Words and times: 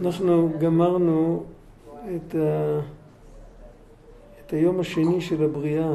אנחנו 0.00 0.52
גמרנו 0.58 1.44
את, 2.16 2.34
ה... 2.34 2.80
את 4.40 4.52
היום 4.52 4.80
השני 4.80 5.20
של 5.20 5.44
הבריאה. 5.44 5.94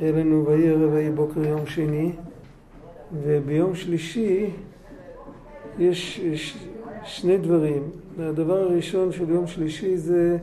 היה 0.00 0.12
לנו 0.12 0.46
ויהי 0.46 0.68
ערב 0.68 0.92
ויהי 0.92 1.10
בוקר 1.10 1.44
יום 1.44 1.66
שני, 1.66 2.12
וביום 3.22 3.74
שלישי 3.74 4.50
יש, 5.78 6.18
יש 6.18 6.66
שני 7.04 7.38
דברים. 7.38 7.82
הדבר 8.18 8.58
הראשון 8.58 9.12
של 9.12 9.30
יום 9.30 9.46
שלישי 9.46 9.96
זה 9.96 10.38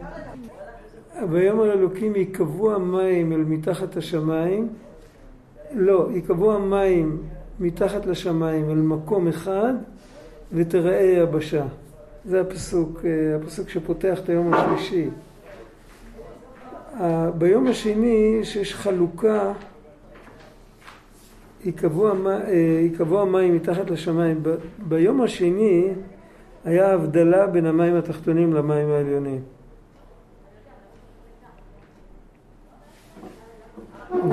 ויאמר 1.29 1.73
אלוקים 1.73 2.15
ייקבעו 2.15 2.71
המים 2.71 3.31
אל 3.31 3.43
מתחת 3.43 3.97
השמיים 3.97 4.69
לא, 5.75 6.09
ייקבעו 6.13 6.53
המים 6.53 7.17
מתחת 7.59 8.05
לשמיים 8.05 8.69
אל 8.69 8.75
מקום 8.75 9.27
אחד 9.27 9.73
ותראה 10.51 11.01
יבשה. 11.01 11.65
זה 12.25 12.41
הפסוק, 12.41 13.01
אה, 13.05 13.35
הפסוק 13.35 13.69
שפותח 13.69 14.19
את 14.23 14.29
היום 14.29 14.53
השלישי. 14.53 15.09
ביום 17.37 17.67
השני 17.67 18.39
שיש 18.43 18.75
חלוקה, 18.75 19.53
ייקבעו 21.65 22.07
אה, 23.17 23.21
המים 23.21 23.55
מתחת 23.55 23.89
לשמיים. 23.89 24.43
ביום 24.87 25.21
השני 25.21 25.87
היה 26.65 26.93
הבדלה 26.93 27.47
בין 27.47 27.65
המים 27.65 27.95
התחתונים 27.95 28.53
למים 28.53 28.89
העליונים. 28.89 29.41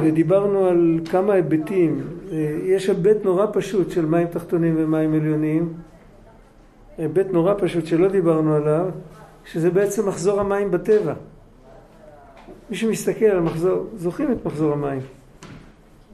ודיברנו 0.03 0.67
על 0.67 1.01
כמה 1.11 1.33
היבטים. 1.33 2.01
אה, 2.33 2.59
יש 2.65 2.89
היבט 2.89 3.25
נורא 3.25 3.47
פשוט 3.53 3.91
של 3.91 4.07
מים 4.07 4.27
תחתונים 4.27 4.75
ומים 4.79 5.15
עליונים. 5.15 5.73
היבט 6.99 7.27
נורא 7.33 7.55
פשוט 7.59 7.87
שלא 7.87 8.09
דיברנו 8.09 8.55
עליו, 8.55 8.87
שזה 9.45 9.71
בעצם 9.71 10.09
מחזור 10.09 10.41
המים 10.41 10.71
בטבע. 10.71 11.15
מי 12.71 12.77
שמסתכל 12.77 13.25
על 13.25 13.41
מחזור, 13.41 13.87
זוכרים 13.97 14.33
את 14.33 14.45
מחזור 14.45 14.73
המים. 14.73 15.01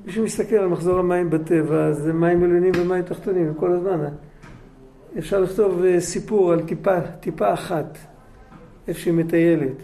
מי 0.04 0.12
שמסתכל 0.12 0.56
על 0.56 0.66
מחזור 0.66 0.98
המים 0.98 1.30
בטבע 1.30 1.92
זה 1.92 2.12
מים 2.12 2.44
עליונים 2.44 2.72
ומים 2.77 3.02
תחתונים 3.02 3.54
כל 3.54 3.72
הזמן. 3.72 4.08
אפשר 5.19 5.41
לכתוב 5.41 5.84
אה, 5.84 6.00
סיפור 6.00 6.52
על 6.52 6.62
טיפה, 6.62 7.00
טיפה 7.20 7.52
אחת, 7.52 7.98
איפה 8.88 9.00
שהיא 9.00 9.14
מטיילת. 9.14 9.77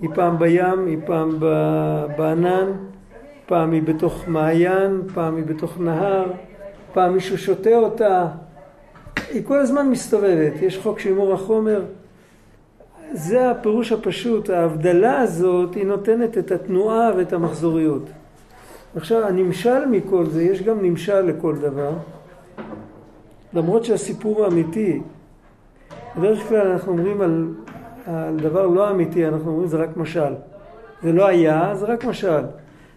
היא 0.00 0.10
פעם 0.14 0.38
בים, 0.38 0.86
היא 0.86 0.98
פעם 1.06 1.40
בענן, 2.16 2.72
פעם 3.46 3.72
היא 3.72 3.82
בתוך 3.82 4.28
מעיין, 4.28 5.02
פעם 5.14 5.36
היא 5.36 5.44
בתוך 5.44 5.80
נהר, 5.80 6.32
פעם 6.92 7.12
מישהו 7.12 7.38
שותה 7.38 7.76
אותה. 7.76 8.28
היא 9.30 9.44
כל 9.44 9.58
הזמן 9.58 9.90
מסתובבת, 9.90 10.62
יש 10.62 10.78
חוק 10.78 10.98
שימור 10.98 11.32
החומר. 11.32 11.84
זה 13.12 13.50
הפירוש 13.50 13.92
הפשוט, 13.92 14.50
ההבדלה 14.50 15.20
הזאת 15.20 15.74
היא 15.74 15.86
נותנת 15.86 16.38
את 16.38 16.52
התנועה 16.52 17.10
ואת 17.16 17.32
המחזוריות. 17.32 18.02
עכשיו 18.96 19.26
הנמשל 19.26 19.86
מכל 19.86 20.26
זה, 20.26 20.42
יש 20.42 20.62
גם 20.62 20.82
נמשל 20.82 21.20
לכל 21.20 21.56
דבר, 21.56 21.92
למרות 23.52 23.84
שהסיפור 23.84 24.46
אמיתי. 24.46 25.00
בדרך 26.16 26.48
כלל 26.48 26.66
אנחנו 26.66 26.92
אומרים 26.92 27.20
על, 27.20 27.48
על 28.06 28.36
דבר 28.36 28.66
לא 28.66 28.90
אמיתי, 28.90 29.26
אנחנו 29.26 29.50
אומרים 29.50 29.68
זה 29.68 29.76
רק 29.76 29.96
משל. 29.96 30.34
זה 31.02 31.12
לא 31.12 31.26
היה, 31.26 31.74
זה 31.74 31.86
רק 31.86 32.04
משל. 32.04 32.42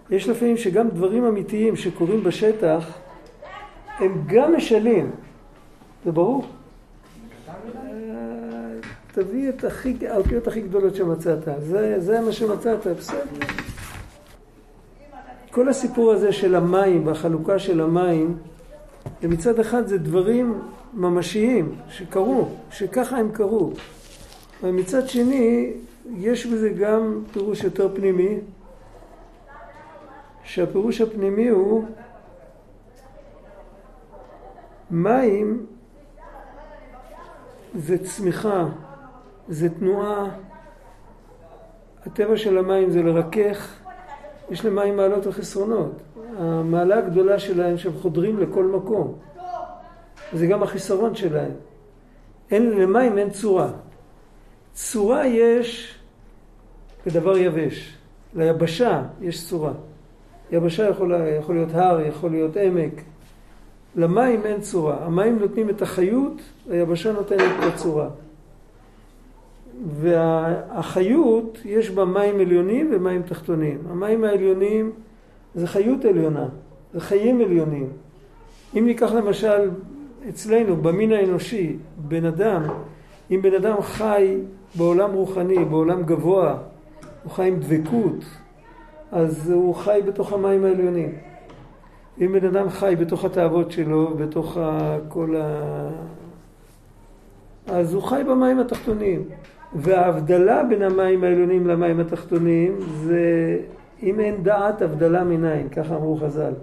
יש 0.09 0.29
לפעמים 0.29 0.57
שגם 0.57 0.89
דברים 0.89 1.25
אמיתיים 1.25 1.75
שקורים 1.75 2.23
בשטח 2.23 2.97
הם 3.99 4.23
גם 4.27 4.55
משלים. 4.55 5.11
זה 6.05 6.11
ברור? 6.11 6.45
תביא 9.11 9.49
את 9.49 9.63
האותיות 10.09 10.47
הכי 10.47 10.61
גדולות 10.61 10.95
שמצאת. 10.95 11.39
זה 11.97 12.21
מה 12.21 12.31
שמצאת, 12.31 12.87
בסדר. 12.87 13.21
כל 15.51 15.69
הסיפור 15.69 16.11
הזה 16.11 16.31
של 16.33 16.55
המים 16.55 17.07
והחלוקה 17.07 17.59
של 17.59 17.81
המים, 17.81 18.37
מצד 19.23 19.59
אחד 19.59 19.87
זה 19.87 19.97
דברים 19.97 20.61
ממשיים 20.93 21.75
שקרו, 21.89 22.47
שככה 22.71 23.17
הם 23.17 23.31
קרו. 23.31 23.71
ומצד 24.63 25.07
שני, 25.09 25.73
יש 26.15 26.45
בזה 26.45 26.69
גם 26.69 27.23
פירוש 27.33 27.63
יותר 27.63 27.95
פנימי, 27.95 28.37
שהפירוש 30.43 31.01
הפנימי 31.01 31.47
הוא 31.47 31.85
מים 34.91 35.65
זה 37.77 38.03
צמיחה, 38.03 38.65
זה 39.47 39.69
תנועה, 39.69 40.25
הטבע 42.05 42.37
של 42.37 42.57
המים 42.57 42.89
זה 42.89 43.03
לרכך, 43.03 43.75
יש 44.49 44.65
למים 44.65 44.97
מעלות 44.97 45.27
וחסרונות. 45.27 45.91
המעלה 46.37 46.97
הגדולה 46.97 47.39
שלהם 47.39 47.77
שהם 47.77 47.93
חודרים 48.01 48.39
לכל 48.39 48.65
מקום. 48.65 49.15
זה 50.33 50.47
גם 50.47 50.63
החיסרון 50.63 51.15
שלהם. 51.15 51.51
אין, 52.51 52.69
למים 52.69 53.17
אין 53.17 53.29
צורה. 53.29 53.69
צורה 54.73 55.27
יש 55.27 55.99
בדבר 57.05 57.37
יבש. 57.37 57.97
ליבשה 58.35 59.03
יש 59.21 59.49
צורה. 59.49 59.73
יבשה 60.51 60.89
יכול, 60.89 61.13
יכול 61.39 61.55
להיות 61.55 61.73
הר, 61.73 62.01
יכול 62.01 62.31
להיות 62.31 62.57
עמק. 62.57 62.93
למים 63.97 64.45
אין 64.45 64.61
צורה. 64.61 64.97
המים 65.05 65.39
נותנים 65.39 65.69
את 65.69 65.81
החיות, 65.81 66.41
היבשה 66.69 67.11
נותנת 67.11 67.41
את 67.41 67.73
הצורה. 67.73 68.09
והחיות, 70.01 71.57
יש 71.65 71.89
בה 71.89 72.05
מים 72.05 72.39
עליונים 72.39 72.89
ומים 72.93 73.21
תחתונים. 73.21 73.77
המים 73.89 74.23
העליונים 74.23 74.91
זה 75.55 75.67
חיות 75.67 76.05
עליונה, 76.05 76.45
זה 76.93 77.01
חיים 77.01 77.41
עליונים. 77.41 77.87
אם 78.77 78.85
ניקח 78.85 79.11
למשל 79.11 79.69
אצלנו, 80.29 80.75
במין 80.75 81.11
האנושי, 81.11 81.75
בן 81.97 82.25
אדם, 82.25 82.63
אם 83.31 83.41
בן 83.41 83.53
אדם 83.53 83.81
חי 83.81 84.37
בעולם 84.75 85.13
רוחני, 85.13 85.65
בעולם 85.65 86.03
גבוה, 86.03 86.57
הוא 87.23 87.31
חי 87.31 87.47
עם 87.47 87.59
דבקות, 87.59 88.25
אז 89.11 89.49
הוא 89.49 89.75
חי 89.75 89.99
בתוך 90.07 90.33
המים 90.33 90.65
העליונים. 90.65 91.26
אם 92.21 92.33
בן 92.33 92.45
אדם 92.45 92.69
חי 92.69 92.95
בתוך 92.99 93.25
התאוות 93.25 93.71
שלו, 93.71 94.17
בתוך 94.17 94.57
כל 95.07 95.35
ה... 95.35 95.89
אז 97.67 97.93
הוא 97.93 98.03
חי 98.03 98.21
במים 98.27 98.59
התחתונים. 98.59 99.23
וההבדלה 99.75 100.63
בין 100.63 100.81
המים 100.81 101.23
העליונים 101.23 101.67
למים 101.67 101.99
התחתונים 101.99 102.79
זה 103.03 103.57
אם 104.03 104.19
אין 104.19 104.43
דעת 104.43 104.81
הבדלה 104.81 105.23
מניין, 105.23 105.69
ככה 105.69 105.95
אמרו 105.95 106.17
חז"ל. 106.17 106.53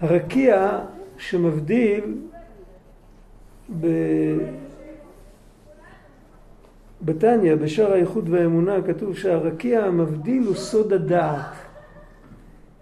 הרקיע 0.00 0.78
שמבדיל 1.18 2.14
ב... 3.80 3.86
בתניא, 7.02 7.54
בשער 7.54 7.92
האיחוד 7.92 8.28
והאמונה, 8.28 8.82
כתוב 8.82 9.16
שהרקיע 9.16 9.84
המבדיל 9.84 10.46
הוא 10.46 10.54
סוד 10.54 10.92
הדעת. 10.92 11.65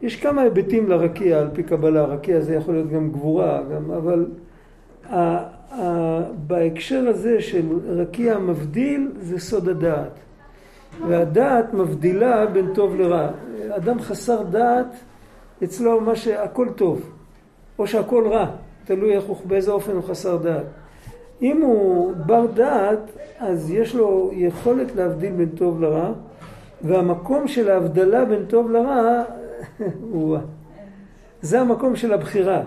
יש 0.05 0.17
כמה 0.17 0.43
היבטים 0.43 0.89
לרקיע 0.89 1.39
על 1.39 1.49
פי 1.53 1.63
קבלה, 1.63 2.05
רקיע 2.05 2.41
זה 2.41 2.55
יכול 2.55 2.75
להיות 2.75 2.91
גם 2.91 3.11
גבורה, 3.11 3.63
גם, 3.75 3.91
אבל 3.91 4.27
ה, 5.11 5.17
ה, 5.17 6.21
בהקשר 6.47 7.09
הזה 7.09 7.41
של 7.41 7.67
רקיע 7.87 8.39
מבדיל 8.39 9.09
זה 9.21 9.39
סוד 9.39 9.69
הדעת. 9.69 10.19
והדעת 11.09 11.75
מבדילה 11.75 12.47
בין 12.47 12.75
טוב 12.75 12.97
לרע. 12.97 13.29
אדם 13.71 14.01
חסר 14.01 14.43
דעת, 14.43 14.87
אצלו 15.65 16.01
מה 16.01 16.17
שהכל 16.17 16.69
טוב, 16.77 17.11
או 17.79 17.87
שהכל 17.87 18.29
רע, 18.29 18.47
תלוי 18.85 19.17
איך 19.17 19.25
הוא, 19.25 19.37
באיזה 19.45 19.73
אופן 19.73 19.93
הוא 19.93 20.03
חסר 20.03 20.37
דעת. 20.37 20.67
אם 21.43 21.63
הוא 21.63 22.13
בר 22.27 22.47
דעת, 22.55 23.11
אז 23.39 23.71
יש 23.71 23.95
לו 23.95 24.31
יכולת 24.33 24.97
להבדיל 24.97 25.33
בין 25.33 25.49
טוב 25.49 25.81
לרע, 25.81 26.13
והמקום 26.83 27.49
של 27.49 27.71
ההבדלה 27.71 28.25
בין 28.25 28.45
טוב 28.47 28.71
לרע. 28.71 29.23
זה 31.43 31.61
המקום 31.61 31.97
של 31.97 32.13
הבחירה. 32.13 32.63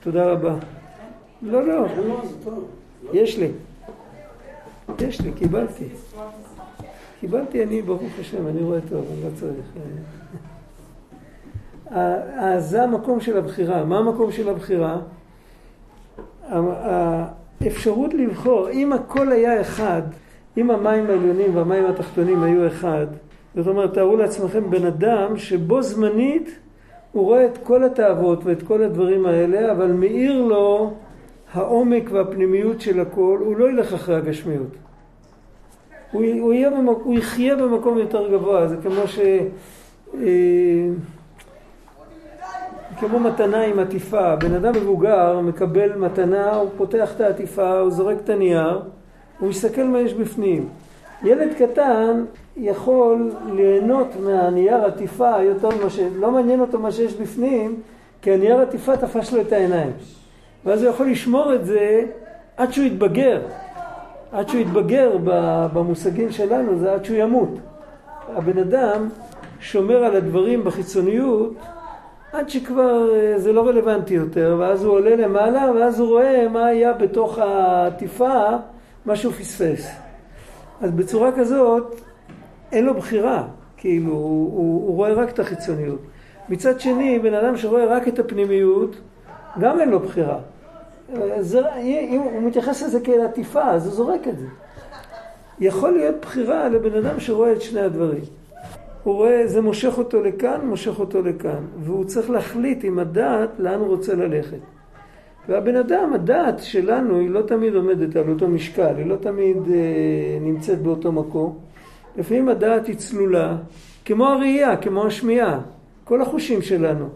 תודה 0.00 0.32
רבה. 0.32 0.54
לא, 1.42 1.66
לא, 1.66 1.86
יש 3.12 3.38
לי. 3.38 3.50
יש 5.00 5.20
לי, 5.20 5.32
קיבלתי. 5.32 5.84
קיבלתי 7.20 7.62
אני, 7.62 7.82
ברוך 7.82 8.02
השם, 8.20 8.46
אני 8.46 8.62
רואה 8.62 8.80
טוב, 8.88 9.06
אני 9.12 9.22
לא 9.24 9.28
צריך. 9.34 9.66
אז 12.36 12.70
זה 12.70 12.82
המקום 12.82 13.20
של 13.20 13.36
הבחירה. 13.36 13.84
מה 13.84 13.98
המקום 13.98 14.32
של 14.32 14.48
הבחירה? 14.48 14.98
האפשרות 17.60 18.14
לבחור, 18.14 18.70
אם 18.70 18.92
הכל 18.92 19.32
היה 19.32 19.60
אחד, 19.60 20.02
אם 20.56 20.70
המים 20.70 21.06
העליונים 21.06 21.56
והמים 21.56 21.86
התחתונים 21.86 22.42
היו 22.42 22.66
אחד, 22.66 23.06
זאת 23.58 23.66
אומרת, 23.66 23.94
תארו 23.94 24.16
לעצמכם 24.16 24.70
בן 24.70 24.86
אדם 24.86 25.36
שבו 25.36 25.82
זמנית 25.82 26.58
הוא 27.12 27.24
רואה 27.24 27.46
את 27.46 27.58
כל 27.62 27.84
התאוות 27.84 28.44
ואת 28.44 28.62
כל 28.62 28.82
הדברים 28.82 29.26
האלה, 29.26 29.72
אבל 29.72 29.92
מאיר 29.92 30.42
לו 30.42 30.92
העומק 31.52 32.10
והפנימיות 32.12 32.80
של 32.80 33.00
הכל, 33.00 33.38
הוא 33.44 33.56
לא 33.56 33.70
ילך 33.70 33.92
אחרי 33.92 34.16
הגשמיות. 34.16 34.76
הוא, 36.12 36.24
הוא, 36.40 36.54
במק, 36.76 36.96
הוא 37.02 37.18
יחיה 37.18 37.56
במקום 37.56 37.98
יותר 37.98 38.30
גבוה, 38.30 38.68
זה 38.68 38.76
כמו 38.82 39.06
ש... 39.06 39.18
אה, 40.14 40.88
כמו 43.00 43.20
מתנה 43.20 43.62
עם 43.62 43.78
עטיפה, 43.78 44.36
בן 44.36 44.54
אדם 44.54 44.72
מבוגר 44.74 45.40
מקבל 45.40 45.96
מתנה, 45.96 46.54
הוא 46.56 46.68
פותח 46.76 47.12
את 47.16 47.20
העטיפה, 47.20 47.78
הוא 47.78 47.90
זורק 47.90 48.16
את 48.24 48.28
הנייר, 48.28 48.80
הוא 49.38 49.48
מסתכל 49.48 49.84
מה 49.84 50.00
יש 50.00 50.14
בפנים. 50.14 50.68
ילד 51.22 51.54
קטן 51.58 52.24
יכול 52.56 53.32
ליהנות 53.52 54.06
מהנייר 54.20 54.84
עטיפה 54.84 55.42
יותר 55.42 55.68
ממה 55.68 55.90
ש... 55.90 55.98
לא 56.16 56.30
מעניין 56.30 56.60
אותו 56.60 56.78
מה 56.78 56.92
שיש 56.92 57.14
בפנים, 57.14 57.76
כי 58.22 58.32
הנייר 58.32 58.60
עטיפה 58.60 58.96
תפס 58.96 59.32
לו 59.32 59.40
את 59.40 59.52
העיניים. 59.52 59.92
ואז 60.64 60.82
הוא 60.82 60.90
יכול 60.90 61.10
לשמור 61.10 61.54
את 61.54 61.66
זה 61.66 62.04
עד 62.56 62.72
שהוא 62.72 62.84
יתבגר. 62.84 63.40
עד 64.32 64.48
שהוא 64.48 64.60
יתבגר 64.60 65.16
במושגים 65.72 66.30
שלנו, 66.30 66.78
זה 66.78 66.92
עד 66.92 67.04
שהוא 67.04 67.16
ימות. 67.16 67.50
הבן 68.36 68.58
אדם 68.58 69.08
שומר 69.60 70.04
על 70.04 70.16
הדברים 70.16 70.64
בחיצוניות 70.64 71.54
עד 72.32 72.48
שכבר 72.48 73.14
אה, 73.14 73.38
זה 73.38 73.52
לא 73.52 73.68
רלוונטי 73.68 74.14
יותר, 74.14 74.56
ואז 74.58 74.84
הוא 74.84 74.92
עולה 74.92 75.16
למעלה, 75.16 75.72
ואז 75.74 76.00
הוא 76.00 76.08
רואה 76.08 76.48
מה 76.48 76.66
היה 76.66 76.92
בתוך 76.92 77.38
העטיפה, 77.38 78.44
מה 79.06 79.16
שהוא 79.16 79.32
פספס. 79.32 80.07
אז 80.80 80.90
בצורה 80.90 81.32
כזאת, 81.32 82.00
אין 82.72 82.84
לו 82.84 82.94
בחירה, 82.94 83.48
כאילו, 83.76 84.12
הוא, 84.12 84.52
הוא, 84.52 84.86
הוא 84.86 84.96
רואה 84.96 85.12
רק 85.12 85.28
את 85.28 85.38
החיצוניות. 85.38 86.00
מצד 86.48 86.80
שני, 86.80 87.18
בן 87.18 87.34
אדם 87.34 87.56
שרואה 87.56 87.86
רק 87.86 88.08
את 88.08 88.18
הפנימיות, 88.18 88.96
גם 89.60 89.80
אין 89.80 89.88
לו 89.88 90.00
בחירה. 90.00 90.38
זה, 91.40 91.74
אם 91.84 92.20
הוא 92.20 92.42
מתייחס 92.42 92.82
לזה 92.82 93.00
כאל 93.00 93.20
עטיפה, 93.20 93.64
אז 93.64 93.86
הוא 93.86 93.94
זורק 93.94 94.28
את 94.28 94.38
זה. 94.38 94.46
יכול 95.60 95.90
להיות 95.90 96.14
בחירה 96.22 96.68
לבן 96.68 97.04
אדם 97.04 97.20
שרואה 97.20 97.52
את 97.52 97.62
שני 97.62 97.80
הדברים. 97.80 98.22
הוא 99.04 99.14
רואה, 99.14 99.46
זה 99.46 99.60
מושך 99.60 99.98
אותו 99.98 100.22
לכאן, 100.22 100.60
מושך 100.64 101.00
אותו 101.00 101.22
לכאן. 101.22 101.64
והוא 101.78 102.04
צריך 102.04 102.30
להחליט 102.30 102.84
עם 102.84 102.98
הדעת 102.98 103.50
לאן 103.58 103.80
הוא 103.80 103.88
רוצה 103.88 104.14
ללכת. 104.14 104.58
והבן 105.48 105.76
אדם, 105.76 106.12
הדעת 106.14 106.58
שלנו 106.58 107.18
היא 107.18 107.30
לא 107.30 107.42
תמיד 107.42 107.74
עומדת 107.74 108.16
על 108.16 108.30
אותו 108.30 108.48
משקל, 108.48 108.96
היא 108.96 109.06
לא 109.06 109.16
תמיד 109.16 109.56
אה, 109.56 110.38
נמצאת 110.40 110.82
באותו 110.82 111.12
מקום. 111.12 111.58
לפעמים 112.16 112.48
הדעת 112.48 112.86
היא 112.86 112.96
צלולה, 112.96 113.56
כמו 114.04 114.26
הראייה, 114.26 114.76
כמו 114.76 115.06
השמיעה, 115.06 115.60
כל 116.04 116.22
החושים 116.22 116.62
שלנו. 116.62 117.08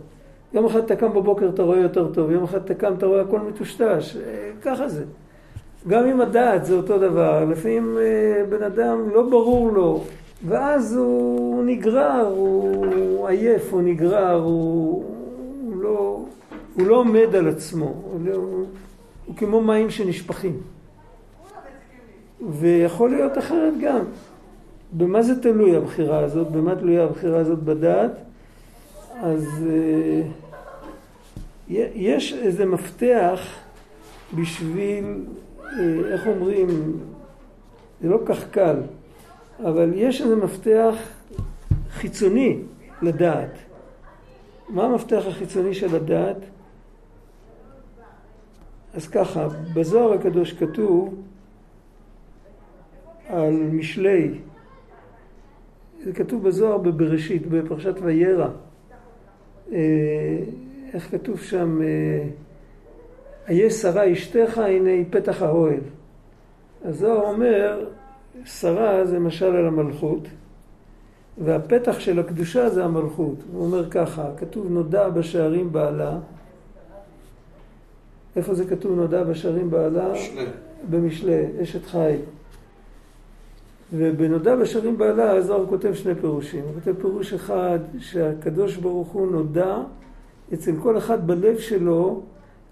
יום 0.55 0.67
אחד 0.67 0.81
אתה 0.81 0.96
קם 0.96 1.12
בבוקר 1.12 1.49
אתה 1.49 1.62
רואה 1.62 1.79
יותר 1.79 2.12
טוב, 2.12 2.31
יום 2.31 2.44
אחד 2.44 2.64
אתה 2.64 2.75
קם 2.75 2.94
אתה 2.99 3.06
רואה 3.06 3.20
הכל 3.20 3.40
מטושטש, 3.40 4.17
אה, 4.17 4.50
ככה 4.62 4.88
זה. 4.88 5.05
גם 5.88 6.06
עם 6.06 6.20
הדעת 6.20 6.64
זה 6.64 6.75
אותו 6.75 6.99
דבר, 6.99 7.44
לפעמים 7.44 7.99
אה, 8.00 8.44
בן 8.49 8.62
אדם 8.62 9.11
לא 9.14 9.23
ברור 9.23 9.73
לו, 9.73 10.05
ואז 10.46 10.96
הוא 10.96 11.64
נגרר, 11.64 12.26
הוא 12.37 13.29
עייף, 13.29 13.73
הוא 13.73 13.82
נגרר, 13.82 14.34
הוא, 14.34 15.05
הוא, 15.64 15.82
לא, 15.82 16.25
הוא 16.74 16.86
לא 16.86 16.96
עומד 16.96 17.34
על 17.34 17.48
עצמו, 17.48 17.84
הוא, 17.84 18.20
לא, 18.24 18.34
הוא 19.26 19.36
כמו 19.36 19.60
מים 19.60 19.90
שנשפכים. 19.90 20.60
ויכול 22.50 23.10
להיות 23.10 23.38
אחרת 23.38 23.72
גם. 23.82 24.04
במה 24.92 25.22
זה 25.22 25.42
תלוי 25.42 25.76
הבחירה 25.76 26.19
הזאת? 26.19 26.50
במה 26.50 26.76
תלויה 26.76 27.04
הבחירה 27.04 27.40
הזאת 27.40 27.58
בדעת? 27.58 28.10
אז 29.22 29.66
אה, 29.70 30.22
יש 31.94 32.32
איזה 32.32 32.64
מפתח 32.66 33.40
בשביל, 34.34 35.04
אה, 35.62 36.12
איך 36.12 36.26
אומרים, 36.26 36.98
זה 38.02 38.08
לא 38.08 38.19
כך 38.26 38.48
קל, 38.50 38.76
אבל 39.60 39.90
יש 39.94 40.22
איזה 40.22 40.36
מפתח 40.36 40.94
חיצוני 41.90 42.58
לדעת. 43.02 43.58
מה 44.69 44.84
המפתח 44.84 45.22
החיצוני 45.28 45.74
של 45.74 45.96
הדעת? 45.96 46.36
אז 48.94 49.08
ככה, 49.08 49.48
בזוהר 49.74 50.12
הקדוש 50.12 50.52
כתוב 50.52 51.14
על 53.28 53.52
משלי, 53.52 54.38
זה 56.04 56.12
כתוב 56.12 56.48
בזוהר 56.48 56.78
בבראשית, 56.78 57.46
בפרשת 57.46 57.94
וירא. 58.02 58.48
אה, 59.72 59.78
איך 60.92 61.10
כתוב 61.10 61.40
שם? 61.40 61.80
איה 63.48 63.70
שרה 63.70 64.12
אשתך, 64.12 64.58
הנה 64.58 64.90
היא 64.90 65.04
פתח 65.10 65.42
האוהל. 65.42 65.80
הזוהר 66.84 67.20
אומר, 67.20 67.86
שרה 68.44 69.04
זה 69.04 69.18
משל 69.18 69.56
על 69.56 69.66
המלכות, 69.66 70.28
והפתח 71.38 71.98
של 71.98 72.18
הקדושה 72.18 72.68
זה 72.68 72.84
המלכות. 72.84 73.36
הוא 73.52 73.64
אומר 73.64 73.90
ככה, 73.90 74.30
כתוב 74.36 74.70
נודע 74.70 75.08
בשערים 75.08 75.72
בעלה. 75.72 76.18
איפה 78.37 78.55
זה 78.55 78.64
כתוב 78.64 78.96
נודע 78.96 79.25
בשערים 79.25 79.70
בעלה? 79.70 80.12
משלי. 80.12 80.44
במשלי, 80.90 81.44
אשת 81.62 81.87
חי. 81.87 82.17
ובנודע 83.93 84.56
בשערים 84.56 84.99
בעלה 84.99 85.31
הזוהר 85.31 85.67
כותב 85.67 85.94
שני 85.94 86.14
פירושים. 86.14 86.62
הוא 86.64 86.75
כותב 86.75 87.00
פירוש 87.00 87.32
אחד 87.32 87.79
שהקדוש 87.99 88.76
ברוך 88.76 89.08
הוא 89.08 89.32
נודע 89.32 89.76
אצל 90.55 90.73
כל 90.82 90.99
אחד 90.99 91.26
בלב 91.26 91.58
שלו 91.58 92.23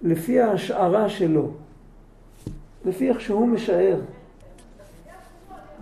לפי 0.03 0.41
ההשערה 0.41 1.09
שלו, 1.09 1.51
לפי 2.85 3.09
איך 3.09 3.21
שהוא 3.21 3.49
משער. 3.49 4.01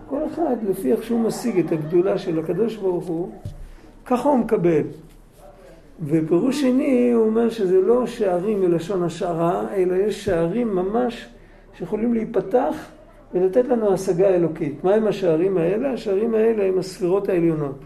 כל 0.09 0.21
אחד 0.33 0.55
לפי 0.69 0.91
איך 0.91 1.03
שהוא 1.03 1.19
משיג 1.19 1.59
את 1.59 1.71
הגדולה 1.71 2.17
של 2.17 2.39
הקדוש 2.39 2.75
ברוך 2.75 3.05
הוא, 3.05 3.31
ככה 4.05 4.29
הוא 4.29 4.37
מקבל. 4.37 4.83
ופירוש 6.07 6.61
שני 6.61 7.11
הוא 7.11 7.25
אומר 7.25 7.49
שזה 7.49 7.81
לא 7.81 8.07
שערים 8.07 8.61
מלשון 8.61 9.03
השערה, 9.03 9.73
אלא 9.75 9.95
יש 9.95 10.25
שערים 10.25 10.75
ממש 10.75 11.27
שיכולים 11.73 12.13
להיפתח 12.13 12.75
ולתת 13.33 13.65
לנו 13.65 13.93
השגה 13.93 14.27
אלוקית. 14.27 14.83
מהם 14.83 15.07
השערים 15.07 15.57
האלה? 15.57 15.93
השערים 15.93 16.33
האלה 16.33 16.63
הם 16.63 16.79
הספירות 16.79 17.29
העליונות. 17.29 17.79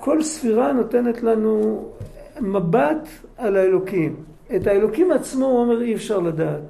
כל 0.00 0.22
ספירה 0.22 0.72
נותנת 0.72 1.22
לנו 1.22 1.84
מבט 2.40 3.08
על 3.36 3.56
האלוקים. 3.56 4.16
את 4.56 4.66
האלוקים 4.66 5.12
עצמו 5.12 5.46
הוא 5.46 5.60
אומר 5.60 5.82
אי 5.82 5.94
אפשר 5.94 6.18
לדעת. 6.18 6.62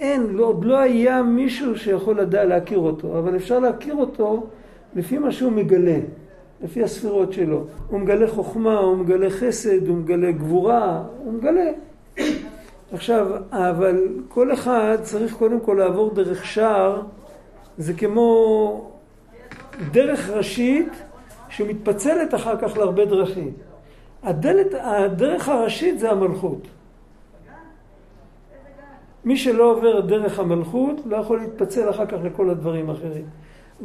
אין, 0.00 0.26
לא, 0.26 0.44
עוד 0.44 0.64
לא 0.64 0.78
היה 0.78 1.22
מישהו 1.22 1.76
שיכול 1.76 2.20
לדע, 2.20 2.44
להכיר 2.44 2.78
אותו, 2.78 3.18
אבל 3.18 3.36
אפשר 3.36 3.58
להכיר 3.58 3.94
אותו 3.94 4.46
לפי 4.94 5.18
מה 5.18 5.32
שהוא 5.32 5.52
מגלה, 5.52 5.98
לפי 6.62 6.82
הספירות 6.82 7.32
שלו. 7.32 7.64
הוא 7.88 8.00
מגלה 8.00 8.28
חוכמה, 8.28 8.78
הוא 8.78 8.96
מגלה 8.96 9.30
חסד, 9.30 9.88
הוא 9.88 9.96
מגלה 9.96 10.30
גבורה, 10.30 11.02
הוא 11.24 11.32
מגלה. 11.32 11.70
עכשיו, 12.92 13.26
אבל 13.50 14.08
כל 14.28 14.52
אחד 14.52 14.98
צריך 15.02 15.34
קודם 15.34 15.60
כל 15.60 15.76
לעבור 15.78 16.14
דרך 16.14 16.44
שער, 16.44 17.02
זה 17.78 17.94
כמו 17.94 18.90
דרך 19.92 20.30
ראשית 20.30 20.92
שמתפצלת 21.48 22.34
אחר 22.34 22.56
כך 22.56 22.76
להרבה 22.76 23.04
דרכים. 23.04 23.52
הדלת, 24.22 24.74
הדרך 24.80 25.48
הראשית 25.48 25.98
זה 25.98 26.10
המלכות. 26.10 26.68
מי 29.24 29.36
שלא 29.36 29.64
עובר 29.72 30.00
דרך 30.00 30.38
המלכות 30.38 31.00
לא 31.06 31.16
יכול 31.16 31.38
להתפצל 31.40 31.90
אחר 31.90 32.06
כך 32.06 32.16
לכל 32.24 32.50
הדברים 32.50 32.90
האחרים. 32.90 33.24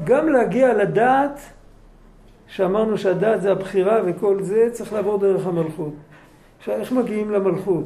גם 0.04 0.30
להגיע 0.30 0.74
לדעת, 0.74 1.40
שאמרנו 2.54 2.98
שהדעת 2.98 3.42
זה 3.42 3.52
הבחירה 3.52 4.00
וכל 4.06 4.44
זה, 4.44 4.70
צריך 4.72 4.94
לעבור 4.94 5.18
דרך 5.18 5.48
המלכות. 5.48 5.94
עכשיו, 6.58 6.76
איך 6.76 6.92
מגיעים 6.92 7.32
למלכות? 7.32 7.86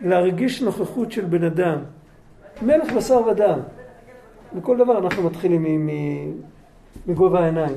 להרגיש 0.00 0.62
נוכחות 0.62 1.12
של 1.12 1.24
בן 1.24 1.44
אדם. 1.44 1.78
מלך 2.62 2.92
בשר 2.92 3.26
ודם. 3.26 3.58
בכל 4.56 4.76
דבר 4.76 4.98
אנחנו 4.98 5.22
מתחילים 5.22 5.88
מגובה 7.06 7.40
העיניים. 7.40 7.76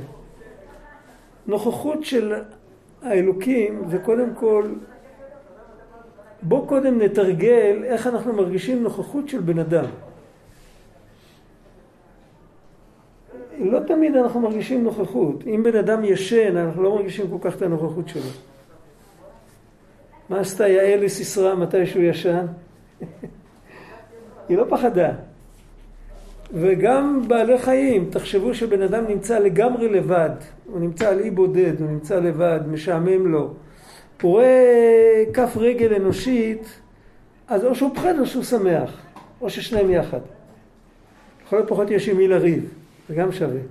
נוכחות 1.47 2.05
של 2.05 2.33
האלוקים 3.01 3.83
זה 3.89 3.99
קודם 3.99 4.35
כל, 4.35 4.63
בוא 6.41 6.67
קודם 6.67 7.01
נתרגל 7.01 7.83
איך 7.83 8.07
אנחנו 8.07 8.33
מרגישים 8.33 8.83
נוכחות 8.83 9.29
של 9.29 9.41
בן 9.41 9.59
אדם. 9.59 9.85
לא 13.59 13.79
תמיד 13.79 14.15
אנחנו 14.15 14.39
מרגישים 14.39 14.83
נוכחות. 14.83 15.43
אם 15.47 15.63
בן 15.63 15.75
אדם 15.75 16.05
ישן, 16.05 16.57
אנחנו 16.57 16.83
לא 16.83 16.95
מרגישים 16.95 17.25
כל 17.29 17.49
כך 17.49 17.55
את 17.55 17.61
הנוכחות 17.61 18.09
שלו. 18.09 18.31
מה 20.29 20.39
עשתה 20.39 20.67
יעל 20.67 21.03
לסיסרא 21.03 21.55
מתי 21.55 21.85
שהוא 21.85 22.03
ישן? 22.03 22.45
היא 24.49 24.57
לא 24.57 24.65
פחדה. 24.69 25.11
וגם 26.53 27.21
בעלי 27.27 27.57
חיים, 27.57 28.09
תחשבו 28.09 28.53
שבן 28.53 28.81
אדם 28.81 29.03
נמצא 29.07 29.39
לגמרי 29.39 29.89
לבד, 29.89 30.29
הוא 30.65 30.79
נמצא 30.79 31.09
על 31.09 31.19
אי 31.19 31.31
בודד, 31.31 31.81
הוא 31.81 31.89
נמצא 31.89 32.19
לבד, 32.19 32.59
משעמם 32.71 33.27
לו, 33.27 33.53
הוא 34.21 34.31
רואה 34.31 35.23
כף 35.33 35.57
רגל 35.57 35.93
אנושית, 35.93 36.79
אז 37.47 37.65
או 37.65 37.75
שהוא 37.75 37.95
פחד 37.95 38.19
או 38.19 38.25
שהוא 38.25 38.43
שמח, 38.43 39.01
או 39.41 39.49
ששניהם 39.49 39.91
יחד. 39.91 40.19
לכל 41.45 41.59
הפחות 41.59 41.91
יש 41.91 42.09
עם 42.09 42.17
מי 42.17 42.27
לריב, 42.27 42.73
זה 43.09 43.15
גם 43.15 43.31
שווה. 43.31 43.61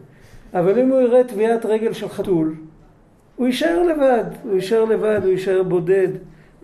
אבל 0.54 0.78
אם 0.78 0.88
הוא 0.88 1.00
יראה 1.00 1.24
טביעת 1.24 1.66
רגל 1.66 1.92
של 1.92 2.08
חתול, 2.08 2.54
הוא 3.36 3.46
יישאר 3.46 3.82
לבד, 3.82 4.24
הוא 4.42 4.54
יישאר 4.54 4.84
לבד, 4.84 5.20
הוא 5.22 5.30
יישאר 5.30 5.62
בודד. 5.62 6.08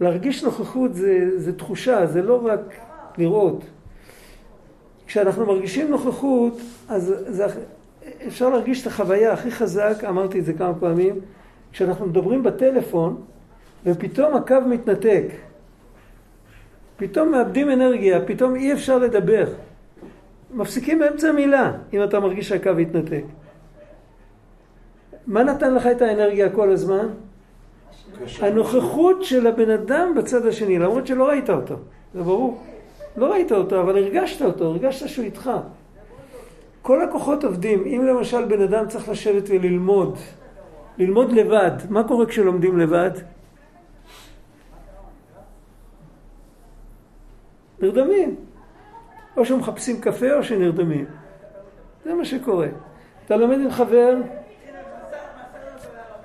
להרגיש 0.00 0.44
נוכחות 0.44 0.94
זה, 0.94 1.30
זה 1.36 1.58
תחושה, 1.58 2.06
זה 2.06 2.22
לא 2.22 2.46
רק 2.46 2.74
לראות. 3.18 3.64
כשאנחנו 5.06 5.46
מרגישים 5.46 5.90
נוכחות, 5.90 6.60
אז 6.88 7.14
זה, 7.26 7.46
אפשר 8.26 8.48
להרגיש 8.48 8.82
את 8.82 8.86
החוויה 8.86 9.32
הכי 9.32 9.50
חזק, 9.50 10.04
אמרתי 10.08 10.38
את 10.38 10.44
זה 10.44 10.52
כמה 10.52 10.74
פעמים, 10.74 11.20
כשאנחנו 11.72 12.06
מדברים 12.06 12.42
בטלפון 12.42 13.16
ופתאום 13.86 14.34
הקו 14.34 14.56
מתנתק. 14.68 15.24
פתאום 16.96 17.30
מאבדים 17.30 17.70
אנרגיה, 17.70 18.20
פתאום 18.26 18.54
אי 18.54 18.72
אפשר 18.72 18.98
לדבר. 18.98 19.44
מפסיקים 20.52 20.98
באמצע 20.98 21.28
המילה, 21.28 21.72
אם 21.92 22.02
אתה 22.04 22.20
מרגיש 22.20 22.48
שהקו 22.48 22.70
התנתק. 22.70 23.24
מה 25.26 25.42
נתן 25.42 25.74
לך 25.74 25.86
את 25.86 26.02
האנרגיה 26.02 26.50
כל 26.50 26.70
הזמן? 26.70 27.08
הנוכחות 28.40 29.24
של 29.24 29.46
הבן 29.46 29.70
אדם 29.70 30.14
בצד 30.16 30.46
השני, 30.46 30.78
למרות 30.78 31.06
שלא 31.06 31.28
ראית 31.28 31.50
אותו, 31.50 31.74
זה 32.14 32.22
ברור. 32.22 32.62
לא 33.16 33.32
ראית 33.32 33.52
אותו, 33.52 33.80
אבל 33.80 33.96
הרגשת 33.96 34.42
אותו, 34.42 34.64
הרגשת 34.64 35.08
שהוא 35.08 35.24
איתך. 35.24 35.50
כל 36.82 37.02
הכוחות 37.02 37.44
עובדים. 37.44 37.84
אם 37.86 38.04
למשל 38.04 38.44
בן 38.44 38.62
אדם 38.62 38.88
צריך 38.88 39.08
לשבת 39.08 39.42
וללמוד, 39.48 40.18
ללמוד 40.98 41.32
לבד, 41.32 41.70
מה 41.90 42.04
קורה 42.04 42.26
כשלומדים 42.26 42.78
לבד? 42.78 43.10
נרדמים. 47.80 48.36
או 49.36 49.44
שמחפשים 49.44 50.00
קפה 50.00 50.32
או 50.32 50.42
שנרדמים. 50.42 51.04
זה 52.04 52.14
מה 52.14 52.24
שקורה. 52.24 52.68
אתה 53.26 53.36
לומד 53.36 53.60
עם 53.60 53.70
חבר, 53.70 54.16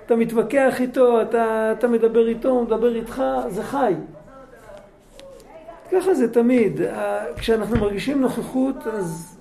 אתה 0.06 0.16
מתווכח 0.16 0.82
איתו, 0.82 1.22
אתה, 1.22 1.72
אתה 1.72 1.88
מדבר 1.88 2.28
איתו, 2.28 2.50
הוא 2.50 2.64
מדבר 2.64 2.96
איתך, 2.96 3.24
זה 3.48 3.64
חי. 3.64 3.94
ככה 5.92 6.14
זה 6.14 6.34
תמיד. 6.34 6.82
כשאנחנו 7.38 7.78
מרגישים 7.78 8.22
נוכחות, 8.22 8.88
אז 8.88 9.38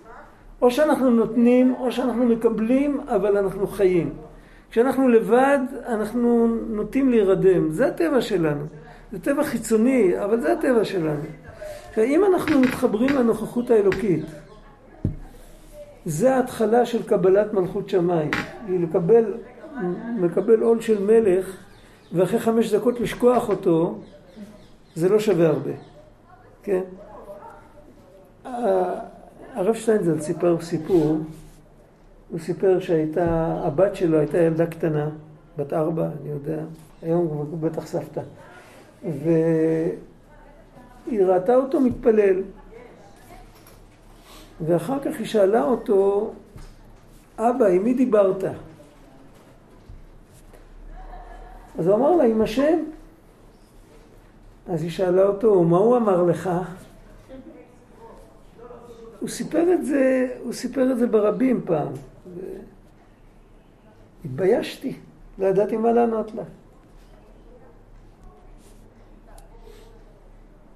או 0.62 0.70
שאנחנו 0.70 1.10
נותנים, 1.10 1.74
או 1.78 1.92
שאנחנו 1.92 2.24
מקבלים, 2.24 3.00
אבל 3.08 3.36
אנחנו 3.36 3.66
חיים. 3.66 4.14
כשאנחנו 4.70 5.08
לבד, 5.08 5.58
אנחנו 5.86 6.46
נוטים 6.68 7.10
להירדם. 7.10 7.70
זה 7.70 7.86
הטבע 7.86 8.20
שלנו. 8.20 8.64
זה 9.12 9.18
טבע 9.18 9.44
חיצוני, 9.44 10.24
אבל 10.24 10.40
זה 10.40 10.52
הטבע 10.52 10.84
שלנו. 10.84 11.22
אם 12.04 12.24
אנחנו 12.24 12.60
מתחברים 12.60 13.16
לנוכחות 13.16 13.70
האלוקית, 13.70 14.24
זה 16.04 16.34
ההתחלה 16.34 16.86
של 16.86 17.02
קבלת 17.02 17.52
מלכות 17.52 17.88
שמיים. 17.88 18.30
היא 18.68 18.80
לקבל, 18.80 19.34
מקבל 20.20 20.62
עול 20.62 20.80
של 20.80 21.04
מלך, 21.04 21.56
ואחרי 22.12 22.38
חמש 22.38 22.74
דקות 22.74 23.00
לשכוח 23.00 23.48
אותו, 23.48 23.98
זה 24.94 25.08
לא 25.08 25.18
שווה 25.18 25.46
הרבה. 25.46 25.70
כן? 26.62 26.80
הרב 29.54 29.74
שטיינזל 29.74 30.20
סיפר 30.20 30.60
סיפור, 30.60 31.18
הוא 32.30 32.38
סיפר 32.38 32.80
שהייתה, 32.80 33.58
הבת 33.64 33.96
שלו 33.96 34.18
הייתה 34.18 34.38
ילדה 34.38 34.66
קטנה, 34.66 35.08
בת 35.58 35.72
ארבע, 35.72 36.08
אני 36.22 36.30
יודע, 36.30 36.58
היום 37.02 37.26
הוא 37.26 37.58
בטח 37.60 37.86
סבתא. 37.86 38.20
והיא 41.06 41.24
ראתה 41.24 41.54
אותו 41.54 41.80
מתפלל. 41.80 42.42
ואחר 44.66 44.98
כך 45.00 45.18
היא 45.18 45.26
שאלה 45.26 45.62
אותו, 45.62 46.32
אבא, 47.38 47.66
עם 47.66 47.84
מי 47.84 47.94
דיברת? 47.94 48.44
אז 51.78 51.86
הוא 51.86 51.96
אמר 51.96 52.16
לה, 52.16 52.24
עם 52.24 52.42
השם. 52.42 52.78
אז 54.68 54.82
היא 54.82 54.90
שאלה 54.90 55.22
אותו, 55.22 55.64
מה 55.64 55.78
הוא 55.78 55.96
אמר 55.96 56.22
לך? 56.22 56.50
הוא 59.20 59.28
סיפר 59.28 59.72
את 59.72 59.86
זה, 59.86 60.36
הוא 60.42 60.52
סיפר 60.52 60.92
את 60.92 60.98
זה 60.98 61.06
ברבים 61.06 61.60
פעם. 61.64 61.92
התביישתי, 64.24 64.96
לא 65.38 65.46
ידעתי 65.46 65.76
מה 65.76 65.92
לענות 65.92 66.34
לה. 66.34 66.42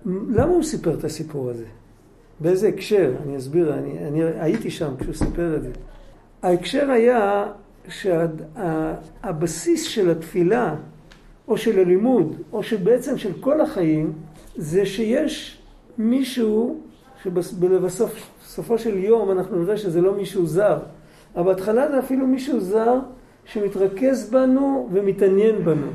למה 0.06 0.52
הוא 0.52 0.62
סיפר 0.62 0.94
את 0.94 1.04
הסיפור 1.04 1.50
הזה? 1.50 1.64
באיזה 2.40 2.68
הקשר? 2.68 3.12
אני 3.22 3.36
אסביר, 3.36 3.74
אני, 3.74 3.98
אני 3.98 4.22
הייתי 4.22 4.70
שם 4.70 4.94
כשהוא 4.98 5.14
סיפר 5.14 5.56
את 5.56 5.62
זה. 5.62 5.70
ההקשר 6.42 6.90
היה 6.90 7.46
שהבסיס 7.88 9.84
שה, 9.84 9.90
של 9.90 10.10
התפילה 10.10 10.74
או 11.48 11.58
של 11.58 11.78
הלימוד, 11.78 12.36
או 12.52 12.62
שבעצם 12.62 13.18
של 13.18 13.32
כל 13.40 13.60
החיים, 13.60 14.12
זה 14.56 14.86
שיש 14.86 15.62
מישהו 15.98 16.80
שבסופו 17.22 18.78
של 18.78 18.98
יום 18.98 19.30
אנחנו 19.30 19.62
נראה 19.62 19.76
שזה 19.76 20.00
לא 20.00 20.14
מישהו 20.14 20.46
זר, 20.46 20.78
אבל 21.36 21.44
בהתחלה 21.52 21.90
זה 21.90 21.98
אפילו 21.98 22.26
מישהו 22.26 22.60
זר 22.60 22.98
שמתרכז 23.44 24.30
בנו 24.30 24.88
ומתעניין 24.92 25.64
בנו. 25.64 25.86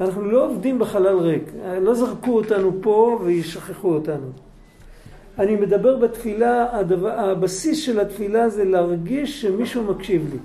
אנחנו 0.00 0.22
לא 0.22 0.46
עובדים 0.46 0.78
בחלל 0.78 1.18
ריק, 1.18 1.52
לא 1.80 1.94
זרקו 1.94 2.36
אותנו 2.36 2.72
פה 2.80 3.20
וישכחו 3.24 3.94
אותנו. 3.94 4.26
אני 5.38 5.56
מדבר 5.56 5.96
בתפילה, 5.96 6.78
הדבר, 6.78 7.10
הבסיס 7.10 7.78
של 7.78 8.00
התפילה 8.00 8.48
זה 8.48 8.64
להרגיש 8.64 9.42
שמישהו 9.42 9.84
מקשיב 9.84 10.28
לי. 10.32 10.38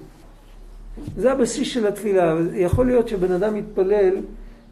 זה 1.18 1.32
הבסיס 1.32 1.68
של 1.68 1.88
התפילה. 1.88 2.36
יכול 2.54 2.86
להיות 2.86 3.08
שבן 3.08 3.32
אדם 3.32 3.54
מתפלל 3.54 4.16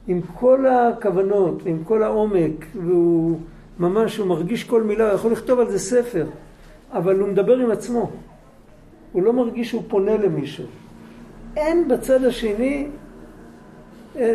עם 0.07 0.21
כל 0.35 0.65
הכוונות, 0.65 1.61
עם 1.65 1.83
כל 1.83 2.03
העומק, 2.03 2.65
והוא 2.75 3.39
ממש, 3.79 4.17
הוא 4.17 4.27
מרגיש 4.27 4.63
כל 4.63 4.83
מילה, 4.83 5.07
הוא 5.07 5.13
יכול 5.13 5.31
לכתוב 5.31 5.59
על 5.59 5.71
זה 5.71 5.79
ספר, 5.79 6.25
אבל 6.93 7.19
הוא 7.19 7.27
מדבר 7.27 7.57
עם 7.57 7.71
עצמו. 7.71 8.09
הוא 9.11 9.23
לא 9.23 9.33
מרגיש 9.33 9.69
שהוא 9.69 9.83
פונה 9.87 10.17
למישהו. 10.17 10.65
אין 11.57 11.87
בצד 11.87 12.23
השני, 12.23 12.87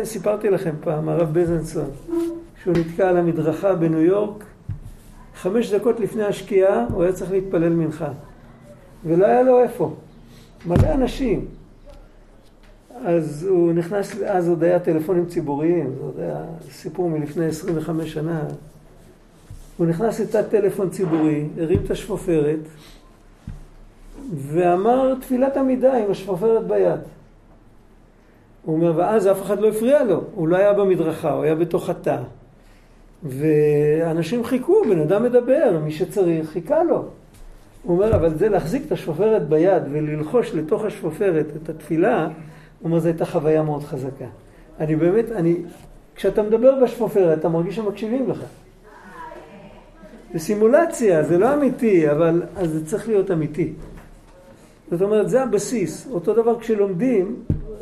סיפרתי 0.03 0.49
לכם 0.49 0.75
פעם, 0.81 1.09
הרב 1.09 1.33
בזנסון, 1.33 1.89
שהוא 2.63 2.73
נתקע 2.77 3.09
על 3.09 3.17
המדרכה 3.17 3.75
בניו 3.75 4.01
יורק, 4.01 4.43
חמש 5.35 5.73
דקות 5.73 5.99
לפני 5.99 6.23
השקיעה 6.23 6.85
הוא 6.93 7.03
היה 7.03 7.13
צריך 7.13 7.31
להתפלל 7.31 7.69
מנחה. 7.69 8.09
ולא 9.05 9.25
היה 9.25 9.41
לו 9.41 9.63
איפה. 9.63 9.95
מלא 10.65 10.93
אנשים. 10.93 11.45
אז 13.05 13.47
הוא 13.49 13.73
נכנס, 13.73 14.21
אז 14.25 14.49
עוד 14.49 14.63
היה 14.63 14.79
טלפונים 14.79 15.25
ציבוריים, 15.25 15.93
זה 15.95 16.03
עוד 16.03 16.19
היה 16.19 16.45
סיפור 16.71 17.09
מלפני 17.09 17.45
25 17.45 18.13
שנה. 18.13 18.43
הוא 19.77 19.87
נכנס 19.87 20.19
לתת 20.19 20.49
טלפון 20.49 20.89
ציבורי, 20.89 21.47
הרים 21.57 21.79
את 21.85 21.91
השפופרת, 21.91 22.59
ואמר 24.35 25.15
תפילת 25.21 25.57
עמידה 25.57 25.97
עם 25.97 26.11
השפופרת 26.11 26.67
ביד. 26.67 26.99
הוא 28.67 28.75
אומר, 28.75 28.93
ואז 28.95 29.27
אף 29.27 29.41
אחד 29.41 29.59
לא 29.59 29.67
הפריע 29.67 30.03
לו, 30.03 30.23
הוא 30.35 30.47
לא 30.47 30.57
היה 30.57 30.73
במדרכה, 30.73 31.31
הוא 31.31 31.43
היה 31.43 31.55
בתוך 31.55 31.89
התא. 31.89 32.17
ואנשים 33.23 34.43
חיכו, 34.43 34.81
בן 34.89 34.99
אדם 34.99 35.23
מדבר, 35.23 35.79
מי 35.83 35.91
שצריך 35.91 36.49
חיכה 36.49 36.83
לו. 36.83 37.05
הוא 37.83 37.95
אומר, 37.95 38.15
אבל 38.15 38.37
זה 38.37 38.49
להחזיק 38.49 38.83
את 38.87 38.91
השפופרת 38.91 39.49
ביד 39.49 39.83
וללחוש 39.91 40.53
לתוך 40.53 40.83
השפופרת 40.85 41.45
את 41.55 41.69
התפילה, 41.69 42.25
הוא 42.25 42.31
אומר, 42.83 42.99
זו 42.99 43.07
הייתה 43.07 43.25
חוויה 43.25 43.63
מאוד 43.63 43.83
חזקה. 43.83 44.25
אני 44.79 44.95
באמת, 44.95 45.31
אני, 45.31 45.55
כשאתה 46.15 46.43
מדבר 46.43 46.83
בשפופרת, 46.83 47.39
אתה 47.39 47.49
מרגיש 47.49 47.75
שמקשיבים 47.75 48.29
לך. 48.29 48.43
זה 50.33 50.39
סימולציה, 50.39 51.23
זה 51.23 51.37
לא 51.37 51.53
אמיתי, 51.53 52.11
אבל 52.11 52.43
אז 52.55 52.69
זה 52.69 52.85
צריך 52.85 53.07
להיות 53.07 53.31
אמיתי. 53.31 53.73
זאת 54.91 55.01
אומרת, 55.01 55.29
זה 55.29 55.43
הבסיס. 55.43 56.07
אותו 56.11 56.33
דבר 56.33 56.59
כשלומדים, 56.59 57.35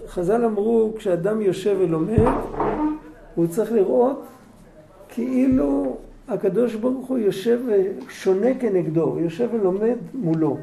חז"ל 0.07 0.45
אמרו, 0.45 0.93
כשאדם 0.97 1.41
יושב 1.41 1.75
ולומד, 1.79 2.31
הוא 3.35 3.47
צריך 3.47 3.71
לראות 3.71 4.23
כאילו 5.09 5.97
הקדוש 6.27 6.75
ברוך 6.75 7.07
הוא 7.07 7.17
יושב 7.17 7.59
ושונה 8.07 8.47
כנגדו, 8.59 9.03
הוא 9.03 9.19
יושב 9.19 9.47
ולומד 9.53 9.95
מולו. 10.13 10.57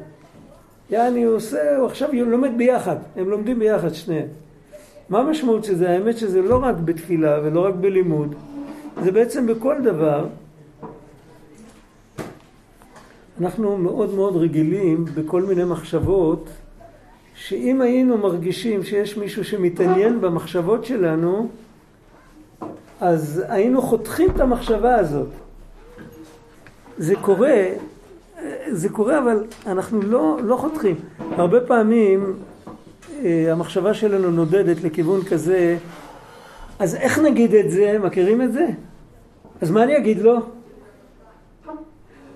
יעני 0.89 1.23
הוא 1.23 1.35
עושה, 1.35 1.77
הוא 1.77 1.85
עכשיו 1.85 2.09
לומד 2.13 2.51
ביחד, 2.57 2.95
הם 3.15 3.29
לומדים 3.29 3.59
ביחד 3.59 3.93
שניהם. 3.93 4.27
מה 5.09 5.19
המשמעות 5.19 5.63
של 5.63 5.75
זה? 5.75 5.89
האמת 5.89 6.17
שזה 6.17 6.41
לא 6.41 6.63
רק 6.63 6.75
בתפילה 6.75 7.39
ולא 7.43 7.65
רק 7.65 7.73
בלימוד, 7.73 8.35
זה 9.03 9.11
בעצם 9.11 9.47
בכל 9.47 9.81
דבר. 9.81 10.27
אנחנו 13.41 13.77
מאוד 13.77 14.13
מאוד 14.13 14.35
רגילים 14.35 15.05
בכל 15.05 15.41
מיני 15.41 15.63
מחשבות, 15.63 16.49
שאם 17.35 17.81
היינו 17.81 18.17
מרגישים 18.17 18.83
שיש 18.83 19.17
מישהו 19.17 19.43
שמתעניין 19.43 20.21
במחשבות 20.21 20.85
שלנו, 20.85 21.49
אז 23.01 23.43
היינו 23.47 23.81
חותכים 23.81 24.29
את 24.35 24.39
המחשבה 24.39 24.95
הזאת. 24.95 25.27
זה 26.97 27.15
קורה, 27.15 27.65
זה 28.67 28.89
קורה 28.89 29.19
אבל 29.19 29.43
אנחנו 29.65 30.01
לא, 30.01 30.37
לא 30.43 30.55
חותכים. 30.55 30.95
הרבה 31.31 31.61
פעמים 31.61 32.33
אה, 33.23 33.51
המחשבה 33.51 33.93
שלנו 33.93 34.31
נודדת 34.31 34.83
לכיוון 34.83 35.23
כזה, 35.23 35.77
אז 36.79 36.95
איך 36.95 37.19
נגיד 37.19 37.53
את 37.53 37.71
זה? 37.71 37.99
מכירים 38.03 38.41
את 38.41 38.53
זה? 38.53 38.67
אז 39.61 39.71
מה 39.71 39.83
אני 39.83 39.97
אגיד 39.97 40.17
לו? 40.21 40.39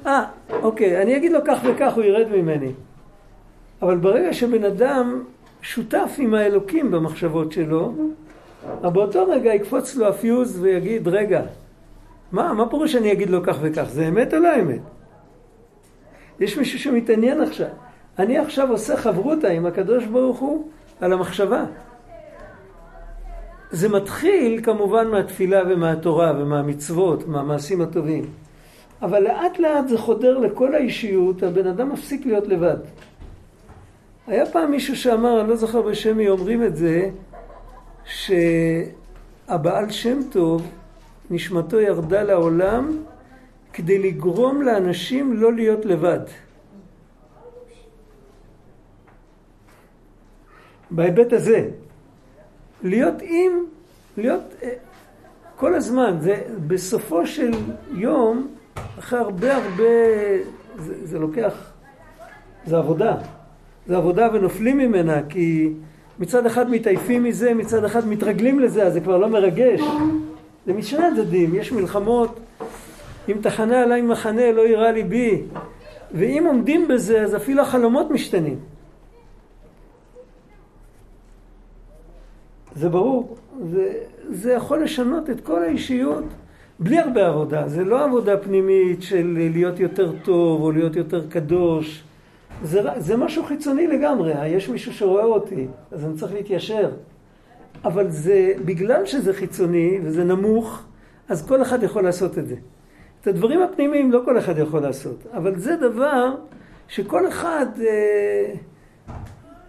אה, 0.06 0.26
אוקיי, 0.62 1.02
אני 1.02 1.18
אגיד 1.18 1.32
לו 1.32 1.40
כך 1.48 1.60
וכך, 1.66 1.94
הוא 1.96 2.04
ירד 2.04 2.28
ממני. 2.32 2.72
אבל 3.82 3.98
ברגע 3.98 4.34
שבן 4.34 4.64
אדם 4.64 5.24
שותף 5.62 6.16
עם 6.18 6.34
האלוקים 6.34 6.92
במחשבות 6.92 7.52
שלו, 7.52 7.94
אבל 8.82 8.90
באותו 8.90 9.26
רגע 9.26 9.54
יקפוץ 9.54 9.96
לו 9.96 10.08
הפיוז 10.08 10.60
ויגיד, 10.62 11.08
רגע, 11.08 11.42
מה, 12.32 12.54
מה 12.54 12.70
פירוש 12.70 12.92
שאני 12.92 13.12
אגיד 13.12 13.30
לו 13.30 13.44
כך 13.44 13.58
וכך? 13.62 13.86
זה 13.90 14.08
אמת 14.08 14.34
או 14.34 14.40
לא 14.40 14.50
אמת? 14.62 14.82
יש 16.40 16.58
מישהו 16.58 16.80
שמתעניין 16.80 17.42
עכשיו. 17.42 17.68
אני 18.20 18.38
עכשיו 18.38 18.72
עושה 18.72 18.98
חברותה 18.98 19.48
עם 19.48 19.66
הקדוש 19.66 20.06
ברוך 20.06 20.40
הוא 20.40 20.68
על 21.02 21.14
המחשבה. 21.14 21.66
זה 23.72 23.90
מתחיל 23.90 24.60
כמובן 24.64 25.08
מהתפילה 25.08 25.62
ומהתורה 25.70 26.34
ומהמצוות, 26.38 27.28
מהמעשים 27.28 27.82
הטובים. 27.82 28.26
אבל 29.02 29.24
לאט 29.24 29.60
לאט 29.60 29.88
זה 29.88 29.98
חודר 29.98 30.38
לכל 30.38 30.76
האישיות, 30.76 31.44
הבן 31.44 31.68
אדם 31.68 31.92
מפסיק 31.92 32.26
להיות 32.26 32.48
לבד. 32.48 32.78
היה 34.28 34.46
פעם 34.46 34.72
מישהו 34.72 34.96
שאמר, 34.96 35.42
אני 35.42 35.50
לא 35.50 35.56
זוכר 35.56 35.82
בשם 35.82 36.18
מי 36.18 36.30
אומרים 36.30 36.64
את 36.64 36.76
זה, 36.76 37.10
שהבעל 38.06 39.90
שם 39.90 40.20
טוב, 40.32 40.68
נשמתו 41.30 41.80
ירדה 41.80 42.24
לעולם 42.24 43.04
כדי 43.74 44.00
לגרום 44.00 44.62
לאנשים 44.62 45.34
לא 45.34 45.54
להיות 45.54 45.86
לבד. 45.86 46.20
בהיבט 50.92 51.34
הזה, 51.34 51.70
להיות 52.84 53.16
עם, 53.22 53.52
להיות 54.18 54.42
אה, 54.64 54.74
כל 55.56 55.76
הזמן, 55.76 56.18
זה 56.22 56.42
בסופו 56.68 57.28
של 57.28 57.52
יום, 57.92 58.48
אחרי 59.00 59.20
הרבה 59.20 59.56
הרבה, 59.56 59.84
זה, 60.78 61.08
זה 61.08 61.20
לוקח, 61.20 61.72
זה 62.66 62.78
עבודה. 62.78 63.37
זה 63.88 63.98
עבודה 63.98 64.28
ונופלים 64.34 64.78
ממנה, 64.78 65.22
כי 65.30 65.70
מצד 66.20 66.46
אחד 66.46 66.70
מתעייפים 66.70 67.24
מזה, 67.24 67.54
מצד 67.54 67.84
אחד 67.84 68.08
מתרגלים 68.08 68.60
לזה, 68.60 68.84
אז 68.84 68.94
זה 68.94 69.02
כבר 69.02 69.18
לא 69.18 69.30
מרגש. 69.30 69.82
זה 70.66 70.74
משני 70.74 71.06
הצדדים, 71.06 71.56
יש 71.56 71.72
מלחמות, 71.72 72.40
אם 73.30 73.38
תחנה 73.42 73.84
עליי 73.84 74.02
מחנה 74.02 74.52
לא 74.52 74.62
יירא 74.62 74.92
ליבי, 74.92 75.42
ואם 76.12 76.44
עומדים 76.48 76.88
בזה, 76.88 77.22
אז 77.24 77.36
אפילו 77.36 77.62
החלומות 77.62 78.12
משתנים. 78.12 78.60
זה 82.76 82.90
ברור, 82.90 83.38
זה, 83.72 83.94
זה 84.30 84.54
יכול 84.54 84.84
לשנות 84.84 85.30
את 85.30 85.42
כל 85.42 85.64
האישיות 85.64 86.24
בלי 86.80 87.00
הרבה 87.00 87.28
עבודה. 87.28 87.68
זה 87.68 87.84
לא 87.84 88.04
עבודה 88.04 88.38
פנימית 88.38 89.02
של 89.02 89.38
להיות 89.52 89.80
יותר 89.80 90.12
טוב 90.24 90.62
או 90.62 90.72
להיות 90.72 90.96
יותר 90.96 91.28
קדוש. 91.30 92.04
זה, 92.64 92.82
זה 92.98 93.18
משהו 93.18 93.44
חיצוני 93.44 93.88
לגמרי, 93.88 94.48
יש 94.48 94.70
מישהו 94.70 94.94
שרואה 94.94 95.24
אותי, 95.24 95.68
אז 95.92 96.06
אני 96.06 96.14
צריך 96.18 96.34
להתיישר. 96.34 96.90
אבל 97.86 98.10
זה, 98.10 98.54
בגלל 98.66 99.06
שזה 99.06 99.34
חיצוני 99.34 100.00
וזה 100.04 100.24
נמוך, 100.24 100.84
אז 101.30 101.48
כל 101.48 101.62
אחד 101.62 101.84
יכול 101.84 102.04
לעשות 102.04 102.38
את 102.38 102.48
זה. 102.48 102.56
את 103.22 103.28
הדברים 103.28 103.62
הפנימיים 103.62 104.12
לא 104.12 104.22
כל 104.26 104.38
אחד 104.38 104.58
יכול 104.58 104.80
לעשות, 104.82 105.26
אבל 105.34 105.60
זה 105.60 105.76
דבר 105.76 106.36
שכל 106.88 107.28
אחד, 107.28 107.66
אה, 107.80 108.54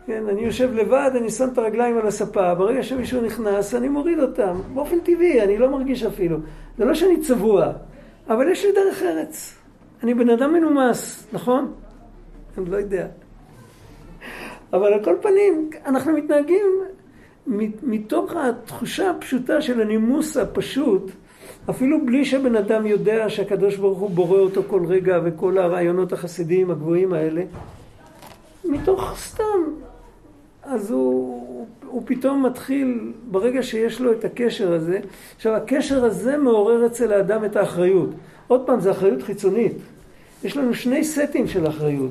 כן, 0.07 0.29
אני 0.29 0.41
יושב 0.41 0.75
לבד, 0.75 1.11
אני 1.17 1.31
שם 1.31 1.49
את 1.53 1.59
הרגליים 1.59 1.99
על 1.99 2.07
הספה, 2.07 2.55
ברגע 2.55 2.83
שמישהו 2.83 3.21
נכנס, 3.21 3.75
אני 3.75 3.89
מוריד 3.89 4.19
אותם, 4.19 4.61
באופן 4.75 5.01
טבעי, 5.01 5.43
אני 5.43 5.59
לא 5.59 5.71
מרגיש 5.71 6.03
אפילו. 6.03 6.37
זה 6.79 6.85
לא 6.85 6.95
שאני 6.95 7.21
צבוע, 7.21 7.73
אבל 8.29 8.49
יש 8.49 8.65
לי 8.65 8.73
דרך 8.73 9.03
ארץ. 9.03 9.55
אני 10.03 10.15
בן 10.15 10.31
אדם 10.31 10.53
מנומס, 10.53 11.27
נכון? 11.33 11.73
אני 12.59 12.71
לא 12.71 12.77
יודע. 12.77 13.07
אבל 14.73 14.93
על 14.93 15.05
כל 15.05 15.15
פנים, 15.23 15.71
אנחנו 15.87 16.13
מתנהגים 16.13 16.67
מתוך 17.83 18.33
התחושה 18.37 19.11
הפשוטה 19.11 19.63
של 19.63 19.81
הנימוס 19.81 20.37
הפשוט, 20.37 21.11
אפילו 21.71 22.07
בלי 22.07 22.25
שבן 22.25 22.57
אדם 22.57 22.87
יודע 22.87 23.31
שהקדוש 23.31 23.77
ברוך 23.77 23.99
הוא 23.99 24.11
בורא 24.11 24.39
אותו 24.39 24.63
כל 24.67 24.87
רגע 24.87 25.19
וכל 25.25 25.59
הרעיונות 25.59 26.13
החסידיים 26.13 26.71
הגבוהים 26.71 27.13
האלה, 27.13 27.43
מתוך 28.65 29.15
סתם. 29.17 29.45
אז 30.63 30.91
הוא, 30.91 31.67
הוא 31.87 32.03
פתאום 32.05 32.47
מתחיל, 32.47 33.13
ברגע 33.31 33.63
שיש 33.63 34.01
לו 34.01 34.13
את 34.13 34.25
הקשר 34.25 34.73
הזה, 34.73 35.01
עכשיו 35.37 35.55
הקשר 35.55 36.05
הזה 36.05 36.37
מעורר 36.37 36.87
אצל 36.87 37.13
האדם 37.13 37.45
את 37.45 37.57
האחריות. 37.57 38.11
עוד 38.49 38.67
פעם, 38.67 38.81
זו 38.81 38.91
אחריות 38.91 39.23
חיצונית. 39.23 39.73
יש 40.45 40.57
לנו 40.57 40.75
שני 40.75 41.05
סטים 41.05 41.47
של 41.47 41.69
אחריות. 41.69 42.11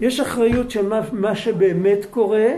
יש 0.00 0.20
אחריות 0.20 0.70
של 0.70 0.88
מה, 0.88 1.00
מה 1.12 1.36
שבאמת 1.36 1.98
קורה, 2.10 2.48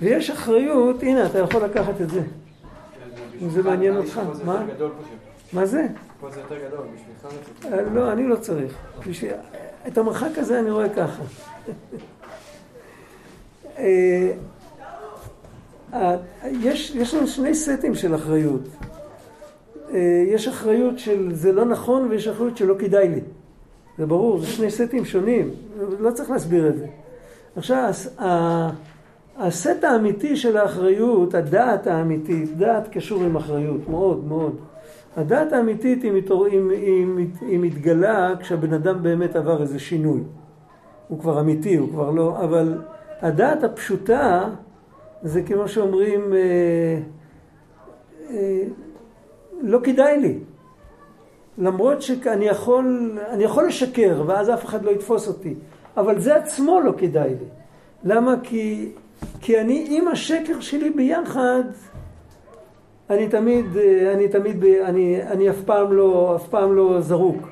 ויש 0.00 0.30
אחריות, 0.30 1.02
הנה, 1.02 1.26
אתה 1.26 1.38
יכול 1.38 1.64
לקחת 1.64 2.00
את 2.00 2.10
זה. 2.10 2.20
אם 3.42 3.50
זה 3.50 3.62
מעניין 3.62 3.96
אותך. 3.96 4.20
מה? 4.44 4.66
מה 5.52 5.66
זה? 5.66 5.86
פה 6.20 6.30
זה 6.30 6.40
יותר 6.40 6.56
גדול, 6.66 6.86
בשבילך 6.94 7.72
אה, 7.72 7.82
לא, 7.94 8.12
אני 8.12 8.28
לא 8.28 8.36
צריך. 8.36 8.76
את 9.88 9.98
המרחק 9.98 10.38
הזה 10.38 10.60
אני 10.60 10.70
רואה 10.70 10.88
ככה. 10.88 11.22
אה, 13.78 14.32
אה, 15.92 16.16
יש, 16.44 16.94
יש 16.94 17.14
לנו 17.14 17.26
שני 17.26 17.54
סטים 17.54 17.94
של 17.94 18.14
אחריות. 18.14 18.60
יש 20.26 20.48
אחריות 20.48 20.98
של 20.98 21.34
זה 21.34 21.52
לא 21.52 21.64
נכון 21.64 22.08
ויש 22.10 22.28
אחריות 22.28 22.56
שלא 22.56 22.74
כדאי 22.78 23.08
לי. 23.08 23.20
זה 24.00 24.06
ברור, 24.06 24.38
זה 24.38 24.46
שני 24.46 24.70
סטים 24.70 25.04
שונים, 25.04 25.50
לא 25.98 26.10
צריך 26.10 26.30
להסביר 26.30 26.68
את 26.68 26.78
זה. 26.78 26.86
עכשיו, 27.56 27.90
הסט 29.36 29.84
האמיתי 29.84 30.36
של 30.36 30.56
האחריות, 30.56 31.34
הדעת 31.34 31.86
האמיתית, 31.86 32.56
דעת 32.56 32.88
קשור 32.92 33.22
עם 33.22 33.36
אחריות, 33.36 33.88
מאוד 33.88 34.24
מאוד. 34.24 34.56
הדעת 35.16 35.52
האמיתית 35.52 36.02
היא, 36.02 36.12
מתור... 36.12 36.46
היא, 36.46 36.60
היא, 36.70 37.06
היא 37.40 37.58
מתגלה 37.58 38.34
כשהבן 38.40 38.72
אדם 38.72 39.02
באמת 39.02 39.36
עבר 39.36 39.62
איזה 39.62 39.78
שינוי. 39.78 40.20
הוא 41.08 41.20
כבר 41.20 41.40
אמיתי, 41.40 41.76
הוא 41.76 41.88
כבר 41.90 42.10
לא... 42.10 42.44
אבל 42.44 42.78
הדעת 43.20 43.64
הפשוטה 43.64 44.48
זה 45.22 45.42
כמו 45.42 45.68
שאומרים, 45.68 46.32
אה, 46.32 46.98
אה, 48.30 48.62
לא 49.62 49.78
כדאי 49.82 50.20
לי. 50.20 50.38
למרות 51.60 52.02
שאני 52.02 52.44
יכול, 52.44 53.18
אני 53.30 53.44
יכול 53.44 53.66
לשקר 53.66 54.22
ואז 54.26 54.50
אף 54.50 54.64
אחד 54.64 54.84
לא 54.84 54.90
יתפוס 54.90 55.28
אותי, 55.28 55.54
אבל 55.96 56.20
זה 56.20 56.36
עצמו 56.36 56.80
לא 56.80 56.92
כדאי 56.98 57.28
לי. 57.28 57.46
למה? 58.04 58.34
כי, 58.42 58.92
כי 59.40 59.60
אני 59.60 59.86
עם 59.90 60.08
השקר 60.08 60.60
שלי 60.60 60.90
ביחד, 60.90 61.62
אני 63.10 63.28
תמיד, 63.28 63.66
אני 64.14 64.28
תמיד, 64.28 64.64
אני, 64.64 65.22
אני 65.22 65.50
אף 65.50 65.60
פעם 65.64 65.92
לא, 65.92 66.36
אף 66.36 66.48
פעם 66.48 66.76
לא 66.76 67.00
זרוק. 67.00 67.48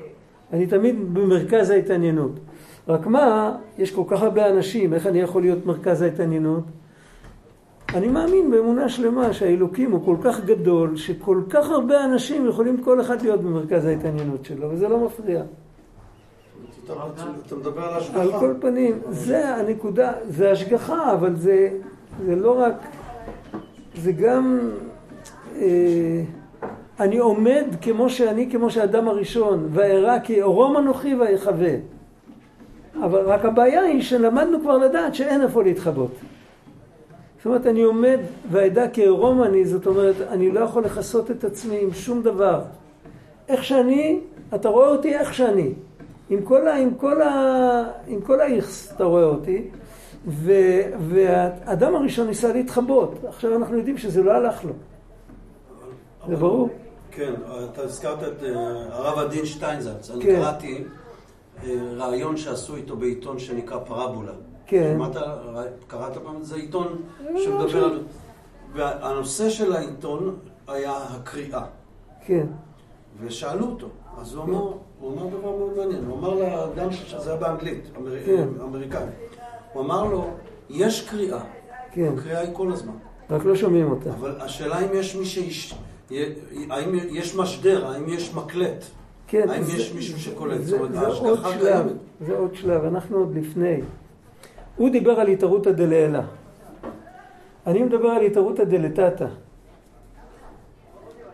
אני 0.53 0.67
תמיד 0.67 1.13
במרכז 1.13 1.69
ההתעניינות. 1.69 2.31
רק 2.87 3.07
מה, 3.07 3.57
יש 3.77 3.91
כל 3.91 4.03
כך 4.07 4.21
הרבה 4.21 4.49
אנשים, 4.49 4.93
איך 4.93 5.07
אני 5.07 5.21
יכול 5.21 5.41
להיות 5.41 5.65
מרכז 5.65 6.01
ההתעניינות? 6.01 6.63
אני 7.93 8.07
מאמין 8.07 8.51
באמונה 8.51 8.89
שלמה 8.89 9.33
שהאלוקים 9.33 9.91
הוא 9.91 10.05
כל 10.05 10.15
כך 10.23 10.45
גדול, 10.45 10.97
שכל 10.97 11.41
כך 11.49 11.69
הרבה 11.69 12.03
אנשים 12.05 12.47
יכולים 12.47 12.83
כל 12.83 13.01
אחד 13.01 13.21
להיות 13.21 13.41
במרכז 13.41 13.85
ההתעניינות 13.85 14.45
שלו, 14.45 14.69
וזה 14.71 14.87
לא 14.87 14.99
מפריע. 15.05 15.43
אתה 17.47 17.55
מדבר 17.55 17.81
על 17.81 17.97
השגחה. 17.97 18.21
על 18.21 18.31
כל 18.31 18.53
פנים, 18.61 18.99
זה 19.09 19.55
הנקודה, 19.55 20.11
זה 20.29 20.51
השגחה, 20.51 21.13
אבל 21.13 21.35
זה, 21.35 21.69
זה 22.25 22.35
לא 22.35 22.59
רק, 22.61 22.73
זה 23.95 24.11
גם, 24.11 24.59
אה, 25.55 26.23
אני 26.99 27.17
עומד 27.17 27.65
כמו 27.81 28.09
שאני, 28.09 28.51
כמו 28.51 28.69
שהאדם 28.69 29.07
הראשון, 29.07 29.67
וארא 29.71 30.19
כי 30.19 30.41
אורום 30.41 30.77
אנוכי 30.77 31.15
ויחווה. 31.15 31.73
אבל 33.03 33.19
רק 33.25 33.45
הבעיה 33.45 33.81
היא 33.81 34.01
שלמדנו 34.01 34.61
כבר 34.61 34.77
לדעת 34.77 35.15
שאין 35.15 35.41
איפה 35.41 35.63
להתחבות. 35.63 36.11
זאת 37.39 37.45
אומרת, 37.45 37.65
אני 37.65 37.83
עומד 37.83 38.19
ואדע 38.51 38.85
כעירום 38.93 39.43
אני, 39.43 39.65
זאת 39.65 39.87
אומרת, 39.87 40.15
אני 40.29 40.51
לא 40.51 40.59
יכול 40.59 40.83
לכסות 40.83 41.31
את 41.31 41.43
עצמי 41.43 41.79
עם 41.81 41.93
שום 41.93 42.21
דבר. 42.21 42.61
איך 43.47 43.63
שאני, 43.63 44.19
אתה 44.55 44.69
רואה 44.69 44.87
אותי 44.87 45.15
איך 45.15 45.33
שאני. 45.33 45.73
עם 46.29 46.41
כל, 46.41 46.67
ה, 46.67 46.75
עם 46.75 46.95
כל, 46.95 47.21
ה, 47.21 47.83
עם 48.07 48.21
כל 48.21 48.41
האיכס 48.41 48.93
אתה 48.95 49.03
רואה 49.03 49.23
אותי. 49.23 49.67
ו, 50.27 50.53
והאדם 50.99 51.95
הראשון 51.95 52.27
ניסה 52.27 52.53
להתחבות. 52.53 53.15
עכשיו 53.27 53.55
אנחנו 53.55 53.77
יודעים 53.77 53.97
שזה 53.97 54.23
לא 54.23 54.31
הלך 54.31 54.65
לו. 54.65 54.73
זה 56.27 56.35
ברור. 56.35 56.69
כן, 57.11 57.33
אתה 57.73 57.81
הזכרת 57.81 58.23
את 58.23 58.43
אה, 58.43 58.49
הרב 58.89 59.19
עדין 59.19 59.45
שטיינזלץ. 59.45 60.11
אני 60.11 60.23
כן. 60.23 60.35
קראתי 60.35 60.83
אה, 61.63 62.07
ראיון 62.07 62.37
שעשו 62.37 62.75
איתו 62.75 62.97
בעיתון 62.97 63.39
שנקרא 63.39 63.77
פרבולה. 63.77 64.33
כן. 64.69 64.93
שמעת, 64.97 65.15
קראת 65.87 66.17
פעם? 66.17 66.43
זה 66.43 66.55
עיתון 66.55 66.87
לא, 67.33 67.39
שמדבר. 67.39 67.85
על... 67.85 68.03
והנושא 68.73 69.49
של 69.49 69.73
העיתון 69.73 70.35
היה 70.67 70.97
הקריאה. 70.97 71.63
כן, 72.25 72.45
ושאלו 73.21 73.65
אותו, 73.65 73.87
אז 74.21 74.35
הוא 74.35 74.43
אמר, 74.43 74.71
הוא 74.99 75.13
אמר 75.13 75.27
דבר 75.27 75.57
מאוד 75.57 75.77
מעניין, 75.77 76.05
הוא 76.05 76.17
אמר 76.17 76.33
לאדם 76.33 76.91
שזה 76.91 77.31
היה 77.31 77.39
באנגלית, 77.39 77.83
כן. 78.25 78.47
אמריקאי, 78.61 79.03
הוא 79.73 79.83
אמר 79.83 80.03
לו, 80.05 80.25
יש 80.69 81.09
קריאה, 81.09 81.39
כן, 81.91 82.11
הקריאה 82.17 82.39
היא 82.39 82.49
כל 82.53 82.71
הזמן, 82.71 82.93
רק 83.29 83.45
לא 83.45 83.55
שומעים 83.55 83.91
אותה. 83.91 84.09
אבל 84.09 84.41
השאלה 84.41 84.79
אם 84.79 84.93
יש 84.93 85.15
מי 85.15 85.25
שיש, 85.25 85.75
האם 86.69 86.95
יש 87.09 87.35
משדר, 87.35 87.87
האם 87.87 88.09
יש 88.09 88.33
מקלט, 88.35 88.83
כן, 89.27 89.49
האם 89.49 89.63
זה- 89.63 89.71
יש 89.77 89.93
מישהו 89.93 90.19
שקולט, 90.19 90.61
זה, 90.61 90.65
זאת 90.65 90.79
אומרת, 90.79 90.93
זה 90.93 91.07
עוד 91.07 91.27
ההשגחה 91.37 91.57
קיימת. 91.59 91.91
זה 92.21 92.37
עוד 92.37 92.55
שלב, 92.55 92.83
אנחנו 92.83 93.17
עוד 93.17 93.35
לפני. 93.35 93.81
הוא 94.79 94.89
דיבר 94.89 95.19
על 95.19 95.27
התערותא 95.27 95.71
דלעילה. 95.71 96.21
אני 97.67 97.83
מדבר 97.83 98.07
על 98.07 98.21
התערותא 98.21 98.63
דלתתא. 98.63 99.27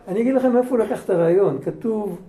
אני 0.08 0.20
אגיד 0.20 0.34
לכם 0.34 0.52
מאיפה 0.52 0.68
הוא 0.70 0.78
לקח 0.78 1.04
את 1.04 1.10
הרעיון. 1.10 1.58
כתוב 1.62 2.20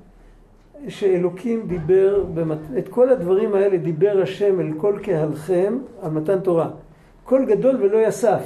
שאלוקים 0.87 1.67
דיבר, 1.67 2.23
במת... 2.33 2.57
את 2.77 2.87
כל 2.87 3.09
הדברים 3.09 3.55
האלה 3.55 3.77
דיבר 3.77 4.19
השם 4.23 4.59
אל 4.59 4.71
כל 4.77 4.99
קהלכם 5.03 5.77
על 6.01 6.11
מתן 6.11 6.39
תורה. 6.39 6.69
קול 7.23 7.45
גדול 7.45 7.75
ולא 7.75 7.97
יסף. 8.07 8.43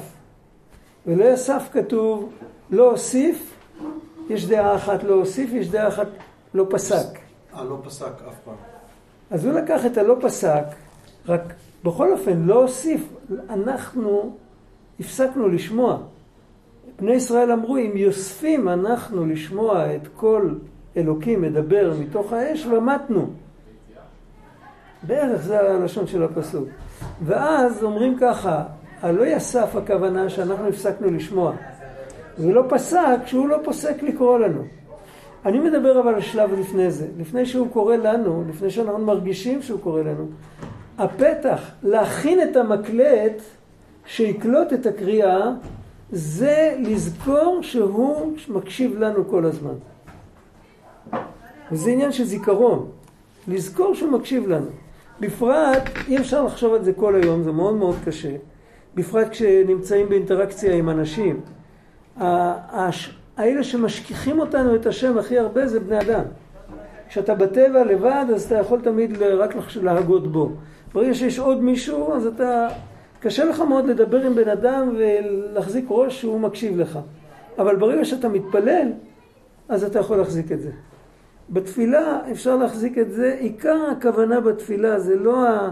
ולא 1.08 1.26
יסף 1.26 1.70
כתוב 1.72 2.32
לא 2.70 2.92
הוסיף, 2.92 3.56
יש 4.30 4.46
דעה 4.46 4.76
אחת 4.76 5.04
לא 5.04 5.14
הוסיף, 5.14 5.50
יש 5.54 5.70
דעה 5.70 5.88
אחת 5.88 6.08
לא 6.54 6.66
פסק. 6.70 7.20
אה, 7.56 7.64
לא 7.64 7.78
פסק 7.84 8.06
אף 8.06 8.36
פעם. 8.46 8.56
אז 9.32 9.46
הוא 9.46 9.54
לקח 9.54 9.86
את 9.86 9.98
הלא 9.98 10.16
פסק, 10.22 10.64
רק 11.28 11.42
בכל 11.84 12.12
אופן 12.12 12.42
לא 12.42 12.62
הוסיף. 12.62 13.14
אנחנו 13.50 14.36
הפסקנו 15.00 15.48
לשמוע. 15.48 15.98
בני 17.00 17.12
ישראל 17.12 17.52
אמרו, 17.52 17.78
אם 17.78 17.92
יוספים 17.98 18.70
אנחנו 18.70 19.26
לשמוע 19.26 19.96
את 19.96 20.08
כל 20.16 20.54
אלוקים 20.98 21.42
מדבר 21.42 21.94
מתוך 22.00 22.34
האש, 22.34 22.66
ומתנו. 22.66 23.28
בערך 25.04 25.42
זה 25.42 25.60
הלשון 25.60 26.08
של 26.08 26.24
הפסוק. 26.24 26.68
ואז 27.26 27.84
אומרים 27.84 28.18
ככה, 28.20 28.64
הלא 29.02 29.26
יסף 29.26 29.76
הכוונה 29.76 30.30
שאנחנו 30.30 30.68
הפסקנו 30.68 31.12
לשמוע. 31.12 31.54
ולא 32.40 32.64
פסק 32.70 33.18
שהוא 33.26 33.50
לא 33.50 33.58
פוסק 33.64 34.04
לקרוא 34.04 34.40
לנו. 34.40 34.64
אני 35.46 35.60
מדבר 35.60 36.00
אבל 36.00 36.14
על 36.14 36.22
שלב 36.22 36.54
לפני 36.60 36.92
זה, 36.92 37.08
לפני 37.18 37.46
שהוא 37.46 37.68
קורא 37.74 37.96
לנו, 37.96 38.44
לפני 38.50 38.70
שאנחנו 38.70 39.06
מרגישים 39.06 39.62
שהוא 39.62 39.80
קורא 39.80 40.02
לנו. 40.02 40.28
הפתח 40.98 41.72
להכין 41.84 42.42
את 42.42 42.56
המקלט 42.56 43.42
שיקלוט 44.06 44.74
את 44.74 44.86
הקריאה, 44.86 45.52
זה 46.12 46.76
לזכור 46.80 47.60
שהוא 47.62 48.34
מקשיב 48.50 49.00
לנו 49.00 49.28
כל 49.30 49.46
הזמן. 49.46 49.74
וזה 51.72 51.92
עניין 51.92 52.12
של 52.12 52.24
זיכרון, 52.24 52.90
לזכור 53.48 53.96
שהוא 53.96 54.12
מקשיב 54.12 54.48
לנו. 54.48 54.70
בפרט, 55.20 55.90
אי 56.08 56.18
אפשר 56.18 56.44
לחשוב 56.44 56.74
על 56.74 56.84
זה 56.84 56.94
כל 56.94 57.16
היום, 57.16 57.44
זה 57.44 57.52
מאוד 57.52 57.76
מאוד 57.76 57.96
קשה. 58.06 58.36
בפרט 58.96 59.30
כשנמצאים 59.30 60.10
באינטראקציה 60.10 60.76
עם 60.76 60.90
אנשים. 60.90 61.42
האלה 63.38 63.64
שמשכיחים 63.64 64.40
אותנו 64.40 64.76
את 64.76 64.86
השם 64.86 65.18
הכי 65.18 65.40
הרבה 65.40 65.68
זה 65.68 65.80
בני 65.80 66.00
אדם. 66.00 66.24
כשאתה 67.10 67.36
בטבע 67.36 67.84
לבד, 67.84 68.26
אז 68.36 68.44
אתה 68.44 68.56
יכול 68.56 68.82
תמיד 68.82 69.22
רק 69.22 69.56
להגות 69.82 70.32
בו. 70.32 70.52
ברגע 70.94 71.14
שיש 71.14 71.40
עוד 71.40 71.64
מישהו, 71.64 72.14
אז 72.14 72.26
אתה... 72.26 72.68
קשה 73.22 73.46
לך 73.46 73.60
מאוד 73.60 73.86
לדבר 73.86 74.26
עם 74.26 74.36
בן 74.36 74.50
אדם 74.50 74.96
ולהחזיק 74.98 75.86
ראש 75.90 76.22
שהוא 76.22 76.40
מקשיב 76.40 76.80
לך. 76.80 77.00
אבל 77.58 77.76
ברגע 77.76 78.06
שאתה 78.06 78.30
מתפלל, 78.30 78.92
אז 79.70 79.84
אתה 79.84 80.00
יכול 80.00 80.18
להחזיק 80.18 80.52
את 80.52 80.62
זה. 80.62 80.72
בתפילה 81.50 82.20
אפשר 82.32 82.56
להחזיק 82.56 82.98
את 82.98 83.12
זה. 83.12 83.36
עיקר 83.40 83.78
הכוונה 83.92 84.40
בתפילה 84.40 85.00
זה 85.00 85.16
לא 85.16 85.48
ה... 85.48 85.72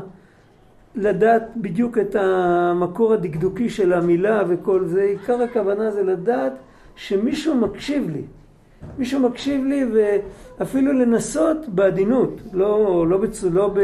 לדעת 0.95 1.43
בדיוק 1.55 1.97
את 1.97 2.15
המקור 2.15 3.13
הדקדוקי 3.13 3.69
של 3.69 3.93
המילה 3.93 4.43
וכל 4.47 4.86
זה. 4.86 5.01
עיקר 5.01 5.41
הכוונה 5.41 5.91
זה 5.91 6.03
לדעת 6.03 6.53
שמישהו 6.95 7.55
מקשיב 7.55 8.10
לי. 8.10 8.21
מישהו 8.97 9.19
מקשיב 9.19 9.65
לי 9.65 9.86
ואפילו 9.93 10.93
לנסות 10.93 11.69
בעדינות, 11.69 12.41
לא, 12.53 13.05
לא, 13.08 13.17
בצ... 13.17 13.43
לא, 13.43 13.71
ב... 13.75 13.79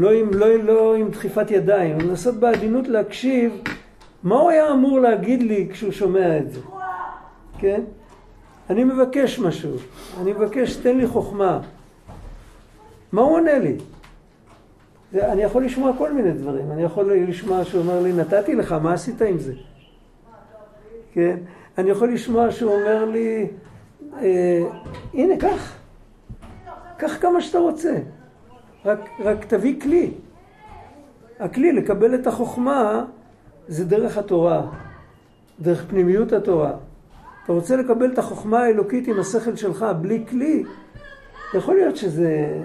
לא, 0.00 0.12
עם, 0.12 0.30
לא, 0.34 0.56
לא 0.56 0.96
עם 0.96 1.08
דחיפת 1.08 1.50
ידיים, 1.50 1.98
לנסות 1.98 2.34
בעדינות 2.34 2.88
להקשיב 2.88 3.62
מה 4.22 4.34
הוא 4.34 4.50
היה 4.50 4.72
אמור 4.72 5.00
להגיד 5.00 5.42
לי 5.42 5.68
כשהוא 5.72 5.92
שומע 5.92 6.38
את 6.38 6.52
זה, 6.52 6.60
כן? 7.58 7.80
אני 8.70 8.84
מבקש 8.84 9.38
משהו, 9.38 9.76
אני 10.20 10.32
מבקש, 10.32 10.76
תן 10.76 10.96
לי 10.96 11.06
חוכמה. 11.06 11.60
מה 13.12 13.22
הוא 13.22 13.32
עונה 13.32 13.58
לי? 13.58 13.76
אני 15.14 15.42
יכול 15.42 15.64
לשמוע 15.64 15.92
כל 15.98 16.12
מיני 16.12 16.32
דברים, 16.32 16.72
אני 16.72 16.82
יכול 16.82 17.12
לשמוע 17.12 17.64
שהוא 17.64 17.80
אומר 17.80 18.00
לי, 18.00 18.12
נתתי 18.12 18.54
לך, 18.54 18.72
מה 18.72 18.92
עשית 18.92 19.22
עם 19.22 19.38
זה? 19.38 19.52
כן? 21.12 21.36
אני 21.78 21.90
יכול 21.90 22.12
לשמוע 22.12 22.50
שהוא 22.50 22.72
אומר 22.72 23.04
לי, 23.04 23.46
אה, 24.20 24.62
הנה, 25.14 25.36
קח, 25.36 25.76
קח 26.96 27.20
כמה 27.20 27.40
שאתה 27.40 27.58
רוצה, 27.58 27.94
רק, 28.84 29.00
רק 29.20 29.44
תביא 29.44 29.80
כלי. 29.80 30.10
הכלי 31.40 31.72
לקבל 31.72 32.14
את 32.14 32.26
החוכמה 32.26 33.04
זה 33.68 33.84
דרך 33.84 34.18
התורה, 34.18 34.62
דרך 35.60 35.84
פנימיות 35.88 36.32
התורה. 36.32 36.72
אתה 37.44 37.52
רוצה 37.52 37.76
לקבל 37.76 38.12
את 38.12 38.18
החוכמה 38.18 38.60
האלוקית 38.60 39.08
עם 39.08 39.20
השכל 39.20 39.56
שלך 39.56 39.86
בלי 40.00 40.24
כלי, 40.30 40.64
יכול 41.54 41.74
להיות 41.74 41.96
שזה, 41.96 42.60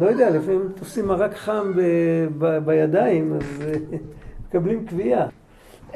לא 0.00 0.06
יודע, 0.06 0.30
לפעמים 0.30 0.68
תופסים 0.74 1.06
מרק 1.06 1.34
חם 1.34 1.72
ב, 1.76 1.80
ב, 2.38 2.58
בידיים, 2.58 3.34
אז 3.34 3.62
מקבלים 4.48 4.86
קביעה. 4.86 5.26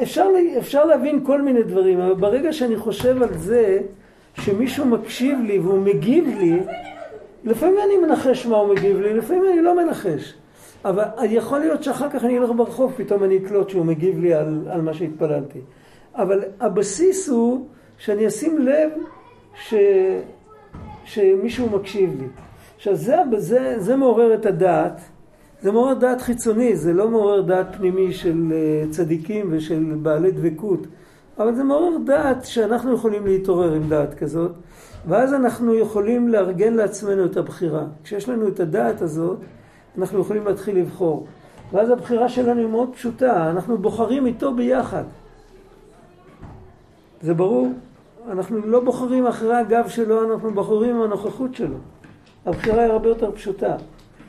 אפשר, 0.02 0.26
אפשר 0.58 0.84
להבין 0.84 1.24
כל 1.24 1.42
מיני 1.42 1.62
דברים, 1.62 2.00
אבל 2.00 2.14
ברגע 2.14 2.52
שאני 2.52 2.76
חושב 2.76 3.22
על 3.22 3.38
זה 3.38 3.78
שמישהו 4.34 4.86
מקשיב 4.86 5.38
לי 5.42 5.58
והוא 5.58 5.82
מגיב 5.82 6.24
לי, 6.38 6.60
לפעמים 7.46 7.76
אני 7.84 8.06
מנחש 8.06 8.46
מה 8.46 8.56
הוא 8.56 8.74
מגיב 8.74 9.00
לי, 9.00 9.14
לפעמים 9.14 9.44
אני 9.52 9.62
לא 9.62 9.84
מנחש. 9.84 10.34
אבל 10.84 11.04
יכול 11.24 11.58
להיות 11.58 11.82
שאחר 11.82 12.10
כך 12.10 12.24
אני 12.24 12.38
אלך 12.38 12.50
ברחוב, 12.56 12.92
פתאום 12.96 13.24
אני 13.24 13.36
אקלוט 13.36 13.68
שהוא 13.68 13.86
מגיב 13.86 14.18
לי 14.18 14.34
על, 14.34 14.60
על 14.70 14.80
מה 14.80 14.94
שהתפללתי. 14.94 15.60
אבל 16.14 16.44
הבסיס 16.60 17.28
הוא 17.28 17.66
שאני 17.98 18.26
אשים 18.26 18.58
לב 18.58 18.90
ש, 19.54 19.74
שמישהו 21.04 21.70
מקשיב 21.70 22.20
לי. 22.20 22.26
עכשיו 22.76 22.96
זה, 22.96 23.16
זה, 23.36 23.74
זה 23.78 23.96
מעורר 23.96 24.34
את 24.34 24.46
הדעת, 24.46 25.00
זה 25.62 25.72
מעורר 25.72 25.94
דעת 25.94 26.20
חיצוני, 26.20 26.76
זה 26.76 26.92
לא 26.92 27.10
מעורר 27.10 27.40
דעת 27.40 27.76
פנימי 27.76 28.12
של 28.12 28.52
אה, 28.52 28.90
צדיקים 28.90 29.48
ושל 29.50 29.94
בעלי 30.02 30.30
דבקות, 30.30 30.86
אבל 31.38 31.54
זה 31.54 31.64
מעורר 31.64 31.96
דעת 32.04 32.44
שאנחנו 32.44 32.94
יכולים 32.94 33.26
להתעורר 33.26 33.72
עם 33.72 33.88
דעת 33.88 34.14
כזאת, 34.14 34.52
ואז 35.06 35.34
אנחנו 35.34 35.74
יכולים 35.74 36.28
לארגן 36.28 36.74
לעצמנו 36.74 37.24
את 37.24 37.36
הבחירה. 37.36 37.84
כשיש 38.04 38.28
לנו 38.28 38.48
את 38.48 38.60
הדעת 38.60 39.02
הזאת, 39.02 39.38
אנחנו 39.98 40.20
יכולים 40.20 40.46
להתחיל 40.46 40.78
לבחור. 40.78 41.26
ואז 41.72 41.90
הבחירה 41.90 42.28
שלנו 42.28 42.60
היא 42.60 42.68
מאוד 42.68 42.90
פשוטה, 42.94 43.50
אנחנו 43.50 43.78
בוחרים 43.78 44.26
איתו 44.26 44.54
ביחד. 44.54 45.04
זה 47.20 47.34
ברור? 47.34 47.72
אנחנו 48.30 48.66
לא 48.66 48.80
בוחרים 48.80 49.26
אחרי 49.26 49.56
הגב 49.56 49.88
שלו, 49.88 50.32
אנחנו 50.32 50.54
בוחרים 50.54 50.96
עם 50.96 51.02
הנוכחות 51.02 51.54
שלו. 51.54 51.76
הבחירה 52.46 52.82
היא 52.82 52.92
הרבה 52.92 53.08
יותר 53.08 53.32
פשוטה. 53.32 53.76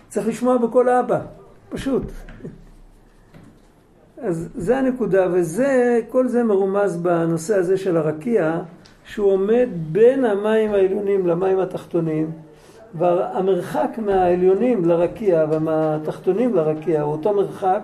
צריך 0.10 0.28
לשמוע 0.28 0.58
בקול 0.58 0.90
האבא, 0.90 1.20
פשוט. 1.70 2.04
אז 4.18 4.50
זה 4.56 4.78
הנקודה, 4.78 5.28
וזה, 5.32 6.00
כל 6.10 6.28
זה 6.28 6.44
מרומז 6.44 6.98
בנושא 6.98 7.56
הזה 7.56 7.78
של 7.78 7.98
הרקיע, 7.98 8.60
שהוא 9.08 9.32
עומד 9.32 9.68
בין 9.92 10.26
המים 10.26 10.74
העליונים 10.74 11.28
למים 11.28 11.60
התחתונים, 11.60 12.32
והמרחק 12.94 13.98
מהעליונים 13.98 14.86
לרקיע 14.86 15.46
ומהתחתונים 15.52 16.56
לרקיע 16.56 17.02
הוא 17.02 17.12
אותו 17.12 17.34
מרחק, 17.34 17.82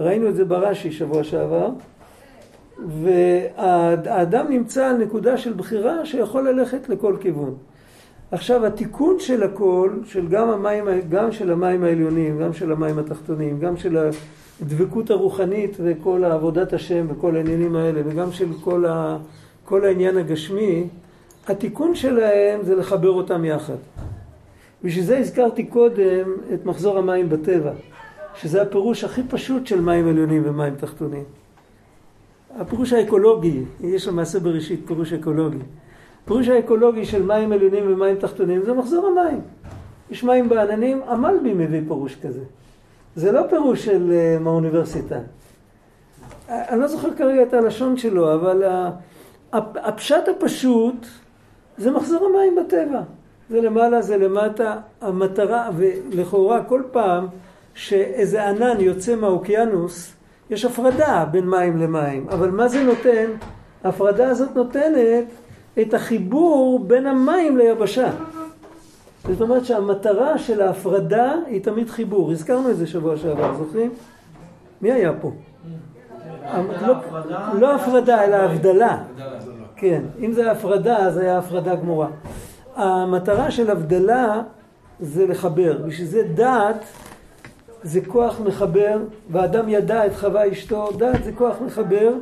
ראינו 0.00 0.28
את 0.28 0.34
זה 0.34 0.44
ברש"י 0.44 0.92
שבוע 0.92 1.24
שעבר, 1.24 1.68
והאדם 2.88 4.46
נמצא 4.48 4.86
על 4.86 4.96
נקודה 4.96 5.36
של 5.36 5.52
בחירה 5.52 6.06
שיכול 6.06 6.48
ללכת 6.48 6.88
לכל 6.88 7.16
כיוון. 7.20 7.54
עכשיו 8.30 8.66
התיקון 8.66 9.16
של 9.18 9.42
הכל, 9.42 9.90
של 10.04 10.28
גם, 10.28 10.50
המים, 10.50 10.84
גם 11.08 11.32
של 11.32 11.52
המים 11.52 11.84
העליונים, 11.84 12.38
גם 12.38 12.52
של 12.52 12.72
המים 12.72 12.98
התחתונים, 12.98 13.60
גם 13.60 13.76
של 13.76 14.10
הדבקות 14.62 15.10
הרוחנית 15.10 15.76
וכל 15.78 16.24
עבודת 16.24 16.72
השם 16.72 17.06
וכל 17.08 17.36
העניינים 17.36 17.76
האלה, 17.76 18.00
וגם 18.04 18.32
של 18.32 18.48
כל, 18.60 18.84
כל 19.64 19.84
העניין 19.84 20.16
הגשמי, 20.16 20.84
התיקון 21.48 21.94
שלהם 21.94 22.62
זה 22.62 22.74
לחבר 22.74 23.10
אותם 23.10 23.44
יחד. 23.44 23.76
בשביל 24.84 25.04
זה 25.04 25.18
הזכרתי 25.18 25.66
קודם 25.66 26.32
את 26.54 26.66
מחזור 26.66 26.98
המים 26.98 27.28
בטבע, 27.28 27.72
שזה 28.34 28.62
הפירוש 28.62 29.04
הכי 29.04 29.22
פשוט 29.28 29.66
של 29.66 29.80
מים 29.80 30.08
עליונים 30.08 30.42
ומים 30.44 30.74
תחתונים. 30.74 31.24
הפירוש 32.58 32.92
האקולוגי, 32.92 33.62
יש 33.80 34.08
למעשה 34.08 34.40
בראשית 34.40 34.80
פירוש 34.86 35.12
אקולוגי. 35.12 35.58
הפירוש 36.24 36.48
האקולוגי 36.48 37.04
של 37.04 37.22
מים 37.22 37.52
עליונים 37.52 37.92
ומים 37.92 38.16
תחתונים 38.16 38.62
זה 38.62 38.72
מחזור 38.72 39.06
המים. 39.06 39.40
יש 40.10 40.24
מים 40.24 40.48
בעננים, 40.48 41.00
המלבי 41.06 41.54
מביא 41.54 41.80
פירוש 41.88 42.16
כזה. 42.22 42.40
זה 43.16 43.32
לא 43.32 43.42
פירוש 43.50 43.84
של 43.84 44.12
uh, 44.12 44.42
מהאוניברסיטה. 44.42 45.18
אני 46.48 46.80
לא 46.80 46.86
זוכר 46.86 47.14
כרגע 47.14 47.42
את 47.42 47.54
הלשון 47.54 47.96
שלו, 47.96 48.34
אבל 48.34 48.62
הפשט 49.54 50.28
הפשוט 50.28 51.06
זה 51.78 51.90
מחזור 51.90 52.26
המים 52.26 52.56
בטבע. 52.56 53.00
זה 53.50 53.60
למעלה, 53.60 54.02
זה 54.02 54.16
למטה. 54.16 54.76
המטרה, 55.00 55.70
ולכאורה 55.76 56.64
כל 56.64 56.82
פעם 56.92 57.26
שאיזה 57.74 58.48
ענן 58.48 58.80
יוצא 58.80 59.16
מהאוקיינוס, 59.16 60.12
יש 60.50 60.64
הפרדה 60.64 61.24
בין 61.30 61.50
מים 61.50 61.76
למים. 61.76 62.26
אבל 62.28 62.50
מה 62.50 62.68
זה 62.68 62.84
נותן? 62.84 63.30
ההפרדה 63.84 64.28
הזאת 64.28 64.56
נותנת 64.56 65.24
את 65.80 65.94
החיבור 65.94 66.84
בין 66.86 67.06
המים 67.06 67.58
ליבשה. 67.58 68.10
זאת 69.28 69.40
אומרת 69.40 69.64
שהמטרה 69.64 70.38
של 70.38 70.60
ההפרדה 70.60 71.34
היא 71.46 71.62
תמיד 71.62 71.90
חיבור. 71.90 72.32
הזכרנו 72.32 72.70
את 72.70 72.76
זה 72.76 72.86
שבוע 72.86 73.16
שעבר, 73.16 73.54
זוכרים? 73.54 73.90
מי 74.82 74.92
היה 74.92 75.12
פה? 75.20 75.30
לא, 76.86 76.94
לא 77.60 77.74
הפרדה, 77.74 78.24
אלא 78.24 78.36
הבדלה. 78.36 78.98
כן, 79.76 80.02
אם 80.20 80.32
זה 80.32 80.50
הפרדה, 80.50 80.96
אז 80.96 81.18
היה 81.18 81.38
הפרדה 81.38 81.74
גמורה. 81.74 82.08
המטרה 82.76 83.50
של 83.50 83.70
הבדלה 83.70 84.42
זה 85.00 85.26
לחבר. 85.26 85.78
בשביל 85.86 86.06
זה 86.06 86.22
דעת 86.34 86.84
זה 87.82 88.00
כוח 88.06 88.40
מחבר, 88.40 88.98
ואדם 89.30 89.68
ידע 89.68 90.06
את 90.06 90.14
חווה 90.14 90.52
אשתו, 90.52 90.88
דעת 90.98 91.24
זה 91.24 91.32
כוח 91.32 91.56
מחבר, 91.66 92.12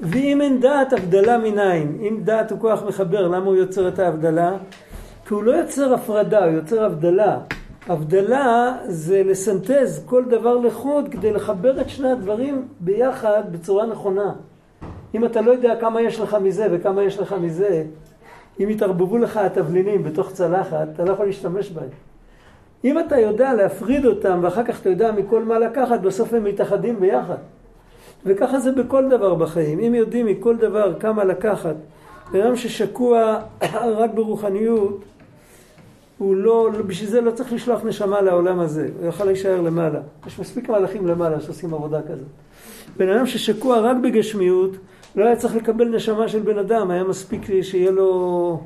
ואם 0.00 0.40
אין 0.40 0.60
דעת, 0.60 0.92
הבדלה 0.92 1.38
מניין. 1.38 1.98
אם 2.00 2.20
דעת 2.24 2.50
הוא 2.50 2.60
כוח 2.60 2.82
מחבר, 2.82 3.28
למה 3.28 3.46
הוא 3.46 3.56
יוצר 3.56 3.88
את 3.88 3.98
ההבדלה? 3.98 4.52
כי 5.26 5.34
הוא 5.34 5.42
לא 5.42 5.52
יוצר 5.52 5.94
הפרדה, 5.94 6.44
הוא 6.44 6.52
יוצר 6.52 6.84
הבדלה. 6.84 7.38
הבדלה 7.88 8.76
זה 8.86 9.22
לסנטז 9.22 10.02
כל 10.06 10.24
דבר 10.24 10.56
לחוד 10.56 11.08
כדי 11.08 11.32
לחבר 11.32 11.80
את 11.80 11.88
שני 11.88 12.10
הדברים 12.10 12.68
ביחד 12.80 13.42
בצורה 13.50 13.86
נכונה. 13.86 14.32
אם 15.14 15.24
אתה 15.24 15.40
לא 15.40 15.50
יודע 15.50 15.76
כמה 15.80 16.00
יש 16.00 16.20
לך 16.20 16.36
מזה 16.42 16.66
וכמה 16.70 17.02
יש 17.02 17.18
לך 17.18 17.32
מזה, 17.32 17.84
אם 18.60 18.70
יתערבבו 18.70 19.18
לך 19.18 19.36
התבלינים 19.36 20.02
בתוך 20.02 20.32
צלחת, 20.32 20.88
אתה 20.94 21.04
לא 21.04 21.12
יכול 21.12 21.26
להשתמש 21.26 21.70
בהם. 21.70 21.88
אם 22.84 22.98
אתה 22.98 23.18
יודע 23.18 23.54
להפריד 23.54 24.06
אותם 24.06 24.38
ואחר 24.42 24.64
כך 24.64 24.80
אתה 24.80 24.88
יודע 24.88 25.12
מכל 25.12 25.44
מה 25.44 25.58
לקחת, 25.58 26.00
בסוף 26.00 26.32
הם 26.32 26.44
מתאחדים 26.44 27.00
ביחד. 27.00 27.36
וככה 28.26 28.60
זה 28.60 28.72
בכל 28.72 29.08
דבר 29.08 29.34
בחיים. 29.34 29.80
אם 29.80 29.94
יודעים 29.94 30.26
מכל 30.26 30.56
דבר 30.56 30.98
כמה 31.00 31.24
לקחת, 31.24 31.74
בן 32.32 32.56
ששקוע 32.56 33.38
רק 33.98 34.10
ברוחניות, 34.14 35.04
הוא 36.18 36.36
לא, 36.36 36.70
בשביל 36.86 37.10
זה 37.10 37.20
לא 37.20 37.30
צריך 37.30 37.52
לשלוח 37.52 37.84
נשמה 37.84 38.20
לעולם 38.20 38.60
הזה, 38.60 38.88
הוא 39.00 39.06
יכול 39.08 39.26
להישאר 39.26 39.60
למעלה. 39.60 40.00
יש 40.26 40.38
מספיק 40.38 40.68
מהלכים 40.68 41.06
למעלה 41.06 41.40
שעושים 41.40 41.74
עבודה 41.74 42.02
כזאת. 42.02 42.28
בן 42.96 43.08
אדם 43.08 43.26
ששקוע 43.26 43.78
רק 43.80 43.96
בגשמיות, 44.02 44.70
לא 45.18 45.24
היה 45.24 45.36
צריך 45.36 45.56
לקבל 45.56 45.88
נשמה 45.88 46.28
של 46.28 46.40
בן 46.40 46.58
אדם, 46.58 46.90
היה 46.90 47.04
מספיק 47.04 47.42
שיהיה 47.62 47.90
לו 47.90 48.60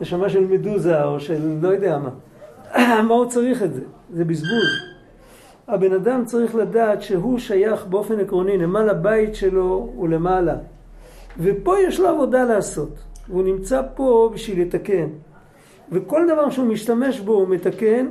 נשמה 0.00 0.28
של 0.28 0.46
מדוזה 0.46 1.04
או 1.04 1.20
של 1.20 1.58
לא 1.62 1.68
יודע 1.68 1.98
מה. 1.98 2.10
מה 3.08 3.14
הוא 3.14 3.26
צריך 3.26 3.62
את 3.62 3.74
זה? 3.74 3.80
זה 4.12 4.24
בזבוז. 4.24 4.68
הבן 5.68 5.92
אדם 5.92 6.24
צריך 6.24 6.54
לדעת 6.54 7.02
שהוא 7.02 7.38
שייך 7.38 7.86
באופן 7.86 8.20
עקרוני, 8.20 8.56
נמל 8.56 8.88
הבית 8.88 9.34
שלו 9.34 9.90
הוא 9.94 10.08
למעלה. 10.08 10.56
ופה 11.38 11.74
יש 11.78 12.00
לו 12.00 12.08
עבודה 12.08 12.44
לעשות, 12.44 12.98
והוא 13.28 13.44
נמצא 13.44 13.82
פה 13.94 14.30
בשביל 14.34 14.62
לתקן. 14.62 15.08
וכל 15.92 16.26
דבר 16.32 16.50
שהוא 16.50 16.66
משתמש 16.66 17.20
בו 17.20 17.32
הוא 17.32 17.48
מתקן, 17.48 18.06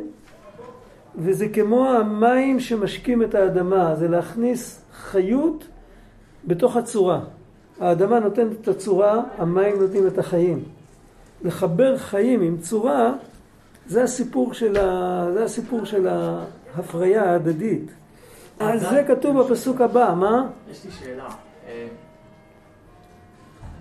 וזה 1.15 1.49
כמו 1.49 1.89
המים 1.89 2.59
שמשקים 2.59 3.23
את 3.23 3.35
האדמה, 3.35 3.95
זה 3.95 4.07
להכניס 4.07 4.81
חיות 4.93 5.67
בתוך 6.45 6.75
הצורה. 6.77 7.19
האדמה 7.79 8.19
נותנת 8.19 8.61
את 8.61 8.67
הצורה, 8.67 9.21
המים 9.37 9.81
נותנים 9.81 10.07
את 10.07 10.17
החיים. 10.17 10.63
לחבר 11.43 11.97
חיים 11.97 12.41
עם 12.41 12.57
צורה, 12.57 13.13
זה 13.87 14.03
הסיפור 14.03 14.53
של, 14.53 14.77
ה... 14.77 15.25
זה 15.33 15.43
הסיפור 15.43 15.85
של 15.85 16.07
ההפריה 16.07 17.23
ההדדית. 17.31 17.91
אז 18.59 18.81
זה 18.89 19.03
כתוב 19.07 19.41
בפסוק 19.41 19.81
הבא, 19.81 20.13
מה? 20.17 20.47
יש 20.71 20.85
לי 20.85 20.91
שאלה. 20.91 21.27
אה, 21.67 21.87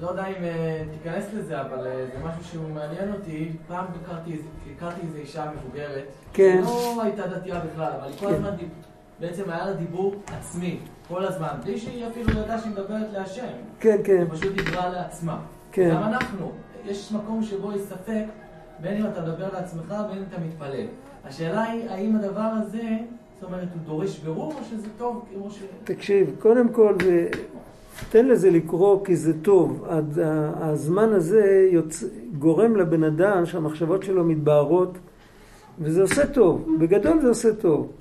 לא 0.00 0.08
יודע 0.08 0.26
אם 0.26 0.44
אה, 0.44 0.82
תיכנס 0.92 1.24
לזה, 1.34 1.60
אבל 1.60 1.86
אה, 1.86 2.06
זה 2.12 2.24
משהו 2.24 2.44
שהוא 2.44 2.68
מעניין 2.68 3.12
אותי. 3.12 3.52
פעם 3.68 3.84
הכרתי, 4.04 4.32
איזו 5.02 5.16
אישה 5.16 5.50
מבוגרת, 5.50 6.04
כן. 6.32 6.60
לא 6.64 7.02
הייתה 7.02 7.26
דתייה 7.26 7.60
בכלל, 7.60 7.92
אבל 8.00 8.08
היא 8.08 8.18
כל 8.18 8.26
כן. 8.26 8.34
הזמן, 8.34 8.50
בעצם 9.20 9.50
היה 9.50 9.66
לה 9.66 9.72
דיבור 9.72 10.14
עצמי, 10.26 10.78
כל 11.08 11.24
הזמן, 11.24 11.48
בלי 11.64 11.78
שהיא 11.78 12.06
אפילו 12.06 12.30
ידעה 12.30 12.58
שהיא 12.58 12.72
מדברת 12.72 13.12
להשם. 13.12 13.46
כן, 13.80 13.96
כן. 14.04 14.18
היא 14.18 14.30
פשוט 14.30 14.52
דיברה 14.52 14.88
לעצמה. 14.88 15.38
כן. 15.72 15.90
גם 15.94 16.02
אנחנו, 16.02 16.52
יש 16.84 17.12
מקום 17.12 17.42
שבו 17.42 17.72
יש 17.72 17.80
ספק, 17.80 18.24
בין 18.80 18.96
אם 18.96 19.06
אתה 19.06 19.20
מדבר 19.20 19.48
לעצמך 19.52 19.94
ובין 20.04 20.18
אם 20.18 20.24
אתה 20.28 20.36
מתפלל. 20.46 20.86
השאלה 21.24 21.62
היא, 21.62 21.90
האם 21.90 22.16
הדבר 22.16 22.40
הזה, 22.40 22.82
זאת 23.40 23.44
אומרת, 23.44 23.68
הוא 23.74 23.82
דורש 23.86 24.18
בירור 24.18 24.52
או 24.52 24.64
שזה 24.70 24.86
טוב 24.98 25.24
כמו 25.34 25.50
ש... 25.50 25.62
תקשיב, 25.84 26.36
קודם 26.38 26.68
כל 26.68 26.94
זה... 27.02 27.28
תן 28.10 28.26
לזה 28.26 28.50
לקרוא 28.50 29.04
כי 29.04 29.16
זה 29.16 29.42
טוב. 29.42 29.86
הזמן 30.56 31.12
הזה 31.12 31.68
יוצ... 31.72 32.04
גורם 32.38 32.76
לבן 32.76 33.04
אדם 33.04 33.46
שהמחשבות 33.46 34.02
שלו 34.02 34.24
מתבהרות 34.24 34.98
וזה 35.78 36.02
עושה 36.02 36.26
טוב. 36.26 36.66
בגדול 36.80 37.20
זה 37.20 37.28
עושה 37.28 37.54
טוב. 37.54 37.92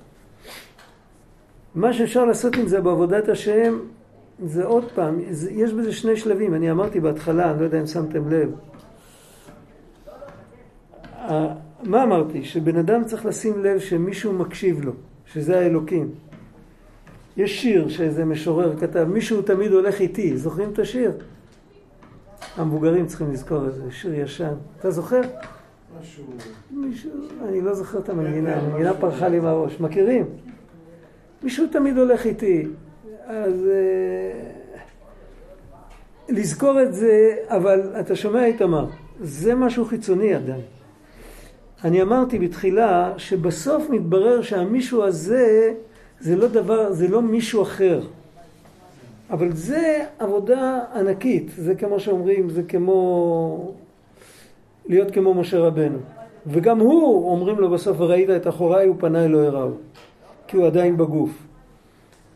מה 1.76 1.92
שאפשר 1.92 2.24
לעשות 2.24 2.56
עם 2.56 2.66
זה 2.68 2.80
בעבודת 2.80 3.28
השם 3.28 3.78
זה 4.44 4.64
עוד 4.64 4.84
פעם, 4.94 5.20
זה, 5.30 5.50
יש 5.50 5.72
בזה 5.72 5.92
שני 5.92 6.16
שלבים. 6.16 6.54
אני 6.54 6.70
אמרתי 6.70 7.00
בהתחלה, 7.00 7.50
אני 7.50 7.60
לא 7.60 7.64
יודע 7.64 7.80
אם 7.80 7.86
שמתם 7.86 8.28
לב. 8.28 8.50
מה 11.82 12.02
אמרתי? 12.02 12.44
שבן 12.44 12.76
אדם 12.76 13.04
צריך 13.04 13.26
לשים 13.26 13.64
לב 13.64 13.78
שמישהו 13.78 14.32
מקשיב 14.32 14.84
לו, 14.84 14.92
שזה 15.26 15.58
האלוקים. 15.58 16.10
יש 17.36 17.62
שיר 17.62 17.88
שאיזה 17.88 18.24
משורר 18.24 18.76
כתב, 18.76 19.04
מישהו 19.04 19.42
תמיד 19.42 19.72
הולך 19.72 20.00
איתי, 20.00 20.36
זוכרים 20.36 20.70
את 20.72 20.78
השיר? 20.78 21.12
המבוגרים 22.56 23.06
צריכים 23.06 23.32
לזכור 23.32 23.66
את 23.66 23.74
זה, 23.74 23.82
שיר 23.90 24.14
ישן. 24.14 24.54
אתה 24.80 24.90
זוכר? 24.90 25.20
משהו... 26.00 26.24
מישהו, 26.70 27.10
אני 27.48 27.60
לא 27.60 27.74
זוכר 27.74 27.98
את 27.98 28.08
המנגינה, 28.08 28.54
המנגינה 28.54 28.94
פרחה 28.94 29.28
לי 29.28 29.40
מהראש. 29.40 29.80
מכירים? 29.80 30.24
מישהו 31.42 31.66
תמיד 31.66 31.98
הולך 31.98 32.26
איתי. 32.26 32.66
אז 33.26 33.64
uh, 33.64 34.78
לזכור 36.28 36.82
את 36.82 36.94
זה, 36.94 37.34
אבל 37.48 37.92
אתה 38.00 38.16
שומע 38.16 38.44
איתמר, 38.44 38.86
זה 39.20 39.54
משהו 39.54 39.84
חיצוני 39.84 40.34
עדיין. 40.34 40.60
אני 41.84 42.02
אמרתי 42.02 42.38
בתחילה 42.38 43.12
שבסוף 43.16 43.90
מתברר 43.90 44.42
שהמישהו 44.42 45.04
הזה 45.04 45.74
זה 46.20 46.36
לא 46.36 46.48
דבר, 46.48 46.92
זה 46.92 47.08
לא 47.08 47.22
מישהו 47.22 47.62
אחר. 47.62 48.00
אבל 49.30 49.52
זה 49.52 50.04
עבודה 50.18 50.80
ענקית, 50.94 51.50
זה 51.56 51.74
כמו 51.74 52.00
שאומרים, 52.00 52.50
זה 52.50 52.62
כמו 52.62 53.74
להיות 54.86 55.10
כמו 55.10 55.34
משה 55.34 55.58
רבנו. 55.58 55.98
וגם 56.46 56.80
הוא, 56.80 57.30
אומרים 57.30 57.58
לו 57.58 57.70
בסוף, 57.70 58.00
וראית 58.00 58.30
את 58.30 58.48
אחוריי 58.48 58.88
ופניי 58.88 59.28
לא 59.28 59.38
הראו, 59.38 59.70
כי 60.48 60.56
הוא 60.56 60.66
עדיין 60.66 60.96
בגוף. 60.96 61.30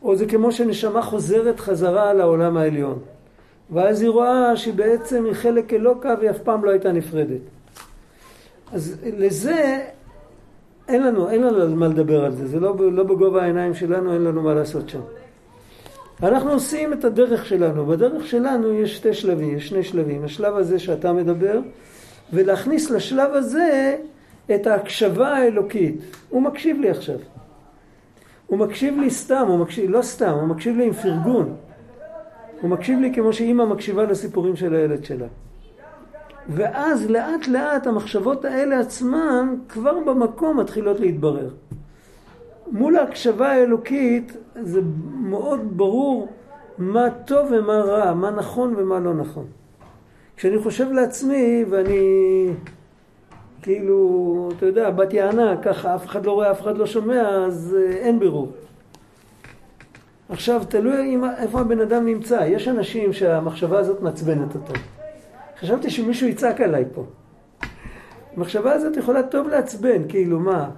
או 0.02 0.16
זה 0.16 0.26
כמו 0.26 0.52
שנשמה 0.52 1.02
חוזרת 1.02 1.60
חזרה 1.60 2.12
לעולם 2.12 2.56
העליון. 2.56 2.98
ואז 3.70 4.02
היא 4.02 4.10
רואה 4.10 4.56
שהיא 4.56 4.74
בעצם 4.74 5.24
היא 5.24 5.32
חלק 5.32 5.72
אלוקה 5.72 6.14
והיא 6.18 6.30
אף 6.30 6.38
פעם 6.38 6.64
לא 6.64 6.70
הייתה 6.70 6.92
נפרדת. 6.92 7.40
אז 8.72 8.96
לזה 9.16 9.86
אין 10.88 11.02
לנו, 11.02 11.30
אין 11.30 11.42
לנו 11.42 11.76
מה 11.76 11.88
לדבר 11.88 12.24
על 12.24 12.32
זה, 12.32 12.46
זה 12.46 12.60
לא, 12.60 12.92
לא 12.92 13.02
בגובה 13.02 13.42
העיניים 13.42 13.74
שלנו, 13.74 14.14
אין 14.14 14.24
לנו 14.24 14.42
מה 14.42 14.54
לעשות 14.54 14.88
שם. 14.88 15.00
אנחנו 16.22 16.50
עושים 16.50 16.92
את 16.92 17.04
הדרך 17.04 17.46
שלנו, 17.46 17.86
בדרך 17.86 18.26
שלנו 18.26 18.72
יש 18.72 18.96
שתי 18.96 19.14
שלבים, 19.14 19.56
יש 19.56 19.68
שני 19.68 19.82
שלבים, 19.82 20.24
השלב 20.24 20.56
הזה 20.56 20.78
שאתה 20.78 21.12
מדבר, 21.12 21.60
ולהכניס 22.32 22.90
לשלב 22.90 23.30
הזה 23.34 23.96
את 24.54 24.66
ההקשבה 24.66 25.28
האלוקית. 25.28 26.00
הוא 26.28 26.42
מקשיב 26.42 26.80
לי 26.80 26.90
עכשיו. 26.90 27.16
הוא 28.50 28.58
מקשיב 28.58 28.98
לי 28.98 29.10
סתם, 29.10 29.44
הוא 29.48 29.58
מקשיב, 29.58 29.90
לא 29.90 30.02
סתם, 30.02 30.30
הוא 30.30 30.48
מקשיב 30.48 30.76
לי 30.76 30.86
עם 30.86 30.92
פרגון. 30.92 31.54
הוא 32.60 32.70
מקשיב 32.70 32.98
לי 32.98 33.14
כמו 33.14 33.32
שאימא 33.32 33.64
מקשיבה 33.64 34.04
לסיפורים 34.04 34.56
של 34.56 34.74
הילד 34.74 35.04
שלה. 35.04 35.26
ואז 36.48 37.10
לאט 37.10 37.48
לאט 37.48 37.86
המחשבות 37.86 38.44
האלה 38.44 38.80
עצמן 38.80 39.54
כבר 39.68 39.98
במקום 40.06 40.60
מתחילות 40.60 41.00
להתברר. 41.00 41.50
מול 42.72 42.96
ההקשבה 42.96 43.52
האלוקית 43.52 44.36
זה 44.62 44.80
מאוד 45.20 45.76
ברור 45.76 46.28
מה 46.78 47.10
טוב 47.10 47.52
ומה 47.52 47.78
רע, 47.78 48.14
מה 48.14 48.30
נכון 48.30 48.74
ומה 48.76 49.00
לא 49.00 49.14
נכון. 49.14 49.46
כשאני 50.36 50.58
חושב 50.58 50.92
לעצמי 50.92 51.64
ואני 51.70 52.46
כאילו, 53.62 54.48
אתה 54.56 54.66
יודע, 54.66 54.90
בת 54.90 55.12
יענה, 55.12 55.56
ככה 55.62 55.94
אף 55.94 56.06
אחד 56.06 56.26
לא 56.26 56.32
רואה, 56.32 56.50
אף 56.50 56.60
אחד 56.60 56.78
לא 56.78 56.86
שומע, 56.86 57.28
אז 57.46 57.76
אה, 57.80 57.92
אין 57.92 58.18
בירור. 58.18 58.52
עכשיו, 60.28 60.62
תלוי 60.68 61.18
איפה 61.38 61.60
הבן 61.60 61.80
אדם 61.80 62.06
נמצא. 62.06 62.44
יש 62.46 62.68
אנשים 62.68 63.12
שהמחשבה 63.12 63.78
הזאת 63.78 64.00
מעצבנת 64.02 64.54
אותם. 64.54 64.80
חשבתי 65.60 65.90
שמישהו 65.90 66.28
יצעק 66.28 66.60
עליי 66.60 66.84
פה. 66.94 67.04
המחשבה 68.36 68.72
הזאת 68.72 68.96
יכולה 68.96 69.22
טוב 69.22 69.48
לעצבן, 69.48 70.08
כאילו 70.08 70.40
מה? 70.40 70.70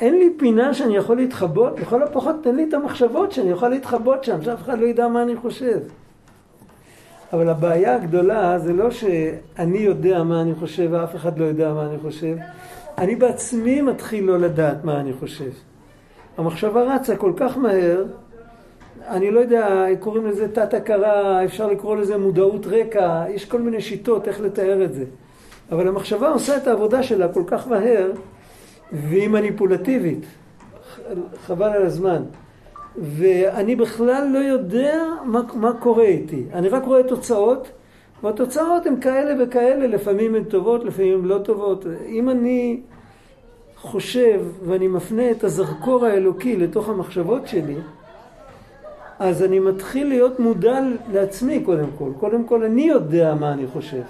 אין 0.00 0.14
לי 0.14 0.30
פינה 0.36 0.74
שאני 0.74 0.96
יכול 0.96 1.16
להתחבות? 1.16 1.80
לכל 1.80 2.02
הפחות 2.02 2.36
תן 2.42 2.56
לי 2.56 2.66
את 2.68 2.74
המחשבות 2.74 3.32
שאני 3.32 3.50
יכול 3.50 3.68
להתחבות 3.68 4.24
שם, 4.24 4.42
שאף 4.42 4.62
אחד 4.62 4.78
לא 4.78 4.86
ידע 4.86 5.08
מה 5.08 5.22
אני 5.22 5.36
חושב. 5.36 5.78
אבל 7.32 7.48
הבעיה 7.48 7.94
הגדולה 7.94 8.58
זה 8.58 8.72
לא 8.72 8.90
שאני 8.90 9.78
יודע 9.78 10.22
מה 10.22 10.42
אני 10.42 10.54
חושב 10.54 10.88
ואף 10.90 11.16
אחד 11.16 11.38
לא 11.38 11.44
יודע 11.44 11.72
מה 11.72 11.86
אני 11.86 11.98
חושב. 11.98 12.36
אני 12.98 13.16
בעצמי 13.16 13.82
מתחיל 13.82 14.24
לא 14.24 14.38
לדעת 14.38 14.84
מה 14.84 15.00
אני 15.00 15.12
חושב. 15.12 15.50
המחשבה 16.38 16.94
רצה 16.94 17.16
כל 17.16 17.32
כך 17.36 17.58
מהר, 17.58 18.04
אני 19.08 19.30
לא 19.30 19.40
יודע, 19.40 19.86
קוראים 20.00 20.26
לזה 20.26 20.48
תת-הכרה, 20.52 21.44
אפשר 21.44 21.66
לקרוא 21.66 21.96
לזה 21.96 22.18
מודעות 22.18 22.66
רקע, 22.66 23.24
יש 23.28 23.44
כל 23.44 23.60
מיני 23.60 23.80
שיטות 23.80 24.28
איך 24.28 24.40
לתאר 24.40 24.84
את 24.84 24.94
זה. 24.94 25.04
אבל 25.72 25.88
המחשבה 25.88 26.28
עושה 26.28 26.56
את 26.56 26.66
העבודה 26.66 27.02
שלה 27.02 27.28
כל 27.32 27.42
כך 27.46 27.68
מהר, 27.68 28.10
והיא 28.92 29.28
מניפולטיבית. 29.28 30.26
חבל 31.46 31.70
על 31.70 31.82
הזמן. 31.82 32.22
ואני 32.98 33.76
בכלל 33.76 34.28
לא 34.32 34.38
יודע 34.38 35.04
מה, 35.24 35.40
מה 35.54 35.72
קורה 35.72 36.04
איתי. 36.04 36.44
אני 36.52 36.68
רק 36.68 36.84
רואה 36.84 37.02
תוצאות, 37.02 37.68
והתוצאות 38.22 38.86
הן 38.86 39.00
כאלה 39.00 39.44
וכאלה, 39.44 39.86
לפעמים 39.86 40.34
הן 40.34 40.44
טובות, 40.44 40.84
לפעמים 40.84 41.18
הן 41.18 41.24
לא 41.24 41.38
טובות. 41.38 41.86
אם 42.06 42.30
אני 42.30 42.80
חושב 43.76 44.40
ואני 44.66 44.88
מפנה 44.88 45.30
את 45.30 45.44
הזרקור 45.44 46.06
האלוקי 46.06 46.56
לתוך 46.56 46.88
המחשבות 46.88 47.46
שלי, 47.46 47.76
אז 49.18 49.42
אני 49.42 49.58
מתחיל 49.58 50.08
להיות 50.08 50.40
מודע 50.40 50.80
לעצמי 51.12 51.60
קודם 51.64 51.88
כל. 51.98 52.10
קודם 52.20 52.44
כל 52.44 52.64
אני 52.64 52.82
יודע 52.82 53.34
מה 53.34 53.52
אני 53.52 53.66
חושב. 53.66 54.02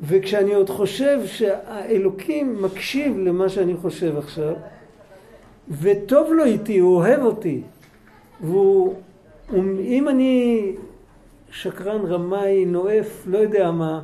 וכשאני 0.00 0.54
עוד 0.54 0.70
חושב 0.70 1.18
שהאלוקים 1.26 2.62
מקשיב 2.62 3.18
למה 3.18 3.48
שאני 3.48 3.76
חושב 3.76 4.18
עכשיו, 4.18 4.54
וטוב 5.70 6.32
לו 6.32 6.44
איתי, 6.44 6.78
הוא 6.78 6.96
אוהב 6.96 7.22
אותי, 7.22 7.62
והוא, 8.40 8.94
אם 9.80 10.08
אני 10.08 10.66
שקרן, 11.50 12.04
רמאי, 12.06 12.64
נואף, 12.64 13.22
לא 13.26 13.38
יודע 13.38 13.70
מה, 13.70 14.02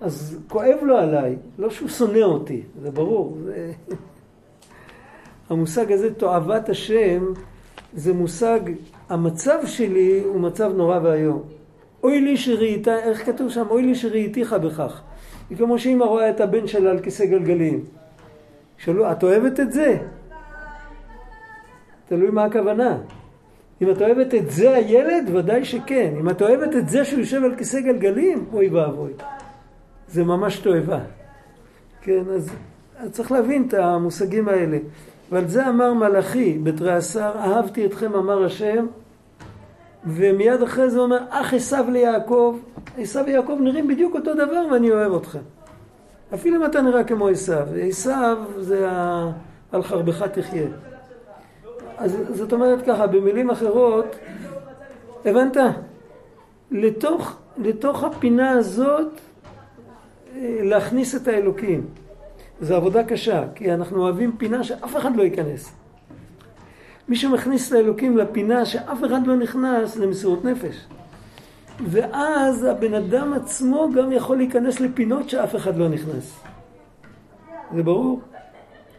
אז 0.00 0.38
כואב 0.48 0.78
לו 0.82 0.96
עליי, 0.96 1.36
לא 1.58 1.70
שהוא 1.70 1.88
שונא 1.88 2.18
אותי, 2.18 2.62
זה 2.82 2.90
ברור. 2.90 3.38
זה... 3.44 3.72
המושג 5.50 5.92
הזה, 5.92 6.14
תועבת 6.14 6.68
השם, 6.68 7.24
זה 7.94 8.12
מושג, 8.12 8.60
המצב 9.08 9.58
שלי 9.66 10.20
הוא 10.24 10.40
מצב 10.40 10.72
נורא 10.76 10.98
ואיום. 11.02 11.42
אוי 12.02 12.20
לי 12.20 12.36
שראית, 12.36 12.88
איך 12.88 13.26
כתוב 13.26 13.50
שם? 13.50 13.66
אוי 13.70 13.82
לי 13.82 13.94
שראיתיך 13.94 14.52
בכך. 14.52 15.02
היא 15.50 15.58
כמו 15.58 15.78
שאמא 15.78 16.04
רואה 16.04 16.30
את 16.30 16.40
הבן 16.40 16.66
שלה 16.66 16.90
על 16.90 17.00
כיסא 17.00 17.24
גלגלים. 17.24 17.84
שאלו, 18.78 19.12
את 19.12 19.22
אוהבת 19.22 19.60
את 19.60 19.72
זה? 19.72 19.98
תלוי 22.08 22.30
מה 22.30 22.44
הכוונה. 22.44 22.98
אם 23.82 23.90
את 23.90 24.02
אוהבת 24.02 24.34
את 24.34 24.50
זה 24.50 24.74
הילד, 24.74 25.30
ודאי 25.34 25.64
שכן. 25.64 26.14
אם 26.20 26.30
את 26.30 26.42
אוהבת 26.42 26.76
את 26.76 26.88
זה 26.88 27.04
שהוא 27.04 27.20
יושב 27.20 27.44
על 27.44 27.56
כיסא 27.56 27.80
גלגלים, 27.80 28.44
אוי 28.52 28.68
ואבוי. 28.68 29.12
זה 30.08 30.24
ממש 30.24 30.58
תועבה. 30.58 31.00
כן, 32.02 32.22
אז 32.34 32.50
צריך 33.10 33.32
להבין 33.32 33.64
את 33.68 33.74
המושגים 33.74 34.48
האלה. 34.48 34.78
ועל 35.30 35.48
זה 35.48 35.68
אמר 35.68 35.94
מלאכי 35.94 36.58
בתריעשר, 36.62 37.32
אהבתי 37.36 37.86
אתכם 37.86 38.14
אמר 38.14 38.44
השם, 38.44 38.86
ומיד 40.06 40.62
אחרי 40.62 40.90
זה 40.90 40.98
אומר, 40.98 41.18
אח 41.30 41.54
עשו 41.54 41.76
ליעקב, 41.92 42.58
עשו 42.98 43.20
ויעקב 43.26 43.56
נראים 43.60 43.88
בדיוק 43.88 44.14
אותו 44.14 44.34
דבר 44.34 44.66
ואני 44.72 44.90
אוהב 44.90 45.14
אתכם. 45.14 45.38
אפילו 46.34 46.56
אם 46.56 46.64
אתה 46.64 46.82
נראה 46.82 47.04
כמו 47.04 47.28
עשו, 47.28 47.52
עשו 47.88 48.10
זה. 48.58 48.88
על 49.72 49.82
חרבך 49.82 50.22
תחיה. 50.22 50.66
אז 52.02 52.16
זאת 52.30 52.52
אומרת 52.52 52.86
ככה, 52.86 53.06
במילים 53.06 53.50
אחרות, 53.50 54.16
הבנת? 55.24 55.56
לתוך, 56.70 57.36
לתוך 57.58 58.04
הפינה 58.04 58.50
הזאת 58.50 59.08
אה, 60.36 60.58
להכניס 60.62 61.14
את 61.14 61.28
האלוקים. 61.28 61.86
זו 62.60 62.76
עבודה 62.76 63.04
קשה, 63.04 63.44
כי 63.54 63.74
אנחנו 63.74 64.02
אוהבים 64.02 64.36
פינה 64.36 64.64
שאף 64.64 64.96
אחד 64.96 65.16
לא 65.16 65.22
ייכנס. 65.22 65.72
מי 67.08 67.16
שמכניס 67.16 67.68
את 67.68 67.72
האלוקים 67.72 68.16
לפינה 68.16 68.64
שאף 68.64 69.04
אחד 69.04 69.26
לא 69.26 69.36
נכנס, 69.36 69.94
זה 69.94 70.06
מסירות 70.06 70.44
נפש. 70.44 70.86
ואז 71.86 72.64
הבן 72.64 72.94
אדם 72.94 73.32
עצמו 73.32 73.88
גם 73.96 74.12
יכול 74.12 74.36
להיכנס 74.36 74.80
לפינות 74.80 75.30
שאף 75.30 75.56
אחד 75.56 75.76
לא 75.76 75.88
נכנס. 75.88 76.40
זה 77.74 77.82
ברור? 77.82 78.20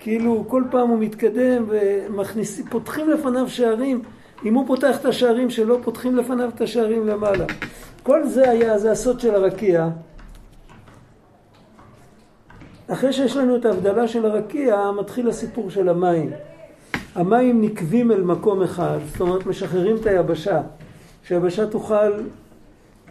כאילו 0.04 0.46
כל 0.48 0.64
פעם 0.72 0.90
הוא 0.90 1.00
מתקדם 1.00 1.66
ומכניסים, 1.68 2.66
פותחים 2.70 3.10
לפניו 3.10 3.50
שערים. 3.50 4.02
אם 4.46 4.54
הוא 4.54 4.68
פותח 4.68 4.98
את 5.00 5.06
השערים 5.06 5.50
שלו, 5.50 5.84
פותחים 5.84 6.16
לפניו 6.16 6.50
את 6.56 6.62
השערים 6.62 7.08
למעלה. 7.08 7.46
כל 8.04 8.28
זה 8.28 8.50
היה, 8.50 8.78
זה 8.78 8.92
הסוד 8.92 9.20
של 9.20 9.36
הרקיע. 9.36 9.90
אחרי 12.88 13.14
שיש 13.14 13.38
לנו 13.38 13.56
את 13.56 13.66
ההבדלה 13.66 14.08
של 14.08 14.26
הרקיע, 14.26 14.92
מתחיל 15.00 15.30
הסיפור 15.30 15.70
של 15.70 15.90
המים. 15.90 16.32
המים 17.16 17.62
נקבים 17.62 18.12
אל 18.12 18.22
מקום 18.22 18.62
אחד, 18.62 18.98
זאת 19.12 19.22
אומרת 19.22 19.46
משחררים 19.46 19.96
את 19.96 20.06
היבשה, 20.06 20.62
שהיבשה 21.24 21.68
תוכל, 21.68 22.12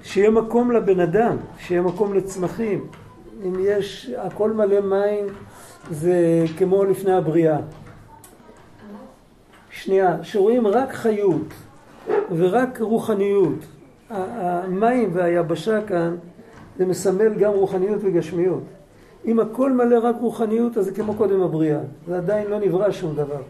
שיהיה 0.03 0.31
מקום 0.31 0.73
לבן 0.73 1.01
אדם, 1.01 1.37
שיהיה 1.59 1.83
מקום 1.83 2.15
לצמחים. 2.15 2.87
אם 3.45 3.53
יש, 3.61 4.11
הכל 4.19 4.51
מלא 4.51 4.81
מים, 4.81 5.27
זה 5.91 6.45
כמו 6.59 6.85
לפני 6.85 7.13
הבריאה. 7.13 7.59
שנייה, 9.71 10.17
שרואים 10.23 10.67
רק 10.67 10.93
חיות 10.93 11.55
ורק 12.37 12.81
רוחניות. 12.81 13.59
המים 14.11 15.11
והיבשה 15.13 15.87
כאן, 15.87 16.17
זה 16.79 16.87
מסמל 16.87 17.35
גם 17.35 17.53
רוחניות 17.53 18.01
וגשמיות. 18.03 18.63
אם 19.25 19.41
הכל 19.41 19.73
מלא 19.73 19.99
רק 20.03 20.17
רוחניות, 20.21 20.79
אז 20.79 20.85
זה 20.85 20.93
כמו 20.93 21.15
קודם 21.15 21.43
הבריאה. 21.43 21.81
זה 22.07 22.17
עדיין 22.17 22.51
לא 22.51 22.59
נברא 22.59 22.91
שום 22.91 23.15
דבר. 23.17 23.43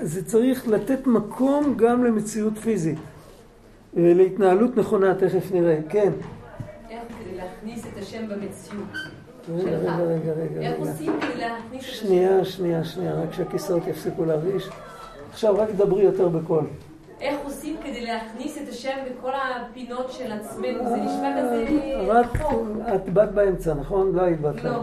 זה 0.00 0.24
צריך 0.24 0.68
לתת 0.68 1.06
מקום 1.06 1.74
גם 1.76 2.04
למציאות 2.04 2.58
פיזית 2.58 2.98
ולהתנהלות 3.94 4.76
נכונה, 4.76 5.14
תכף 5.14 5.52
נראה. 5.52 5.78
כן. 5.88 6.12
איך 6.90 7.02
להכניס 7.36 7.86
את 7.86 7.98
השם 7.98 8.28
במציאות? 8.28 9.21
רגע, 9.48 9.76
רגע, 9.76 9.96
רגע, 9.96 10.32
רגע. 10.32 10.60
איך 10.60 10.78
עושים 10.78 11.12
להכניס 11.38 11.84
את? 11.84 11.94
שנייה, 11.94 12.44
שנייה, 12.44 12.84
שנייה, 12.84 13.12
רק 13.14 13.32
שהכיסאות 13.32 13.86
יפסיקו 13.86 14.24
להרעיש. 14.24 14.68
עכשיו 15.30 15.56
רק 15.56 15.70
דברי 15.70 16.02
יותר 16.02 16.28
בקול. 16.28 16.64
איך 17.20 17.36
עושים 17.44 17.76
כדי 17.84 18.00
להכניס 18.06 18.58
את 18.58 18.68
השם 18.68 18.96
בכל 19.10 19.30
הפינות 19.34 20.12
של 20.12 20.32
עצמנו? 20.32 20.88
זה 20.88 20.96
נשמע 20.96 21.32
כזה 21.38 21.64
רק, 22.06 22.42
את 22.94 23.08
באת 23.08 23.32
באמצע, 23.32 23.74
נכון? 23.74 24.12
לא 24.14 24.22
היית 24.22 24.40
בהתחלה. 24.40 24.70
לא. 24.70 24.82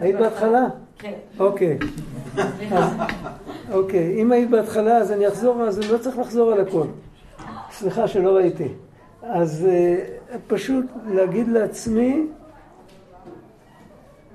היית 0.00 0.16
בהתחלה? 0.16 0.66
כן. 0.98 1.12
אוקיי. 1.38 1.78
אז, 2.72 2.90
אוקיי, 3.72 4.22
אם 4.22 4.32
היית 4.32 4.50
בהתחלה 4.50 4.96
אז 4.96 5.12
אני 5.12 5.28
אחזור, 5.28 5.62
אז 5.62 5.78
אני 5.78 5.88
לא 5.92 5.98
צריך 5.98 6.18
לחזור 6.18 6.52
על 6.52 6.60
הכל. 6.60 6.86
סליחה 7.70 8.08
שלא 8.08 8.36
ראיתי. 8.36 8.68
אז 9.22 9.66
uh, 9.68 10.36
פשוט 10.46 10.84
להגיד 11.06 11.48
לעצמי, 11.48 12.26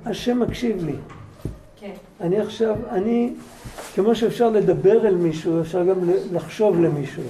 השם 0.05 0.39
מקשיב 0.39 0.85
לי. 0.85 0.95
כן. 1.79 1.93
אני 2.21 2.39
עכשיו, 2.39 2.75
אני, 2.89 3.33
כמו 3.95 4.15
שאפשר 4.15 4.49
לדבר 4.49 5.07
אל 5.07 5.15
מישהו, 5.15 5.61
אפשר 5.61 5.83
גם 5.83 5.97
לחשוב 6.31 6.81
למישהו. 6.81 7.23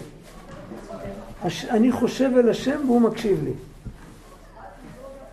הש, 1.43 1.65
אני 1.65 1.91
חושב 1.91 2.29
אל 2.37 2.49
השם 2.49 2.79
והוא 2.85 3.01
מקשיב 3.01 3.43
לי. 3.43 3.51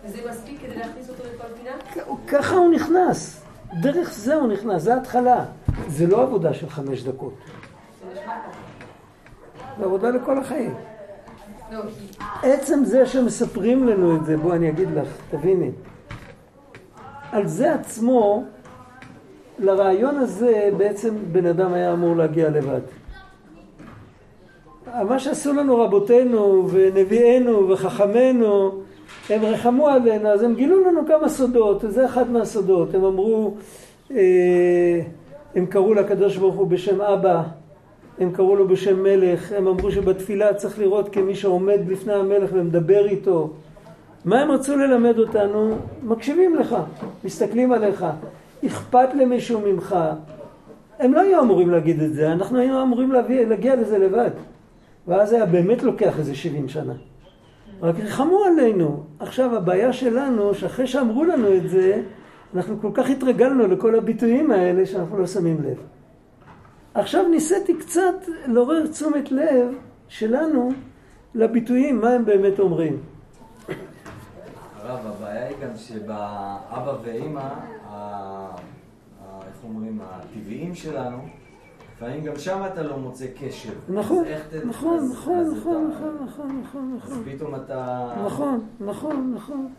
וזה 0.05 0.17
מספיק 0.29 0.59
כדי 0.61 0.75
להכניס 0.75 1.09
אותו 1.09 1.23
לכל 1.35 1.47
פינה? 1.57 2.05
ככה 2.27 2.55
הוא 2.55 2.71
נכנס. 2.71 3.41
דרך 3.81 4.13
זה 4.13 4.35
הוא 4.35 4.47
נכנס, 4.47 4.81
זה 4.81 4.93
ההתחלה. 4.93 5.45
זה 5.87 6.07
לא 6.07 6.21
עבודה 6.23 6.53
של 6.53 6.69
חמש 6.69 7.03
דקות. 7.03 7.33
זה 9.77 9.85
עבודה 9.85 10.09
לכל 10.09 10.37
החיים. 10.37 10.73
לא, 11.71 11.79
עצם 12.43 12.85
זה 12.85 13.05
שמספרים 13.05 13.87
לנו 13.87 14.15
את 14.15 14.25
זה, 14.25 14.37
בואי 14.37 14.57
אני 14.57 14.69
אגיד 14.69 14.89
לך, 14.91 15.07
תביני. 15.31 15.71
על 17.31 17.47
זה 17.47 17.73
עצמו, 17.73 18.43
לרעיון 19.59 20.17
הזה 20.17 20.69
בעצם 20.77 21.15
בן 21.31 21.45
אדם 21.45 21.73
היה 21.73 21.93
אמור 21.93 22.15
להגיע 22.15 22.49
לבד. 22.49 22.81
מה 25.07 25.19
שעשו 25.19 25.53
לנו 25.53 25.77
רבותינו 25.77 26.67
ונביאינו 26.71 27.69
וחכמינו, 27.69 28.71
הם 29.29 29.45
רחמו 29.45 29.87
עלינו, 29.87 30.29
אז 30.29 30.43
הם 30.43 30.55
גילו 30.55 30.81
לנו 30.87 31.01
כמה 31.07 31.29
סודות, 31.29 31.83
וזה 31.83 32.05
אחד 32.05 32.31
מהסודות. 32.31 32.95
הם 32.95 33.03
אמרו, 33.03 33.53
אה, 34.11 35.01
הם 35.55 35.65
קראו 35.65 35.93
לקדוש 35.93 36.37
ברוך 36.37 36.55
הוא 36.55 36.67
בשם 36.67 37.01
אבא, 37.01 37.43
הם 38.19 38.31
קראו 38.31 38.55
לו 38.55 38.67
בשם 38.67 39.03
מלך, 39.03 39.51
הם 39.51 39.67
אמרו 39.67 39.91
שבתפילה 39.91 40.53
צריך 40.53 40.79
לראות 40.79 41.09
כמי 41.09 41.35
שעומד 41.35 41.79
לפני 41.87 42.13
המלך 42.13 42.49
ומדבר 42.53 43.05
איתו. 43.05 43.49
מה 44.25 44.39
הם 44.39 44.51
רצו 44.51 44.77
ללמד 44.77 45.19
אותנו? 45.19 45.77
מקשיבים 46.03 46.55
לך, 46.55 46.75
מסתכלים 47.23 47.71
עליך, 47.71 48.05
אכפת 48.65 49.13
למישהו 49.13 49.61
ממך. 49.61 49.95
הם 50.99 51.13
לא 51.13 51.19
היו 51.19 51.41
אמורים 51.41 51.69
להגיד 51.69 52.01
את 52.01 52.13
זה, 52.13 52.31
אנחנו 52.31 52.59
היינו 52.59 52.81
אמורים 52.81 53.11
להביא, 53.11 53.45
להגיע 53.45 53.75
לזה 53.75 53.97
לבד. 53.97 54.29
ואז 55.07 55.29
זה 55.29 55.35
היה 55.35 55.45
באמת 55.45 55.83
לוקח 55.83 56.19
איזה 56.19 56.35
70 56.35 56.69
שנה. 56.69 56.93
רק 57.81 57.95
ריחמו 57.99 58.43
עלינו. 58.43 59.03
עכשיו 59.19 59.55
הבעיה 59.55 59.93
שלנו, 59.93 60.53
שאחרי 60.53 60.87
שאמרו 60.87 61.23
לנו 61.23 61.55
את 61.55 61.69
זה, 61.69 62.01
אנחנו 62.55 62.81
כל 62.81 62.91
כך 62.93 63.09
התרגלנו 63.09 63.67
לכל 63.67 63.95
הביטויים 63.95 64.51
האלה 64.51 64.85
שאנחנו 64.85 65.17
לא 65.17 65.27
שמים 65.27 65.57
לב. 65.63 65.77
עכשיו 66.93 67.27
ניסיתי 67.27 67.77
קצת 67.77 68.25
לעורר 68.47 68.87
תשומת 68.87 69.31
לב 69.31 69.67
שלנו 70.07 70.71
לביטויים, 71.35 72.01
מה 72.01 72.09
הם 72.09 72.25
באמת 72.25 72.59
אומרים. 72.59 72.97
הרב, 74.91 75.05
הבעיה 75.07 75.47
היא 75.47 75.55
גם 75.63 75.77
שבאבא 75.77 76.93
ואימא, 77.03 77.49
איך 79.47 79.63
אומרים, 79.63 79.99
הטבעיים 80.03 80.75
שלנו, 80.75 81.17
לפעמים 81.95 82.23
גם 82.23 82.37
שם 82.37 82.61
אתה 82.73 82.83
לא 82.83 82.97
מוצא 82.97 83.25
קשר. 83.39 83.73
נכון, 83.89 84.25
נכון, 84.65 85.09
נכון, 85.09 85.53
נכון, 85.57 85.91
נכון, 85.91 86.61
נכון, 86.63 86.97
נכון. 86.97 87.17
אז 87.17 87.23
פתאום 87.25 87.55
אתה... 87.55 88.09
נכון, 88.25 88.65
נכון, 88.79 89.33
נכון, 89.35 89.69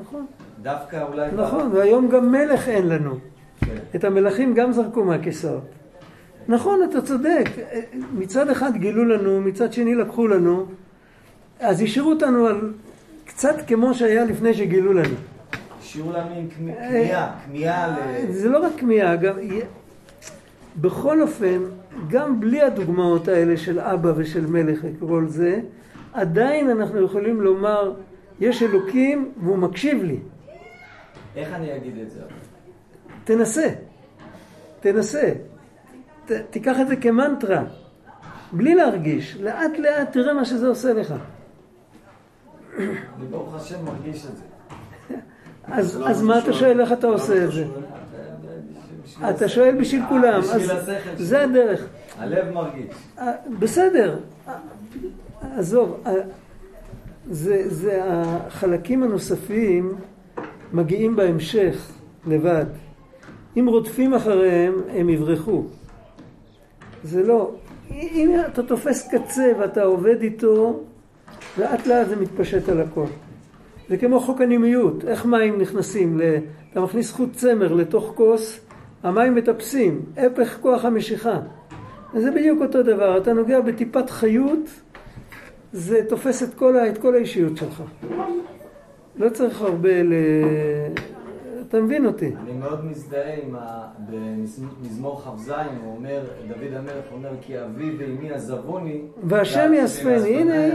נכון. 0.00 0.26
דווקא 0.62 1.04
אולי... 1.08 1.32
נכון, 1.32 1.70
והיום 1.72 2.08
גם 2.08 2.32
מלך 2.32 2.68
אין 2.68 2.88
לנו. 2.88 3.14
כן. 3.60 3.76
את 3.94 4.04
המלכים 4.04 4.54
גם 4.54 4.72
זרקו 4.72 5.04
מהכיסאות. 5.04 5.64
נכון, 6.48 6.80
אתה 6.90 7.02
צודק. 7.02 7.44
מצד 8.14 8.50
אחד 8.50 8.76
גילו 8.76 9.04
לנו, 9.04 9.40
מצד 9.40 9.72
שני 9.72 9.94
לקחו 9.94 10.28
לנו, 10.28 10.66
אז 11.60 11.82
השאירו 11.82 12.10
אותנו 12.10 12.46
על 12.46 12.72
קצת 13.30 13.54
כמו 13.66 13.94
שהיה 13.94 14.24
לפני 14.24 14.54
שגילו 14.54 14.92
לנו. 14.92 15.14
השאירו 15.80 16.12
לנו 16.12 16.34
עם 16.34 16.48
כמיהה, 16.48 17.32
כמיהה 17.46 17.88
ל... 17.88 18.32
זה 18.32 18.48
לא 18.48 18.58
רק 18.58 18.72
כמיהה, 18.76 19.16
גם... 19.16 19.34
בכל 20.76 21.22
אופן, 21.22 21.62
גם 22.08 22.40
בלי 22.40 22.62
הדוגמאות 22.62 23.28
האלה 23.28 23.56
של 23.56 23.80
אבא 23.80 24.12
ושל 24.16 24.46
מלך 24.46 24.80
וכל 24.82 25.26
זה, 25.28 25.60
עדיין 26.12 26.70
אנחנו 26.70 27.04
יכולים 27.04 27.40
לומר, 27.40 27.92
יש 28.40 28.62
אלוקים 28.62 29.32
והוא 29.42 29.58
מקשיב 29.58 30.02
לי. 30.02 30.18
איך 31.36 31.52
אני 31.52 31.76
אגיד 31.76 31.98
את 31.98 32.10
זה? 32.10 32.20
תנסה. 33.24 33.68
תנסה. 34.80 35.32
ת, 36.26 36.32
תיקח 36.50 36.76
את 36.80 36.88
זה 36.88 36.96
כמנטרה, 36.96 37.62
בלי 38.52 38.74
להרגיש. 38.74 39.36
לאט 39.40 39.78
לאט 39.78 40.12
תראה 40.12 40.34
מה 40.34 40.44
שזה 40.44 40.68
עושה 40.68 40.92
לך. 40.92 41.14
אני 42.78 43.26
ברוך 43.30 43.54
השם 43.54 43.84
מרגיש 43.84 44.26
את 44.26 44.36
זה. 44.36 44.42
אז, 45.64 46.02
אז 46.06 46.22
מה 46.22 46.38
אתה 46.38 46.52
שואל 46.52 46.80
איך 46.80 46.92
אתה 46.92 47.06
עושה 47.06 47.44
את 47.44 47.52
זה? 47.52 47.64
אתה 49.30 49.48
שואל 49.48 49.76
בשביל 49.80 50.02
כולם, 50.08 50.40
בשביל 50.40 50.70
אז 50.70 50.88
השכל 50.88 51.16
שלי. 51.16 51.24
זה 51.24 51.42
הדרך. 51.42 51.86
הלב 52.18 52.54
מרגיש. 52.54 52.94
אה, 53.18 53.32
בסדר, 53.58 54.18
אה, 54.48 54.54
עזוב, 55.56 56.00
אה, 56.06 56.12
זה, 57.30 57.62
זה 57.66 58.00
החלקים 58.04 59.02
הנוספים 59.02 59.94
מגיעים 60.72 61.16
בהמשך 61.16 61.90
לבד. 62.26 62.66
אם 63.56 63.66
רודפים 63.68 64.14
אחריהם, 64.14 64.74
הם 64.88 65.08
יברחו. 65.08 65.64
זה 67.04 67.22
לא. 67.22 67.50
אם 67.90 68.40
אתה 68.46 68.62
תופס 68.62 69.08
קצה 69.08 69.52
ואתה 69.60 69.82
עובד 69.82 70.22
איתו, 70.22 70.80
לאט 71.58 71.86
לאט 71.86 72.08
זה 72.08 72.16
מתפשט 72.16 72.68
על 72.68 72.80
הכל. 72.80 73.06
זה 73.88 73.96
כמו 73.96 74.20
חוק 74.20 74.40
הנימיות, 74.40 75.04
איך 75.04 75.26
מים 75.26 75.60
נכנסים? 75.60 76.18
ל... 76.18 76.22
אתה 76.72 76.80
מכניס 76.80 77.12
חוט 77.12 77.32
צמר 77.32 77.72
לתוך 77.72 78.12
כוס, 78.14 78.60
המים 79.02 79.34
מטפסים, 79.34 80.02
הפך 80.16 80.58
כוח 80.60 80.84
המשיכה. 80.84 81.40
זה 82.14 82.30
בדיוק 82.30 82.62
אותו 82.62 82.82
דבר, 82.82 83.18
אתה 83.18 83.32
נוגע 83.32 83.60
בטיפת 83.60 84.10
חיות, 84.10 84.68
זה 85.72 86.00
תופס 86.08 86.42
את 86.42 86.54
כל. 86.54 86.76
את 86.76 86.98
כל 86.98 87.14
האישיות 87.14 87.56
שלך. 87.56 87.82
לא 89.16 89.28
צריך 89.28 89.60
הרבה 89.60 90.02
ל... 90.02 90.12
אתה 91.70 91.80
מבין 91.80 92.06
אותי. 92.06 92.32
אני 92.42 92.52
מאוד 92.52 92.84
מזדהה 92.84 93.34
עם 93.42 93.54
ה... 93.54 93.86
במזמור 94.10 95.20
כ"ז, 95.20 95.48
הוא 95.48 95.96
אומר, 95.96 96.20
דוד 96.48 96.72
המלך 96.76 97.04
אומר, 97.12 97.30
כי 97.40 97.60
אבי 97.60 97.96
ואמי 97.98 98.32
עזבוני. 98.32 99.00
והשם 99.22 99.72
יאספני, 99.74 100.36
הנה. 100.40 100.66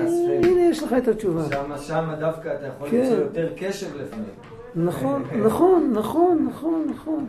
הנה 0.44 0.62
יש 0.62 0.84
לך 0.84 0.94
את 0.98 1.08
התשובה. 1.08 1.44
שמה, 1.52 1.78
שמה 1.78 2.16
דווקא 2.20 2.50
אתה 2.60 2.68
יכול 2.68 2.90
כן. 2.90 2.98
למצוא 2.98 3.16
יותר 3.18 3.54
קשב 3.58 3.96
לפני. 3.96 4.24
נכון, 4.76 5.24
נכון, 5.48 5.92
נכון, 5.96 6.46
נכון, 6.50 6.88
נכון, 6.96 7.26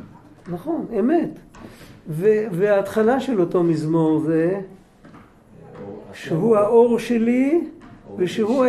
נכון, 0.48 0.86
אמת. 0.98 1.38
ו- 2.08 2.44
וההתחלה 2.52 3.20
של 3.20 3.40
אותו 3.40 3.62
מזמור 3.62 4.20
זה 4.20 4.60
שהוא 6.12 6.56
האור 6.56 6.98
שלי 6.98 7.64
ושהוא 8.16 8.64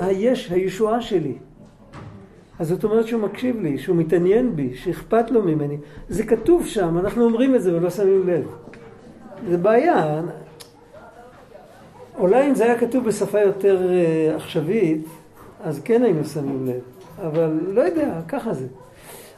היש, 0.00 0.52
הישועה 0.52 1.00
שלי. 1.00 1.34
אז 2.58 2.68
זאת 2.68 2.84
אומרת 2.84 3.06
שהוא 3.06 3.22
מקשיב 3.22 3.60
לי, 3.60 3.78
שהוא 3.78 3.96
מתעניין 3.96 4.56
בי, 4.56 4.74
שאכפת 4.74 5.30
לו 5.30 5.42
ממני. 5.42 5.78
זה 6.08 6.26
כתוב 6.26 6.66
שם, 6.66 6.98
אנחנו 6.98 7.24
אומרים 7.24 7.54
את 7.54 7.62
זה 7.62 7.76
ולא 7.76 7.90
שמים 7.90 8.28
לב. 8.28 8.46
זה 9.48 9.58
בעיה. 9.58 10.22
אולי 12.18 12.48
אם 12.48 12.54
זה 12.54 12.64
היה 12.64 12.78
כתוב 12.78 13.04
בשפה 13.04 13.40
יותר 13.40 13.90
אה, 13.90 14.36
עכשווית, 14.36 15.06
אז 15.64 15.80
כן 15.84 16.02
היינו 16.02 16.24
שמים 16.24 16.66
לב. 16.66 16.80
אבל 17.26 17.60
לא 17.72 17.80
יודע, 17.80 18.20
ככה 18.28 18.54
זה. 18.54 18.66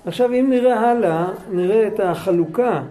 עכשיו 0.07 0.33
אם 0.33 0.47
נראה 0.51 0.91
הלאה, 0.91 1.29
נראה 1.53 1.89
את 1.89 2.01
החלוקה. 2.01 2.83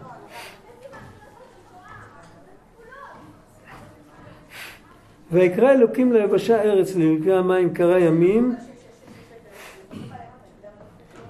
ויקרא 5.32 5.72
אלוקים 5.72 6.14
ליבשה 6.14 6.62
ארץ 6.62 6.96
למקרה 6.96 7.40
המים 7.40 7.74
קרא 7.74 7.98
ימים 7.98 8.56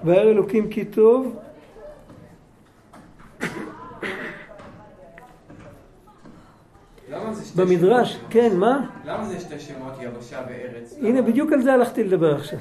וירא 0.04 0.30
אלוקים 0.30 0.68
כי 0.68 0.84
טוב 0.84 1.36
במדרש? 7.56 8.20
כן, 8.30 8.56
מה? 8.56 8.86
למה 9.04 9.24
זה 9.24 9.40
שתי 9.40 9.60
שמות 9.60 9.92
יבשה 10.00 10.40
וארץ? 10.48 10.94
הנה? 11.00 11.22
בדיוק 11.22 11.52
על 11.52 11.62
זה 11.62 11.72
הלכתי 11.72 12.04
לדבר 12.04 12.34
עכשיו. 12.34 12.58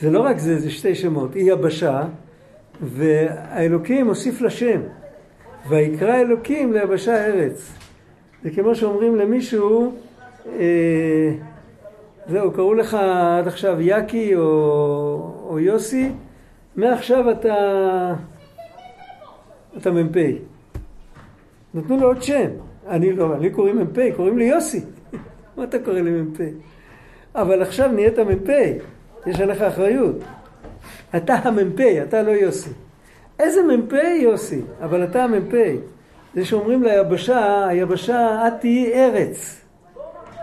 זה 0.00 0.10
לא 0.10 0.20
רק 0.20 0.38
זה, 0.38 0.58
זה 0.58 0.70
שתי 0.70 0.94
שמות, 0.94 1.34
היא 1.34 1.52
יבשה, 1.52 2.02
והאלוקים 2.80 4.06
הוסיף 4.06 4.40
לה 4.40 4.50
שם. 4.50 4.80
ויקרא 5.68 6.20
אלוקים 6.20 6.72
ליבשה 6.72 7.26
ארץ. 7.26 7.72
זה 8.42 8.50
כמו 8.50 8.74
שאומרים 8.74 9.16
למישהו, 9.16 9.94
אה, 10.46 11.32
זהו, 12.26 12.52
קראו 12.52 12.74
לך 12.74 12.94
עד 12.94 13.46
עכשיו 13.46 13.80
יאקי 13.80 14.36
או, 14.36 14.42
או 15.48 15.58
יוסי, 15.58 16.12
מעכשיו 16.76 17.30
אתה, 17.30 17.54
אתה 19.76 19.90
מ"פ. 19.90 20.16
נתנו 21.74 21.96
לו 21.96 22.06
עוד 22.06 22.22
שם. 22.22 22.50
אני 22.88 23.12
לא, 23.12 23.38
לי 23.38 23.50
קוראים 23.50 23.78
מ"פ, 23.78 23.98
קוראים 24.16 24.38
לי 24.38 24.44
יוסי. 24.44 24.80
מה 25.56 25.64
אתה 25.64 25.78
קורא 25.78 26.00
לי 26.00 26.10
מ"פ? 26.10 26.40
אבל 27.34 27.62
עכשיו 27.62 27.92
נהיית 27.92 28.18
מ"פ, 28.18 28.50
יש 29.26 29.40
עליך 29.40 29.62
אחריות. 29.62 30.16
אתה 31.16 31.34
המ"פ, 31.34 31.80
אתה 32.02 32.22
לא 32.22 32.30
יוסי. 32.30 32.70
איזה 33.38 33.60
מ"פ 33.62 33.92
יוסי, 34.22 34.60
אבל 34.80 35.04
אתה 35.04 35.24
המ"פ. 35.24 35.54
זה 36.34 36.44
שאומרים 36.44 36.82
ליבשה, 36.82 37.66
היבשה 37.66 38.48
את 38.48 38.52
תהיי 38.60 38.92
ארץ. 38.94 39.59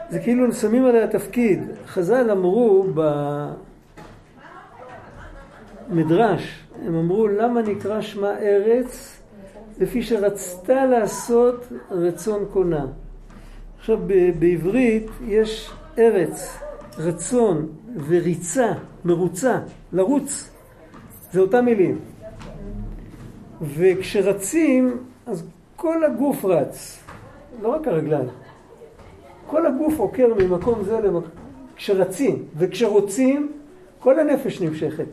זה 0.10 0.20
כאילו 0.20 0.54
שמים 0.54 0.86
עליה 0.86 1.08
תפקיד. 1.08 1.64
חז"ל 1.88 2.32
אמרו 2.32 2.88
במדרש, 5.90 6.64
הם 6.86 6.96
אמרו 6.96 7.28
למה 7.28 7.62
נקרא 7.62 8.02
שמה 8.02 8.40
ארץ? 8.40 9.14
לפי 9.80 10.04
שרצתה 10.04 10.86
לעשות 10.86 11.68
רצון 11.92 12.46
קונה. 12.54 12.86
עכשיו 13.80 13.98
בעברית 14.40 15.06
יש 15.28 15.72
ארץ, 15.98 16.58
רצון 16.98 17.68
וריצה, 18.08 18.72
מרוצה, 19.06 19.60
לרוץ, 19.94 20.50
זה 21.32 21.40
אותם 21.40 21.66
מילים. 21.66 22.00
וכשרצים, 23.62 24.98
אז 25.26 25.44
כל 25.76 26.04
הגוף 26.04 26.46
רץ, 26.46 27.00
לא 27.62 27.68
רק 27.68 27.88
הרגליים. 27.88 28.47
כל 29.48 29.66
הגוף 29.66 30.00
עוקר 30.00 30.34
ממקום 30.38 30.84
זה 30.84 31.00
למקום, 31.00 31.32
כשרצים, 31.76 32.44
וכשרוצים, 32.58 33.52
כל 34.00 34.20
הנפש 34.20 34.62
נמשכת. 34.62 35.08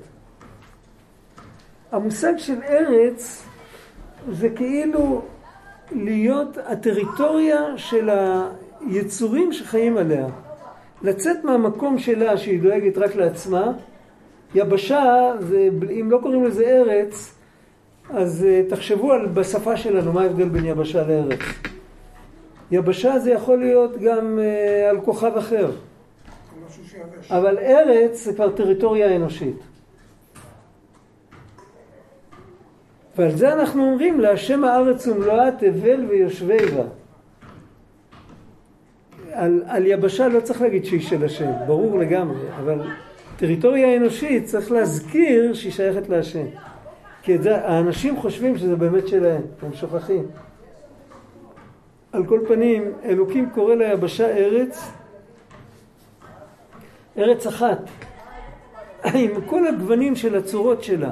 המושג 1.92 2.32
של 2.38 2.62
ארץ 2.68 3.44
זה 4.30 4.48
כאילו 4.50 5.22
להיות 5.92 6.58
הטריטוריה 6.66 7.60
של 7.76 8.10
היצורים 8.86 9.52
שחיים 9.52 9.96
עליה. 9.96 10.26
לצאת 11.02 11.44
מהמקום 11.44 11.98
שלה 11.98 12.36
שהיא 12.36 12.62
דואגת 12.62 12.98
רק 12.98 13.14
לעצמה. 13.14 13.72
יבשה, 14.54 15.32
זה, 15.40 15.68
אם 16.00 16.10
לא 16.10 16.18
קוראים 16.22 16.44
לזה 16.44 16.64
ארץ, 16.64 17.34
אז 18.10 18.44
אה, 18.48 18.62
תחשבו 18.68 19.12
על, 19.12 19.26
בשפה 19.26 19.76
שלנו 19.76 20.12
מה 20.12 20.22
ההבדל 20.22 20.48
בין 20.48 20.64
יבשה 20.64 21.06
לארץ. 21.06 21.40
יבשה 22.70 23.18
זה 23.18 23.30
יכול 23.30 23.58
להיות 23.58 23.98
גם 23.98 24.38
uh, 24.38 24.90
על 24.90 25.00
כוכב 25.00 25.36
אחר. 25.36 25.70
אבל 27.30 27.58
ארץ 27.58 28.24
זה 28.24 28.34
כבר 28.34 28.50
טריטוריה 28.50 29.16
אנושית. 29.16 29.56
ועל 33.16 33.30
זה 33.30 33.52
אנחנו 33.52 33.84
אומרים 33.84 34.20
להשם 34.20 34.64
הארץ 34.64 35.06
ומלואה 35.06 35.50
תבל 35.52 36.06
ויושבי 36.08 36.66
בה. 36.76 36.82
על, 39.32 39.62
על 39.66 39.86
יבשה 39.86 40.28
לא 40.28 40.40
צריך 40.40 40.62
להגיד 40.62 40.84
שהיא 40.84 41.00
של 41.00 41.24
השם, 41.24 41.50
ברור 41.66 41.98
לגמרי, 41.98 42.42
אבל 42.58 42.80
טריטוריה 43.36 43.96
אנושית 43.96 44.44
צריך 44.44 44.72
להזכיר 44.72 45.54
שהיא 45.54 45.72
שייכת 45.72 46.08
להשם. 46.08 46.46
כי 47.22 47.38
זה, 47.38 47.66
האנשים 47.66 48.16
חושבים 48.16 48.58
שזה 48.58 48.76
באמת 48.76 49.08
שלהם, 49.08 49.42
הם 49.62 49.72
שוכחים. 49.74 50.26
על 52.14 52.24
כל 52.26 52.40
פנים, 52.48 52.82
אלוקים 53.04 53.50
קורא 53.50 53.74
ליבשה 53.74 54.26
ארץ, 54.36 54.92
ארץ 57.18 57.46
אחת, 57.46 57.90
עם 59.14 59.30
כל 59.46 59.66
הגוונים 59.66 60.16
של 60.16 60.36
הצורות 60.36 60.82
שלה. 60.82 61.10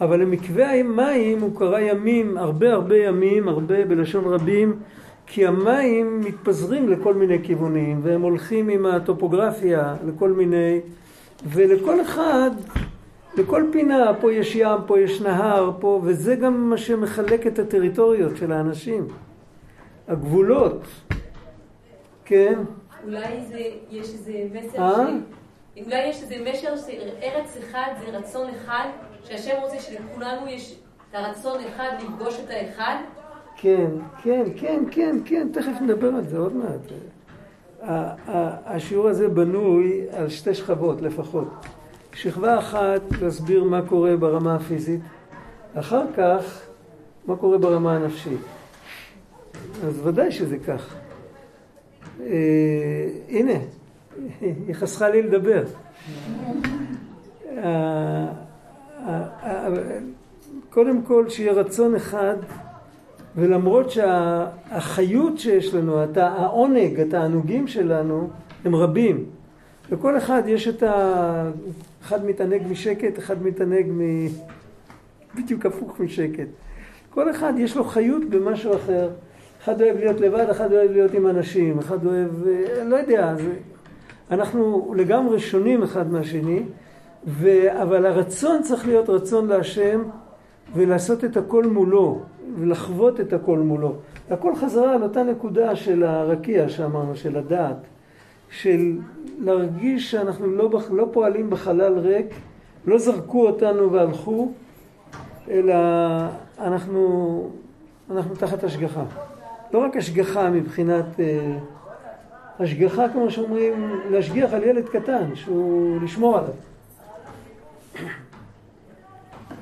אבל 0.00 0.20
למקווה 0.20 0.74
המים 0.74 1.40
הוא 1.40 1.58
קרא 1.58 1.78
ימים, 1.78 2.36
הרבה 2.36 2.72
הרבה 2.72 2.96
ימים, 2.96 3.48
הרבה 3.48 3.84
בלשון 3.84 4.24
רבים, 4.24 4.76
כי 5.26 5.46
המים 5.46 6.20
מתפזרים 6.20 6.88
לכל 6.88 7.14
מיני 7.14 7.42
כיוונים, 7.42 8.00
והם 8.02 8.22
הולכים 8.22 8.68
עם 8.68 8.86
הטופוגרפיה 8.86 9.94
לכל 10.06 10.32
מיני, 10.32 10.80
ולכל 11.46 12.00
אחד, 12.00 12.50
לכל 13.36 13.64
פינה, 13.72 14.12
פה 14.20 14.32
יש 14.32 14.56
ים, 14.56 14.78
פה 14.86 15.00
יש 15.00 15.20
נהר, 15.20 15.70
פה, 15.80 16.00
וזה 16.04 16.34
גם 16.34 16.70
מה 16.70 16.76
שמחלק 16.76 17.46
את 17.46 17.58
הטריטוריות 17.58 18.36
של 18.36 18.52
האנשים. 18.52 19.06
הגבולות, 20.08 20.82
כן? 22.24 22.58
אולי 23.04 23.44
זה, 23.48 23.58
יש 23.90 24.12
איזה 24.12 24.32
מסר 24.52 24.82
אה? 24.82 25.06
ש... 25.76 25.80
אולי 25.84 26.06
יש 26.06 26.22
איזה 26.22 26.36
מסר 26.50 26.76
שארץ 26.76 27.56
אחד 27.56 27.92
זה 28.00 28.18
רצון 28.18 28.50
אחד, 28.50 28.88
שהשם 29.24 29.54
רוצה 29.62 29.80
שלכולנו 29.80 30.48
יש 30.48 30.78
את 31.10 31.14
הרצון 31.14 31.60
אחד 31.68 31.90
לפגוש 32.02 32.40
את 32.40 32.50
האחד? 32.50 32.96
כן, 33.56 33.90
כן, 34.22 34.42
כן, 34.56 34.84
כן, 34.90 35.16
כן, 35.24 35.48
תכף 35.52 35.80
נדבר 35.80 36.08
על 36.08 36.24
זה 36.24 36.38
עוד 36.38 36.52
מעט. 36.56 36.80
השיעור 38.66 39.08
הזה 39.08 39.28
בנוי 39.28 40.06
על 40.12 40.28
שתי 40.28 40.54
שכבות 40.54 41.02
לפחות. 41.02 41.48
שכבה 42.14 42.58
אחת, 42.58 43.00
להסביר 43.22 43.64
מה 43.64 43.82
קורה 43.82 44.16
ברמה 44.16 44.54
הפיזית, 44.54 45.00
אחר 45.74 46.04
כך, 46.16 46.60
מה 47.26 47.36
קורה 47.36 47.58
ברמה 47.58 47.96
הנפשית. 47.96 48.40
אז 49.86 50.06
ודאי 50.06 50.32
שזה 50.32 50.58
כך. 50.58 50.94
אה, 52.20 53.06
הנה, 53.28 53.52
היא 54.66 54.74
חסכה 54.74 55.08
לי 55.08 55.22
לדבר. 55.22 55.64
אה, 57.56 58.26
אה, 59.06 59.68
קודם 60.70 61.02
כל 61.02 61.28
שיהיה 61.28 61.52
רצון 61.52 61.94
אחד, 61.94 62.36
ולמרות 63.36 63.90
שהחיות 63.90 65.38
שיש 65.38 65.74
לנו, 65.74 65.98
העונג, 66.16 67.00
התענוגים 67.00 67.66
שלנו, 67.66 68.30
הם 68.64 68.74
רבים. 68.74 69.24
לכל 69.92 70.18
אחד 70.18 70.42
יש 70.46 70.68
את 70.68 70.82
ה... 70.82 71.50
אחד 72.02 72.24
מתענג 72.24 72.62
משקט, 72.70 73.18
אחד 73.18 73.42
מתענג 73.42 73.86
מ... 73.88 74.00
בדיוק 75.34 75.66
הפוך 75.66 76.00
משקט. 76.00 76.48
כל 77.10 77.30
אחד 77.30 77.52
יש 77.58 77.76
לו 77.76 77.84
חיות 77.84 78.24
במשהו 78.30 78.76
אחר. 78.76 79.10
אחד 79.64 79.82
אוהב 79.82 79.96
להיות 79.96 80.20
לבד, 80.20 80.46
אחד 80.50 80.72
אוהב 80.72 80.90
להיות 80.90 81.14
עם 81.14 81.26
אנשים, 81.26 81.78
אחד 81.78 82.06
אוהב, 82.06 82.46
אה, 82.46 82.84
לא 82.84 82.96
יודע, 82.96 83.34
זה, 83.34 83.52
אנחנו 84.30 84.94
לגמרי 84.96 85.40
שונים 85.40 85.82
אחד 85.82 86.12
מהשני, 86.12 86.62
ו, 87.26 87.48
אבל 87.82 88.06
הרצון 88.06 88.62
צריך 88.62 88.86
להיות 88.86 89.08
רצון 89.08 89.46
להשם 89.46 90.02
ולעשות 90.74 91.24
את 91.24 91.36
הכל 91.36 91.64
מולו, 91.64 92.20
ולחוות 92.58 93.20
את 93.20 93.32
הכל 93.32 93.58
מולו. 93.58 93.94
הכל 94.30 94.54
חזרה 94.56 94.94
על 94.94 95.02
אותה 95.02 95.22
נקודה 95.22 95.76
של 95.76 96.02
הרקיע 96.02 96.68
שאמרנו, 96.68 97.16
של 97.16 97.36
הדעת, 97.36 97.76
של 98.50 98.98
להרגיש 99.40 100.10
שאנחנו 100.10 100.46
לא, 100.46 100.70
לא 100.90 101.08
פועלים 101.12 101.50
בחלל 101.50 101.98
ריק, 101.98 102.26
לא 102.86 102.98
זרקו 102.98 103.46
אותנו 103.46 103.92
והלכו, 103.92 104.52
אלא 105.50 105.74
אנחנו, 106.58 107.50
אנחנו 108.10 108.34
תחת 108.34 108.64
השגחה. 108.64 109.04
לא 109.74 109.78
רק 109.78 109.96
השגחה 109.96 110.50
מבחינת... 110.50 111.20
אה, 111.20 111.58
השגחה, 112.60 113.08
כמו 113.08 113.30
שאומרים, 113.30 114.00
להשגיח 114.10 114.52
על 114.52 114.62
ילד 114.62 114.88
קטן, 114.88 115.34
שהוא 115.34 116.00
לשמור 116.02 116.38
עליו. 116.38 116.52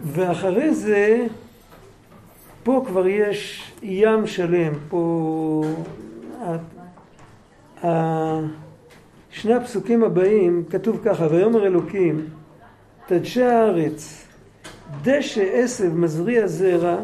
ואחרי 0.05 0.75
זה, 0.75 1.27
פה 2.63 2.85
כבר 2.87 3.07
יש 3.07 3.73
ים 3.83 4.27
שלם, 4.27 4.73
פה... 4.89 5.65
שני 9.31 9.55
הפסוקים 9.55 10.05
הבאים 10.05 10.65
כתוב 10.71 11.01
ככה, 11.05 11.27
ויאמר 11.31 11.67
אלוקים, 11.67 12.27
תדשי 13.07 13.43
הארץ, 13.43 14.27
דשא 15.03 15.45
עשב 15.53 15.95
מזריע 15.95 16.47
זרע, 16.47 16.97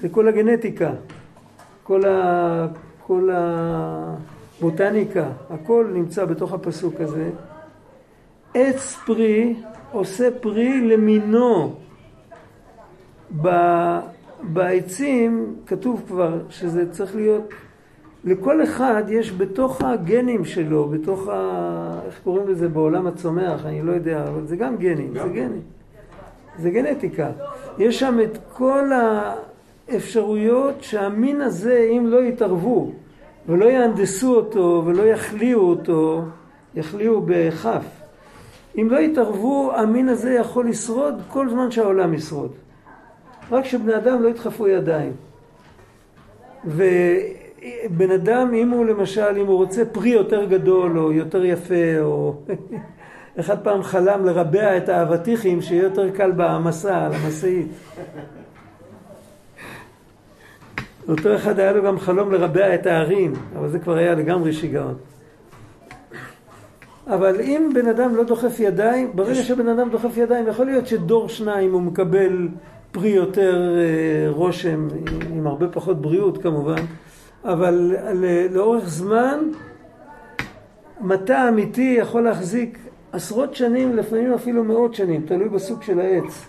זה 0.00 0.08
כל 0.08 0.28
הגנטיקה. 0.28 0.90
כל, 1.88 2.04
ה, 2.04 2.66
כל 3.06 3.30
הבוטניקה, 3.32 5.28
הכל 5.50 5.90
נמצא 5.94 6.24
בתוך 6.24 6.52
הפסוק 6.52 7.00
הזה. 7.00 7.30
עץ 8.54 8.96
פרי 9.06 9.54
עושה 9.92 10.28
פרי 10.40 10.80
למינו. 10.80 11.74
ב, 13.42 13.48
בעצים 14.42 15.56
כתוב 15.66 16.04
כבר 16.08 16.38
שזה 16.50 16.92
צריך 16.92 17.16
להיות, 17.16 17.48
לכל 18.24 18.62
אחד 18.62 19.02
יש 19.08 19.32
בתוך 19.32 19.82
הגנים 19.82 20.44
שלו, 20.44 20.88
בתוך 20.88 21.28
ה... 21.28 22.00
איך 22.06 22.20
קוראים 22.24 22.48
לזה 22.48 22.68
בעולם 22.68 23.06
הצומח, 23.06 23.66
אני 23.66 23.82
לא 23.82 23.92
יודע, 23.92 24.24
אבל 24.24 24.46
זה 24.46 24.56
גם 24.56 24.76
גנים, 24.76 25.14
גם. 25.14 25.28
זה 25.28 25.34
גנים. 25.34 25.62
זה 26.58 26.70
גנטיקה. 26.70 27.30
יש 27.78 28.00
שם 28.00 28.18
את 28.24 28.38
כל 28.52 28.92
ה... 28.92 29.34
אפשרויות 29.96 30.82
שהמין 30.82 31.40
הזה, 31.40 31.88
אם 31.96 32.06
לא 32.06 32.22
יתערבו 32.22 32.92
ולא 33.48 33.64
יהנדסו 33.64 34.34
אותו 34.34 34.82
ולא 34.86 35.02
יחליאו 35.02 35.60
אותו, 35.60 36.22
יחליאו 36.74 37.20
בכף. 37.26 37.84
אם 38.78 38.88
לא 38.90 38.98
יתערבו, 38.98 39.72
המין 39.76 40.08
הזה 40.08 40.34
יכול 40.34 40.68
לשרוד 40.68 41.22
כל 41.28 41.50
זמן 41.50 41.70
שהעולם 41.70 42.14
ישרוד. 42.14 42.52
רק 43.50 43.64
שבני 43.64 43.96
אדם 43.96 44.22
לא 44.22 44.28
ידחפו 44.28 44.68
ידיים. 44.68 45.12
ובן 46.64 48.10
אדם, 48.14 48.54
אם 48.54 48.70
הוא 48.70 48.86
למשל, 48.86 49.36
אם 49.36 49.46
הוא 49.46 49.56
רוצה 49.56 49.84
פרי 49.84 50.08
יותר 50.08 50.44
גדול 50.44 50.98
או 50.98 51.12
יותר 51.12 51.44
יפה, 51.44 52.00
או 52.00 52.34
אחד 53.40 53.58
פעם 53.58 53.82
חלם 53.82 54.24
לרבע 54.24 54.76
את 54.76 54.88
האבטיחים, 54.88 55.62
שיהיה 55.62 55.82
יותר 55.82 56.10
קל 56.10 56.32
בהעמסה 56.32 57.06
על 57.06 57.12
המשאית. 57.14 57.68
אותו 61.08 61.34
אחד 61.34 61.58
היה 61.58 61.72
לו 61.72 61.82
גם 61.82 61.98
חלום 61.98 62.32
לרבע 62.32 62.74
את 62.74 62.86
הערים, 62.86 63.32
אבל 63.58 63.68
זה 63.68 63.78
כבר 63.78 63.96
היה 63.96 64.14
לגמרי 64.14 64.52
שיגעון. 64.52 64.94
אבל 67.06 67.40
אם 67.40 67.70
בן 67.74 67.88
אדם 67.88 68.16
לא 68.16 68.24
דוחף 68.24 68.60
ידיים, 68.60 69.10
ברגע 69.14 69.42
שבן 69.42 69.68
אדם 69.68 69.90
דוחף 69.90 70.16
ידיים, 70.16 70.46
יכול 70.46 70.66
להיות 70.66 70.86
שדור 70.86 71.28
שניים 71.28 71.72
הוא 71.72 71.82
מקבל 71.82 72.48
פרי 72.92 73.08
יותר 73.08 73.76
אה, 73.78 74.30
רושם, 74.30 74.88
עם 75.36 75.46
הרבה 75.46 75.68
פחות 75.68 76.02
בריאות 76.02 76.42
כמובן, 76.42 76.82
אבל 77.44 77.96
לאורך 78.50 78.88
זמן 78.88 79.38
מטע 81.00 81.48
אמיתי 81.48 81.96
יכול 81.98 82.22
להחזיק 82.22 82.78
עשרות 83.12 83.54
שנים, 83.54 83.96
לפעמים 83.96 84.32
אפילו 84.32 84.64
מאות 84.64 84.94
שנים, 84.94 85.22
תלוי 85.26 85.48
בסוג 85.48 85.82
של 85.82 86.00
העץ. 86.00 86.48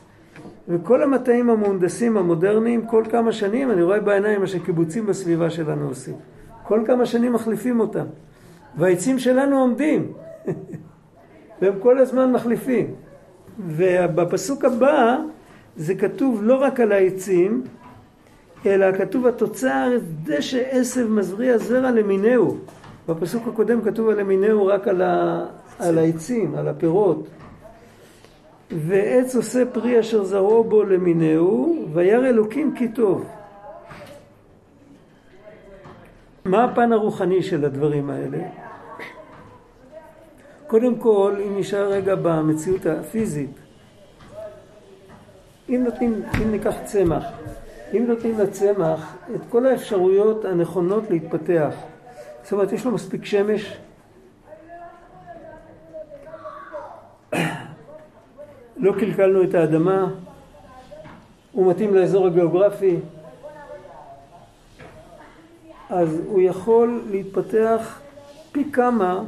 וכל 0.69 1.03
המטעים 1.03 1.49
המהונדסים 1.49 2.17
המודרניים, 2.17 2.85
כל 2.85 3.03
כמה 3.09 3.31
שנים, 3.31 3.71
אני 3.71 3.83
רואה 3.83 3.99
בעיניים 3.99 4.41
מה 4.41 4.47
שקיבוצים 4.47 5.05
בסביבה 5.05 5.49
שלנו 5.49 5.87
עושים. 5.87 6.15
כל 6.63 6.83
כמה 6.87 7.05
שנים 7.05 7.33
מחליפים 7.33 7.79
אותם. 7.79 8.05
והעצים 8.77 9.19
שלנו 9.19 9.59
עומדים, 9.59 10.11
והם 11.61 11.73
כל 11.79 11.97
הזמן 11.97 12.31
מחליפים. 12.31 12.93
ובפסוק 13.67 14.65
הבא 14.65 15.17
זה 15.77 15.95
כתוב 15.95 16.43
לא 16.43 16.55
רק 16.55 16.79
על 16.79 16.91
העצים, 16.91 17.63
אלא 18.65 18.97
כתוב 18.97 19.27
התוצר 19.27 19.91
דשא 20.23 20.61
עשב 20.69 21.07
מזריע 21.09 21.57
זרע 21.57 21.91
למינהו. 21.91 22.57
בפסוק 23.07 23.47
הקודם 23.47 23.81
כתוב 23.81 24.09
על 24.09 24.19
למינהו 24.19 24.65
רק 24.65 24.87
על, 24.87 25.01
ה, 25.01 25.45
על 25.79 25.97
העצים, 25.97 26.55
על 26.55 26.67
הפירות. 26.67 27.27
ועץ 28.71 29.35
עושה 29.35 29.63
פרי 29.73 29.99
אשר 29.99 30.23
זרעו 30.23 30.63
בו 30.63 30.83
למינהו, 30.83 31.85
וירא 31.93 32.27
אלוקים 32.27 32.75
כי 32.75 32.87
טוב. 32.87 33.25
מה 36.45 36.63
הפן 36.63 36.93
הרוחני 36.93 37.43
של 37.43 37.65
הדברים 37.65 38.09
האלה? 38.09 38.37
קודם 40.67 40.95
כל, 40.95 41.35
אם 41.47 41.59
נשאר 41.59 41.91
רגע 41.91 42.15
במציאות 42.15 42.85
הפיזית, 42.85 43.59
אם 45.69 45.83
נותנים, 45.85 46.21
אם 46.41 46.51
ניקח 46.51 46.75
צמח, 46.83 47.25
אם 47.93 48.05
נותנים 48.07 48.39
לצמח 48.39 49.15
את 49.35 49.41
כל 49.49 49.65
האפשרויות 49.65 50.45
הנכונות 50.45 51.03
להתפתח, 51.09 51.73
זאת 52.43 52.51
אומרת, 52.51 52.71
יש 52.71 52.85
לו 52.85 52.91
מספיק 52.91 53.25
שמש, 53.25 53.77
לא 58.79 58.93
קלקלנו 58.99 59.43
את 59.43 59.53
האדמה, 59.53 60.07
הוא 61.51 61.71
מתאים 61.71 61.95
לאזור 61.95 62.27
הגיאוגרפי, 62.27 62.95
אז 65.89 66.21
הוא 66.25 66.41
יכול 66.41 67.01
להתפתח 67.11 67.99
פי 68.51 68.71
כמה 68.71 69.23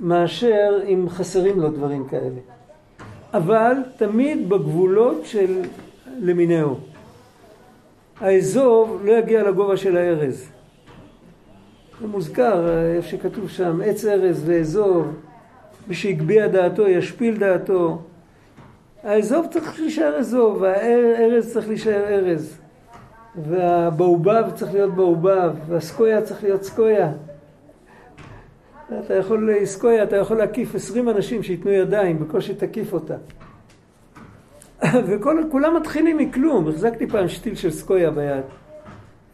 מאשר 0.00 0.80
אם 0.88 1.06
חסרים 1.08 1.60
לו 1.60 1.70
דברים 1.70 2.08
כאלה. 2.08 2.40
אבל 3.34 3.72
תמיד 3.96 4.48
בגבולות 4.48 5.26
של 5.26 5.62
למינהו. 6.20 6.78
האזוב 8.20 9.00
לא 9.04 9.12
יגיע 9.12 9.42
לגובה 9.42 9.76
של 9.76 9.96
הארז. 9.96 10.48
זה 12.00 12.06
מוזכר, 12.06 12.68
איפה 12.96 13.08
שכתוב 13.08 13.50
שם, 13.50 13.80
עץ 13.84 14.04
ארז 14.04 14.42
ואזוב, 14.46 15.06
מי 15.88 15.94
שהגביה 15.94 16.48
דעתו 16.48 16.88
ישפיל 16.88 17.36
דעתו. 17.36 18.02
האזוב 19.02 19.46
צריך 19.50 19.80
להישאר 19.80 20.16
אזוב, 20.16 20.60
והארז 20.60 21.52
צריך 21.52 21.68
להישאר 21.68 22.04
ארז. 22.08 22.58
והבעובב 23.44 24.44
צריך 24.54 24.74
להיות 24.74 24.94
בעובב, 24.94 25.52
והסקויה 25.66 26.22
צריך 26.22 26.44
להיות 26.44 26.62
סקויה. 26.62 27.12
אתה 29.04 29.14
יכול, 29.14 29.50
סקויה, 29.64 30.02
אתה 30.02 30.16
יכול 30.16 30.36
להקיף 30.36 30.74
עשרים 30.74 31.08
אנשים 31.08 31.42
שייתנו 31.42 31.70
ידיים, 31.70 32.18
בקושי 32.18 32.54
תקיף 32.54 32.92
אותה. 32.92 33.14
וכולם 35.06 35.76
מתחילים 35.76 36.18
מכלום. 36.18 36.68
החזקתי 36.68 37.06
פעם 37.06 37.28
שתיל 37.28 37.54
של 37.54 37.70
סקויה 37.70 38.10
ביד. 38.10 38.44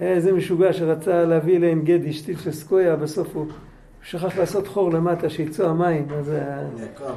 היה 0.01 0.15
איזה 0.15 0.33
משוגע 0.33 0.73
שרצה 0.73 1.25
להביא 1.25 1.57
אליהם 1.57 1.83
גדי, 1.85 2.13
שתיל 2.13 2.37
של 2.37 2.53
סקויה, 2.53 2.97
בסוף 2.97 3.37
הוא 3.37 3.47
שכח 4.03 4.39
לעשות 4.39 4.69
חור 4.69 4.91
למטה, 4.91 5.31
שיצאו 5.31 5.67
המים. 5.67 6.07
אז 6.19 6.33
נעקר. 6.81 7.15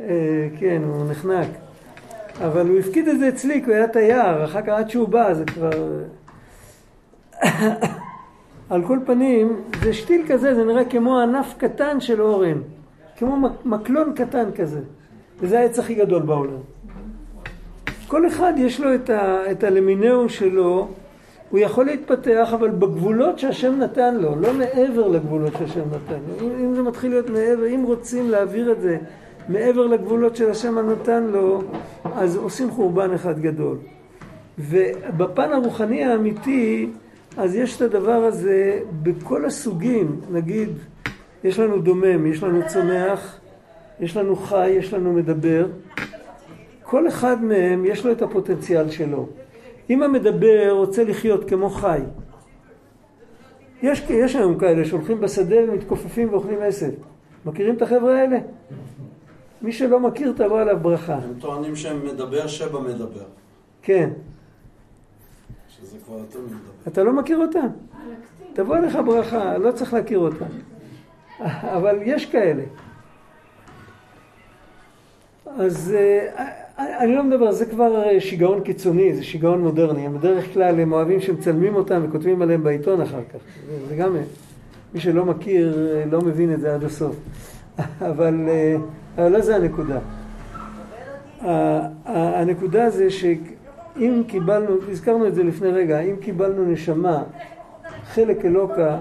אה, 0.00 0.48
כן, 0.58 0.82
הוא 0.84 1.10
נחנק. 1.10 1.48
אבל 2.44 2.68
הוא 2.68 2.78
הפקיד 2.78 3.08
את 3.08 3.18
זה 3.18 3.28
אצלי, 3.28 3.60
כי 3.64 3.66
הוא 3.66 3.74
היה 3.74 3.88
תייר, 3.88 4.44
אחר 4.44 4.62
כך 4.62 4.68
עד 4.68 4.90
שהוא 4.90 5.08
בא 5.08 5.34
זה 5.34 5.44
כבר... 5.44 5.70
על 8.70 8.82
כל 8.86 8.98
פנים, 9.06 9.56
זה 9.82 9.92
שתיל 9.92 10.22
כזה, 10.28 10.54
זה 10.54 10.64
נראה 10.64 10.84
כמו 10.84 11.20
ענף 11.20 11.54
קטן 11.58 12.00
של 12.00 12.22
אורן, 12.22 12.58
כמו 13.16 13.48
מקלון 13.64 14.12
קטן 14.16 14.50
כזה, 14.56 14.80
וזה 15.40 15.58
העץ 15.58 15.78
הכי 15.78 15.94
גדול 15.94 16.22
בעולם. 16.22 16.60
כל 18.08 18.26
אחד 18.26 18.52
יש 18.56 18.80
לו 18.80 18.94
את, 18.94 19.10
ה, 19.10 19.50
את 19.50 19.64
הלמינאום 19.64 20.28
שלו, 20.28 20.88
הוא 21.50 21.58
יכול 21.60 21.86
להתפתח, 21.86 22.50
אבל 22.54 22.70
בגבולות 22.70 23.38
שהשם 23.38 23.78
נתן 23.78 24.14
לו, 24.14 24.36
לא 24.40 24.54
מעבר 24.54 25.08
לגבולות 25.08 25.52
שהשם 25.58 25.80
נתן 25.80 26.18
לו. 26.28 26.46
אם, 26.46 26.64
אם 26.64 26.74
זה 26.74 26.82
מתחיל 26.82 27.10
להיות 27.10 27.30
מעבר, 27.30 27.66
אם 27.66 27.82
רוצים 27.86 28.30
להעביר 28.30 28.72
את 28.72 28.80
זה 28.80 28.98
מעבר 29.48 29.86
לגבולות 29.86 30.36
של 30.36 30.50
השם 30.50 30.78
הנתן 30.78 31.24
לו, 31.24 31.62
אז 32.14 32.36
עושים 32.36 32.70
חורבן 32.70 33.14
אחד 33.14 33.40
גדול. 33.40 33.76
ובפן 34.58 35.52
הרוחני 35.52 36.04
האמיתי, 36.04 36.90
אז 37.36 37.56
יש 37.56 37.76
את 37.76 37.82
הדבר 37.82 38.24
הזה 38.24 38.80
בכל 39.02 39.44
הסוגים, 39.44 40.20
נגיד, 40.30 40.68
יש 41.44 41.58
לנו 41.58 41.78
דומם, 41.78 42.26
יש 42.26 42.42
לנו 42.42 42.60
צומח, 42.66 43.38
יש 44.00 44.16
לנו 44.16 44.36
חי, 44.36 44.68
יש 44.68 44.94
לנו 44.94 45.12
מדבר. 45.12 45.66
כל 46.82 47.08
אחד 47.08 47.44
מהם 47.44 47.84
יש 47.84 48.06
לו 48.06 48.12
את 48.12 48.22
הפוטנציאל 48.22 48.90
שלו. 48.90 49.28
אם 49.90 50.02
המדבר 50.02 50.70
רוצה 50.70 51.04
לחיות 51.04 51.48
כמו 51.48 51.70
חי, 51.70 52.00
יש, 53.82 54.02
יש 54.10 54.36
היום 54.36 54.58
כאלה 54.58 54.84
שהולכים 54.84 55.20
בשדה 55.20 55.56
ומתכופפים 55.68 56.32
ואוכלים 56.32 56.58
עשב. 56.62 56.90
מכירים 57.46 57.74
את 57.74 57.82
החבר'ה 57.82 58.20
האלה? 58.20 58.38
מי 59.62 59.72
שלא 59.72 60.00
מכיר 60.00 60.32
תבוא 60.36 60.60
עליו 60.60 60.78
ברכה. 60.82 61.14
הם 61.14 61.34
טוענים 61.40 61.76
שהם 61.76 62.06
מדבר 62.06 62.46
שבע 62.46 62.80
מדבר. 62.80 63.24
כן. 63.82 64.10
שזה 65.68 65.98
כבר 66.04 66.18
יותר 66.18 66.38
מדבר. 66.40 66.70
אתה 66.88 67.02
לא 67.02 67.12
מכיר 67.12 67.38
אותה? 67.38 67.60
תבוא 68.52 68.76
עליך 68.76 68.98
ברכה, 69.04 69.58
לא 69.58 69.72
צריך 69.72 69.94
להכיר 69.94 70.18
אותה. 70.18 70.44
אבל 71.76 71.98
יש 72.02 72.26
כאלה. 72.26 72.62
אז 75.46 75.94
אה, 75.98 76.59
אני 76.80 77.14
לא 77.14 77.24
מדבר, 77.24 77.52
זה 77.52 77.66
כבר 77.66 78.02
שיגעון 78.18 78.60
קיצוני, 78.60 79.14
זה 79.14 79.22
שיגעון 79.24 79.60
מודרני. 79.60 80.06
הם 80.06 80.18
בדרך 80.18 80.54
כלל 80.54 80.80
הם 80.80 80.92
אוהבים 80.92 81.20
שמצלמים 81.20 81.74
אותם 81.74 82.00
וכותבים 82.04 82.42
עליהם 82.42 82.62
בעיתון 82.62 83.00
אחר 83.00 83.20
כך. 83.32 83.38
זה 83.88 83.96
גם, 83.96 84.16
מי 84.94 85.00
שלא 85.00 85.24
מכיר 85.24 85.88
לא 86.10 86.20
מבין 86.20 86.54
את 86.54 86.60
זה 86.60 86.74
עד 86.74 86.84
הסוף. 86.84 87.16
אבל, 88.10 88.48
אבל 89.16 89.32
לא 89.32 89.40
זה 89.40 89.56
הנקודה. 89.56 89.98
הנקודה 92.04 92.90
זה 92.90 93.10
שאם 93.10 94.22
קיבלנו, 94.26 94.76
הזכרנו 94.90 95.26
את 95.26 95.34
זה 95.34 95.42
לפני 95.42 95.68
רגע, 95.68 96.00
אם 96.00 96.16
קיבלנו 96.20 96.64
נשמה, 96.64 97.22
חלק 98.04 98.44
אלוקה, 98.44 98.96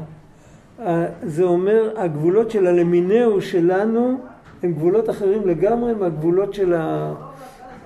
זה 1.23 1.43
אומר 1.43 1.93
הגבולות 1.97 2.51
של 2.51 2.67
הלמינאו 2.67 3.41
שלנו 3.41 4.17
הם 4.63 4.73
גבולות 4.73 5.09
אחרים 5.09 5.47
לגמרי 5.47 5.93
מהגבולות 5.93 6.53
של 6.53 6.73
ה... 6.73 7.13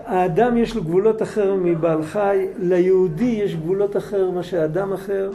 האדם 0.06 0.58
יש 0.58 0.76
לו 0.76 0.84
גבולות 0.84 1.22
אחר 1.22 1.56
מבעל 1.56 2.04
חי, 2.04 2.46
ליהודי 2.60 3.24
יש 3.44 3.56
גבולות 3.56 3.98
אחר 3.98 4.30
מה 4.32 4.44
שאדם 4.44 4.94
אחר. 4.94 5.32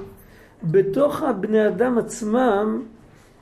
בתוך 0.63 1.23
הבני 1.23 1.69
אדם 1.69 1.99
עצמם, 1.99 2.83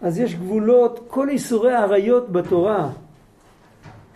אז 0.02 0.18
יש 0.18 0.34
גבולות, 0.34 1.04
כל 1.08 1.28
איסורי 1.28 1.72
העריות 1.72 2.32
בתורה, 2.32 2.88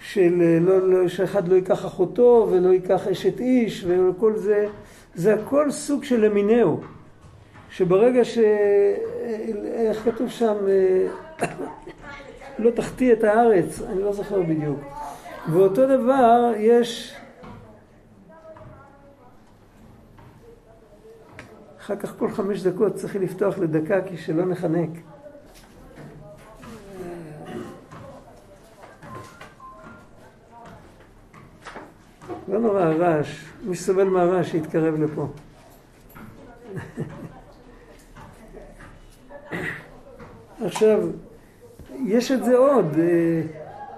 של 0.00 0.58
לא, 0.60 0.88
לא, 0.88 1.08
שאחד 1.08 1.48
לא 1.48 1.54
ייקח 1.54 1.86
אחותו 1.86 2.48
ולא 2.50 2.68
ייקח 2.68 3.06
אשת 3.06 3.40
איש 3.40 3.84
וכל 3.88 4.36
זה, 4.36 4.66
זה 5.14 5.34
הכל 5.34 5.70
סוג 5.70 6.04
של 6.04 6.20
למינהו. 6.20 6.80
שברגע 7.70 8.24
ש... 8.24 8.38
איך 9.72 10.04
כתוב 10.04 10.28
שם? 10.28 10.54
לא 12.58 12.70
תחטיא 12.70 13.12
את 13.12 13.24
הארץ, 13.24 13.82
אני 13.92 14.02
לא 14.02 14.12
זוכר 14.12 14.42
בדיוק. 14.42 14.99
ואותו 15.48 15.86
דבר 15.86 16.52
יש 16.56 17.16
אחר 21.80 21.96
כך 21.96 22.18
כל 22.18 22.30
חמש 22.30 22.62
דקות 22.62 22.94
צריך 22.94 23.16
לפתוח 23.16 23.58
לדקה 23.58 24.02
כי 24.02 24.16
שלא 24.16 24.46
נחנק. 24.46 24.90
לא 32.48 32.58
נורא 32.58 32.80
הרעש, 32.80 33.44
מי 33.64 33.76
שסובל 33.76 34.04
מהרעש 34.04 34.50
שיתקרב 34.50 34.94
לפה. 34.94 35.26
עכשיו, 40.64 41.00
יש 42.04 42.30
את 42.30 42.44
זה 42.44 42.56
עוד. 42.56 42.96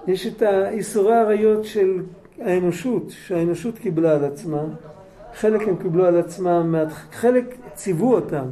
יש 0.07 0.27
את 0.27 0.43
איסורי 0.71 1.15
העריות 1.15 1.65
של 1.65 2.03
האנושות, 2.39 3.03
שהאנושות 3.09 3.79
קיבלה 3.79 4.15
על 4.15 4.25
עצמה. 4.25 4.63
חלק 5.35 5.69
הם 5.69 5.77
קיבלו 5.77 6.05
על 6.05 6.17
עצמם, 6.17 6.75
חלק 7.13 7.55
ציוו 7.75 8.15
אותם. 8.15 8.45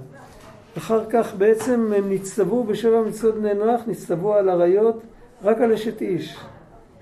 אחר 0.78 1.05
כך 1.11 1.34
בעצם 1.38 1.92
הם 1.96 2.12
נצטוו 2.12 2.64
בשבע 2.64 3.01
מצוות 3.01 3.34
בני 3.34 3.55
נוח, 3.55 3.80
נצטוו 3.86 4.34
על 4.34 4.51
אריות, 4.51 5.01
רק 5.42 5.61
על 5.61 5.72
אשת 5.72 6.03
איש. 6.03 6.36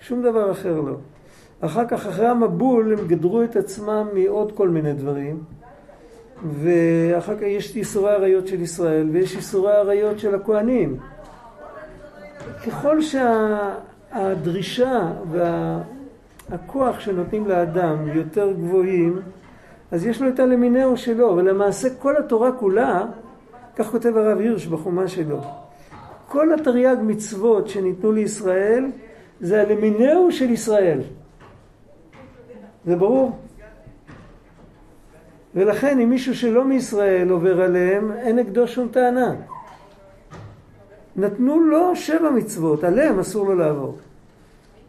שום 0.01 0.23
דבר 0.23 0.51
אחר 0.53 0.81
לא. 0.81 0.95
אחר 1.61 1.87
כך, 1.89 2.07
אחרי 2.07 2.27
המבול, 2.27 2.95
הם 2.99 3.07
גדרו 3.07 3.43
את 3.43 3.57
עצמם 3.57 4.09
מעוד 4.15 4.53
כל 4.53 4.69
מיני 4.69 4.93
דברים. 4.93 5.43
ואחר 6.43 7.37
כך 7.37 7.43
יש 7.43 7.77
איסורי 7.77 8.13
עריות 8.13 8.47
של 8.47 8.61
ישראל 8.61 9.09
ויש 9.13 9.37
איסורי 9.37 9.73
עריות 9.73 10.19
של 10.19 10.35
הכוהנים. 10.35 10.97
ככל 12.67 13.03
שהדרישה 14.13 15.13
והכוח 15.31 17.01
שנותנים 17.01 17.47
לאדם 17.47 18.09
יותר 18.09 18.53
גבוהים, 18.53 19.21
אז 19.91 20.07
יש 20.07 20.23
לו 20.23 20.29
את 20.29 20.41
הלמינאו 20.41 20.97
שלו, 20.97 21.37
ולמעשה 21.37 21.89
כל 21.95 22.17
התורה 22.17 22.53
כולה, 22.53 23.07
כך 23.77 23.87
כותב 23.87 24.17
הרב 24.17 24.39
הירש 24.39 24.67
בחומה 24.67 25.09
שלו, 25.09 25.41
כל 26.29 26.55
התרי"ג 26.55 26.97
מצוות 27.03 27.69
שניתנו 27.69 28.13
לישראל 28.13 28.87
זה 29.41 29.63
הלמינאו 29.63 30.33
של 30.33 30.51
ישראל. 30.51 31.01
זה 32.87 32.97
ברור? 32.97 33.39
ולכן 35.55 36.01
אם 36.01 36.11
מישהו 36.11 36.35
שלא 36.35 36.65
מישראל 36.65 37.29
עובר 37.31 37.63
עליהם, 37.63 38.13
אין 38.13 38.37
נגדו 38.37 38.69
שום 38.69 38.89
טענה. 38.89 39.35
נתנו 41.19 41.61
לו 41.61 41.97
שבע 41.97 42.31
מצוות, 42.31 42.85
עליהם 42.85 43.19
אסור 43.19 43.47
לו 43.47 43.55
לעבור. 43.55 43.97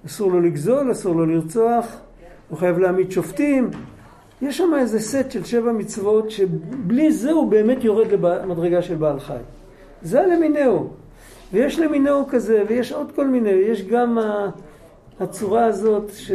אסור 0.05 0.31
לו 0.31 0.41
לגזול, 0.41 0.91
אסור 0.91 1.15
לו 1.15 1.25
לרצוח, 1.25 1.97
הוא 2.49 2.57
חייב 2.57 2.77
להעמיד 2.77 3.11
שופטים. 3.11 3.69
יש 4.41 4.57
שם 4.57 4.71
איזה 4.79 4.99
סט 4.99 5.31
של 5.31 5.43
שבע 5.43 5.71
מצוות 5.71 6.31
שבלי 6.31 7.11
זה 7.11 7.31
הוא 7.31 7.51
באמת 7.51 7.83
יורד 7.83 8.07
למדרגה 8.21 8.81
של 8.81 8.95
בעל 8.95 9.19
חי. 9.19 9.37
זה 10.01 10.21
הלמינאו. 10.21 10.87
ויש 11.53 11.79
למינאו 11.79 12.27
כזה, 12.29 12.63
ויש 12.67 12.91
עוד 12.91 13.11
כל 13.15 13.27
מיני, 13.27 13.49
יש 13.49 13.87
גם 13.87 14.17
הצורה 15.19 15.65
הזאת 15.65 16.11
ש... 16.13 16.31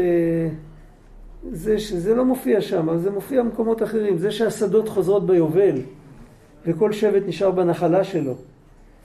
זה 1.53 1.78
שזה 1.78 2.14
לא 2.14 2.24
מופיע 2.24 2.61
שם, 2.61 2.99
זה 2.99 3.11
מופיע 3.11 3.42
במקומות 3.42 3.82
אחרים. 3.82 4.18
זה 4.18 4.30
שהשדות 4.30 4.88
חוזרות 4.88 5.26
ביובל, 5.26 5.76
וכל 6.66 6.92
שבט 6.92 7.22
נשאר 7.26 7.51
בנחלה 7.51 8.05
שלו. 8.05 8.34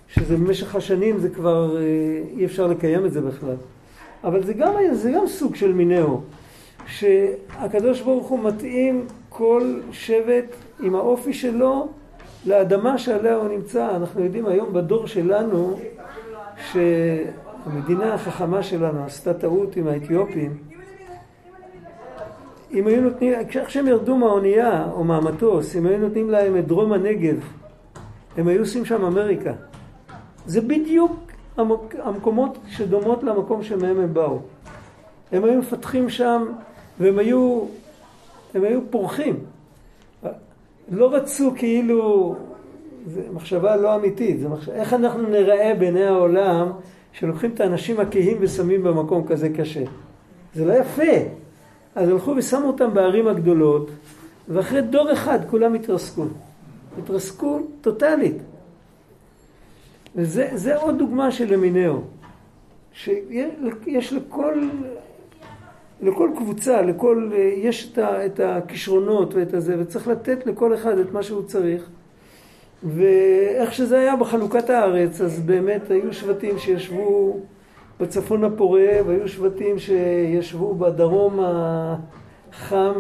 שזה 0.10 0.38
במשך 0.38 0.76
השנים 0.76 1.18
זה 1.18 1.30
כבר 1.30 1.78
אה, 1.78 1.84
אי 2.38 2.45
אפשר 2.45 2.68
לקיים 2.68 3.05
את 3.05 3.12
זה 3.12 3.22
בכלל. 3.22 3.55
אבל 4.24 4.43
זה 4.43 4.53
גם, 4.53 4.74
זה 4.91 5.12
גם 5.12 5.28
סוג 5.28 5.55
של 5.55 5.74
מינהו, 5.74 6.22
שהקדוש 6.88 8.01
ברוך 8.01 8.28
הוא 8.28 8.39
מתאים 8.43 9.05
כל 9.30 9.80
שבט 9.91 10.55
עם 10.80 10.95
האופי 10.95 11.34
שלו 11.34 11.88
לאדמה 12.45 12.97
שעליה 12.97 13.36
הוא 13.36 13.47
נמצא. 13.47 13.95
אנחנו 13.95 14.24
יודעים 14.24 14.45
היום 14.45 14.74
בדור 14.74 15.07
שלנו 15.07 15.80
שהמדינה 16.72 18.14
החכמה 18.14 18.64
שלנו 18.64 19.05
עשתה 19.05 19.34
טעות 19.34 19.76
עם 19.76 19.88
האתיופים. 19.88 20.57
אם 22.74 22.88
היו 22.88 23.01
נותנים, 23.01 23.34
כשהם 23.68 23.88
ירדו 23.88 24.16
מהאונייה 24.16 24.88
או 24.91 25.03
מהמטוס, 25.03 25.76
אם 25.76 25.86
היו 25.86 25.97
נותנים 25.97 26.30
להם 26.30 26.57
את 26.57 26.68
דרום 26.68 26.93
הנגב, 26.93 27.39
הם 28.38 28.47
היו 28.47 28.60
עושים 28.60 28.86
שם 28.86 29.05
אמריקה. 29.05 29.53
זה 30.45 30.61
בדיוק 30.61 31.11
המקומות 32.03 32.57
שדומות 32.67 33.23
למקום 33.23 33.63
שמהם 33.63 33.99
הם 33.99 34.13
באו. 34.13 34.39
הם 35.31 35.43
היו 35.43 35.59
מפתחים 35.59 36.09
שם 36.09 36.45
והם 36.99 37.19
היו, 37.19 37.61
הם 38.53 38.63
היו 38.63 38.79
פורחים. 38.89 39.39
לא 40.91 41.13
רצו 41.13 41.51
כאילו, 41.55 42.35
זו 43.07 43.21
מחשבה 43.33 43.75
לא 43.75 43.95
אמיתית, 43.95 44.39
זה 44.39 44.49
מחשבה, 44.49 44.75
איך 44.75 44.93
אנחנו 44.93 45.29
נראה 45.29 45.75
בעיני 45.79 46.05
העולם 46.05 46.71
שלוקחים 47.11 47.51
את 47.53 47.59
האנשים 47.59 47.99
הכהים 47.99 48.37
ושמים 48.39 48.83
במקום 48.83 49.27
כזה 49.27 49.49
קשה. 49.49 49.83
זה 50.55 50.65
לא 50.65 50.73
יפה. 50.73 51.13
אז 51.95 52.09
הלכו 52.09 52.33
ושמו 52.37 52.67
אותם 52.67 52.93
בערים 52.93 53.27
הגדולות, 53.27 53.89
ואחרי 54.47 54.81
דור 54.81 55.13
אחד 55.13 55.39
כולם 55.49 55.73
התרסקו. 55.73 56.25
התרסקו 56.99 57.59
טוטאלית. 57.81 58.37
וזה 60.16 60.76
עוד 60.76 60.97
דוגמה 60.97 61.32
של 61.32 61.53
למינאו, 61.53 62.01
שיש 62.93 64.14
לכל, 64.14 64.62
לכל 66.01 66.30
קבוצה, 66.38 66.82
לכל, 66.82 67.32
יש 67.57 67.91
את, 67.91 67.97
ה, 67.97 68.26
את 68.26 68.39
הכישרונות 68.39 69.34
ואת 69.34 69.53
הזה, 69.53 69.76
וצריך 69.80 70.07
לתת 70.07 70.45
לכל 70.45 70.74
אחד 70.74 70.97
את 70.97 71.12
מה 71.12 71.24
שהוא 71.24 71.43
צריך. 71.43 71.89
ואיך 72.84 73.74
שזה 73.74 73.99
היה 73.99 74.16
בחלוקת 74.16 74.70
הארץ, 74.70 75.22
אז 75.22 75.39
באמת 75.39 75.91
היו 75.91 76.14
שבטים 76.14 76.57
שישבו 76.57 77.39
בצפון 77.99 78.43
הפורה, 78.43 78.88
והיו 79.05 79.28
שבטים 79.28 79.80
שישבו 79.80 80.76
בדרום 80.76 81.39
החם 82.51 82.93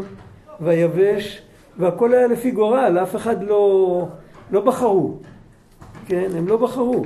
והיבש, 0.59 1.41
והכל 1.77 2.13
היה 2.13 2.27
לפי 2.27 2.51
גורל, 2.51 2.97
אף 3.03 3.15
אחד 3.15 3.43
לא, 3.43 4.07
לא 4.51 4.61
בחרו. 4.61 5.17
כן, 6.09 6.29
הם 6.37 6.47
לא 6.47 6.57
בחרו. 6.57 7.05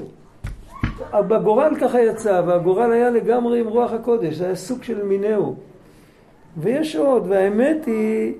בגורל 1.13 1.75
ככה 1.81 2.01
יצא, 2.01 2.41
והגורל 2.45 2.91
היה 2.91 3.09
לגמרי 3.09 3.59
עם 3.59 3.67
רוח 3.67 3.91
הקודש, 3.91 4.35
זה 4.35 4.45
היה 4.45 4.55
סוג 4.55 4.83
של 4.83 5.03
מינהו. 5.03 5.55
ויש 6.57 6.95
עוד, 6.95 7.25
והאמת 7.29 7.85
היא, 7.85 8.33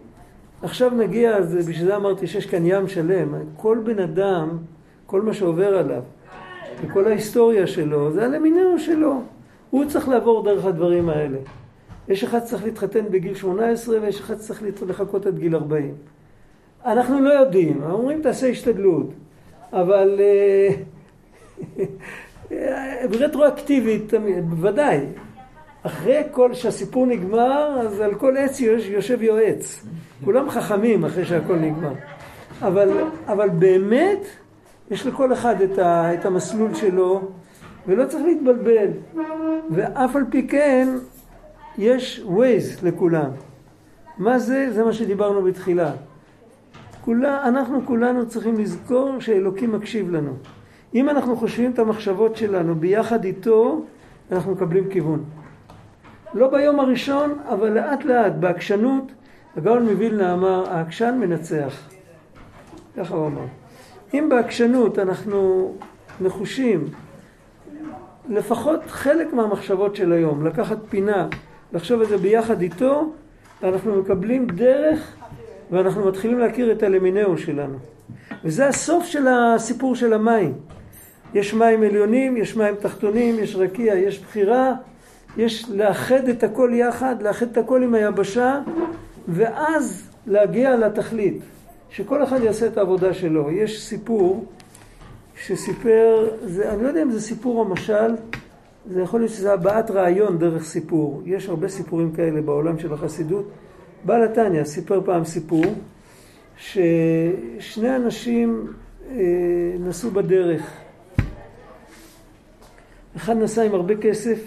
עכשיו 0.62 0.90
נגיע, 0.90 1.42
בשביל 1.42 1.86
זה 1.86 1.96
אמרתי 1.96 2.28
שיש 2.28 2.46
כאן 2.46 2.66
ים 2.66 2.88
שלם. 2.88 3.36
כל 3.58 3.80
בן 3.84 4.00
אדם, 4.00 4.50
כל 5.06 5.22
מה 5.22 5.34
שעובר 5.34 5.78
עליו, 5.78 6.02
וכל 6.82 7.08
ההיסטוריה 7.08 7.68
שלו, 7.68 8.12
זה 8.12 8.26
הלמינהו 8.26 8.80
שלו. 8.80 9.22
הוא 9.70 9.86
צריך 9.86 10.10
לעבור 10.10 10.44
דרך 10.44 10.66
הדברים 10.66 11.10
האלה. 11.10 11.38
יש 12.08 12.24
אחד 12.24 12.40
שצריך 12.46 12.64
להתחתן 12.64 13.06
בגיל 13.12 13.36
18 13.36 14.02
ויש 14.02 14.20
אחד 14.20 14.36
שצריך 14.42 14.64
לחכות 14.88 15.26
עד 15.26 15.40
גיל 15.40 15.56
40. 15.56 15.94
אנחנו 16.86 17.22
לא 17.22 17.30
יודעים, 17.30 17.84
אומרים 17.84 18.22
תעשה 18.22 18.48
השתדלות. 18.48 19.10
אבל 19.74 20.20
אה, 22.52 23.06
רטרואקטיבית, 23.20 24.14
בוודאי. 24.44 25.00
אחרי 25.84 26.22
כל 26.32 26.54
שהסיפור 26.54 27.06
נגמר, 27.06 27.80
אז 27.82 28.00
על 28.00 28.16
כל 28.16 28.38
עץ 28.38 28.60
יושב 28.60 29.22
יועץ. 29.22 29.86
כולם 30.26 30.50
חכמים 30.50 31.06
אחרי 31.06 31.26
שהכל 31.26 31.56
נגמר. 31.56 31.94
אבל, 32.62 32.90
אבל 33.28 33.50
באמת, 33.50 34.20
יש 34.92 35.08
לכל 35.08 35.34
אחד 35.34 35.62
את, 35.62 35.80
ה, 35.80 36.14
את 36.14 36.26
המסלול 36.26 36.74
שלו, 36.74 37.22
ולא 37.88 38.06
צריך 38.06 38.26
להתבלבל. 38.26 38.88
ואף 39.72 40.16
על 40.16 40.24
פי 40.30 40.48
כן, 40.48 40.88
יש 41.78 42.22
ווייז 42.26 42.84
לכולם. 42.84 43.30
מה 44.18 44.40
זה? 44.40 44.68
זה 44.72 44.84
מה 44.84 44.94
שדיברנו 44.94 45.44
בתחילה. 45.44 45.92
כולה, 47.06 47.48
אנחנו 47.48 47.86
כולנו 47.86 48.28
צריכים 48.28 48.60
לזכור 48.60 49.20
שאלוקים 49.20 49.72
מקשיב 49.72 50.12
לנו. 50.12 50.34
אם 50.96 51.10
אנחנו 51.10 51.36
חושבים 51.36 51.72
את 51.72 51.80
המחשבות 51.80 52.36
שלנו 52.36 52.76
ביחד 52.76 53.24
איתו, 53.24 53.82
אנחנו 54.32 54.52
מקבלים 54.52 54.90
כיוון. 54.90 55.24
לא 56.34 56.48
ביום 56.48 56.80
הראשון, 56.80 57.40
אבל 57.50 57.70
לאט 57.70 58.06
לאט, 58.06 58.34
בעקשנות, 58.40 59.12
הגאון 59.58 59.84
מווילנה 59.84 60.34
אמר, 60.34 60.70
העקשן 60.70 61.18
מנצח. 61.20 61.90
ככה 62.98 63.16
הוא 63.16 63.28
אמר. 63.28 63.46
אם 64.14 64.28
בעקשנות 64.30 65.00
אנחנו 65.00 65.72
נחושים, 66.22 66.86
לפחות 68.30 68.80
חלק 68.88 69.34
מהמחשבות 69.34 69.96
של 69.96 70.12
היום, 70.12 70.46
לקחת 70.46 70.78
פינה, 70.90 71.28
לחשוב 71.74 72.02
את 72.02 72.08
זה 72.08 72.18
ביחד 72.18 72.62
איתו, 72.62 73.12
אנחנו 73.64 74.02
מקבלים 74.02 74.48
דרך 74.48 75.16
ואנחנו 75.72 76.08
מתחילים 76.08 76.40
להכיר 76.40 76.72
את 76.72 76.84
הלמינאו 76.84 77.38
שלנו. 77.38 77.78
וזה 78.44 78.68
הסוף 78.68 79.06
של 79.06 79.28
הסיפור 79.28 79.96
של 79.96 80.14
המים. 80.14 80.54
יש 81.34 81.54
מים 81.54 81.84
עליונים, 81.84 82.38
יש 82.38 82.58
מים 82.58 82.76
תחתונים, 82.76 83.40
יש 83.40 83.56
רקיע, 83.56 83.96
יש 83.96 84.20
בחירה, 84.20 84.74
יש 85.38 85.70
לאחד 85.70 86.28
את 86.28 86.44
הכל 86.44 86.72
יחד, 86.74 87.22
לאחד 87.22 87.48
את 87.52 87.58
הכל 87.58 87.84
עם 87.84 87.94
היבשה, 87.94 88.60
ואז 89.28 90.10
להגיע 90.28 90.76
לתכלית, 90.76 91.42
שכל 91.90 92.24
אחד 92.24 92.44
יעשה 92.44 92.68
את 92.68 92.78
העבודה 92.78 93.14
שלו. 93.14 93.52
יש 93.52 93.84
סיפור 93.84 94.46
שסיפר, 95.36 96.30
זה, 96.42 96.72
אני 96.74 96.84
לא 96.84 96.88
יודע 96.88 97.04
אם 97.04 97.12
זה 97.12 97.22
סיפור 97.22 97.60
או 97.60 97.66
משל, 97.66 98.16
זה 98.90 99.02
יכול 99.02 99.20
להיות 99.20 99.32
שזה 99.32 99.54
הבעת 99.54 99.92
רעיון 99.92 100.38
דרך 100.38 100.64
סיפור. 100.64 101.22
יש 101.26 101.50
הרבה 101.50 101.68
סיפורים 101.68 102.12
כאלה 102.12 102.42
בעולם 102.42 102.80
של 102.80 102.94
החסידות. 102.94 103.50
בעל 104.06 104.24
התניא 104.24 104.64
סיפר 104.64 105.02
פעם 105.06 105.26
סיפור 105.26 105.66
ששני 106.58 107.96
אנשים 107.96 108.68
אה, 109.12 109.16
נסעו 109.80 110.12
בדרך. 110.12 110.72
אחד 113.16 113.38
נסע 113.38 113.64
עם 113.64 113.74
הרבה 113.74 113.96
כסף, 113.98 114.40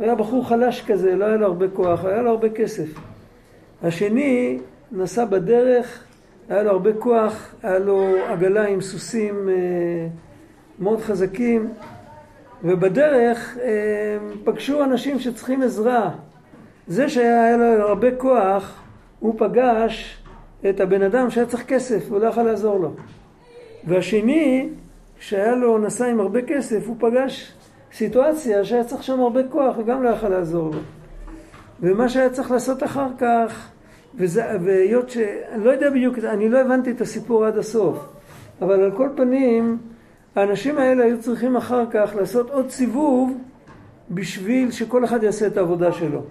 היה 0.00 0.14
בחור 0.14 0.48
חלש 0.48 0.84
כזה, 0.86 1.16
לא 1.16 1.24
היה 1.24 1.36
לו 1.36 1.46
הרבה 1.46 1.68
כוח, 1.68 2.04
היה 2.04 2.22
לו 2.22 2.30
הרבה 2.30 2.48
כסף. 2.50 2.88
השני 3.82 4.58
נסע 4.92 5.24
בדרך 5.24 6.04
היה 6.48 6.62
לו 6.62 6.70
הרבה 6.70 6.92
כוח, 6.92 7.54
היה 7.62 7.78
לו 7.78 8.16
עגלה 8.28 8.66
עם 8.66 8.80
סוסים 8.80 9.48
אה, 9.48 9.54
מאוד 10.78 11.00
חזקים, 11.00 11.72
ובדרך 12.64 13.58
אה, 13.62 14.18
פגשו 14.44 14.84
אנשים 14.84 15.18
שצריכים 15.18 15.62
עזרה. 15.62 16.10
זה 16.86 17.08
שהיה 17.08 17.56
לו 17.56 17.88
הרבה 17.88 18.16
כוח, 18.16 18.82
הוא 19.20 19.34
פגש 19.38 20.22
את 20.68 20.80
הבן 20.80 21.02
אדם 21.02 21.30
שהיה 21.30 21.46
צריך 21.46 21.66
כסף, 21.66 22.10
הוא 22.10 22.20
לא 22.20 22.26
יכול 22.26 22.42
לעזור 22.42 22.80
לו. 22.80 22.94
והשני, 23.84 24.68
שהיה 25.18 25.54
לו, 25.54 25.78
נסע 25.78 26.06
עם 26.06 26.20
הרבה 26.20 26.42
כסף, 26.42 26.86
הוא 26.86 26.96
פגש 26.98 27.52
סיטואציה 27.92 28.64
שהיה 28.64 28.84
צריך 28.84 29.02
שם 29.02 29.20
הרבה 29.20 29.40
כוח, 29.48 29.78
וגם 29.78 30.02
לא 30.02 30.08
יכול 30.08 30.28
לעזור 30.28 30.70
לו. 30.70 30.80
ומה 31.80 32.08
שהיה 32.08 32.30
צריך 32.30 32.50
לעשות 32.50 32.82
אחר 32.82 33.08
כך, 33.18 33.70
והיות 34.14 35.10
ש... 35.10 35.16
אני 35.52 35.64
לא 35.64 35.70
יודע 35.70 35.90
בדיוק, 35.90 36.18
אני 36.18 36.48
לא 36.48 36.58
הבנתי 36.58 36.90
את 36.90 37.00
הסיפור 37.00 37.44
עד 37.44 37.58
הסוף, 37.58 38.08
אבל 38.62 38.80
על 38.80 38.92
כל 38.96 39.08
פנים, 39.16 39.78
האנשים 40.34 40.78
האלה 40.78 41.04
היו 41.04 41.20
צריכים 41.20 41.56
אחר 41.56 41.84
כך 41.90 42.12
לעשות 42.16 42.50
עוד 42.50 42.70
סיבוב 42.70 43.38
בשביל 44.10 44.70
שכל 44.70 45.04
אחד 45.04 45.22
יעשה 45.22 45.46
את 45.46 45.56
העבודה 45.56 45.92
שלו. 45.92 46.22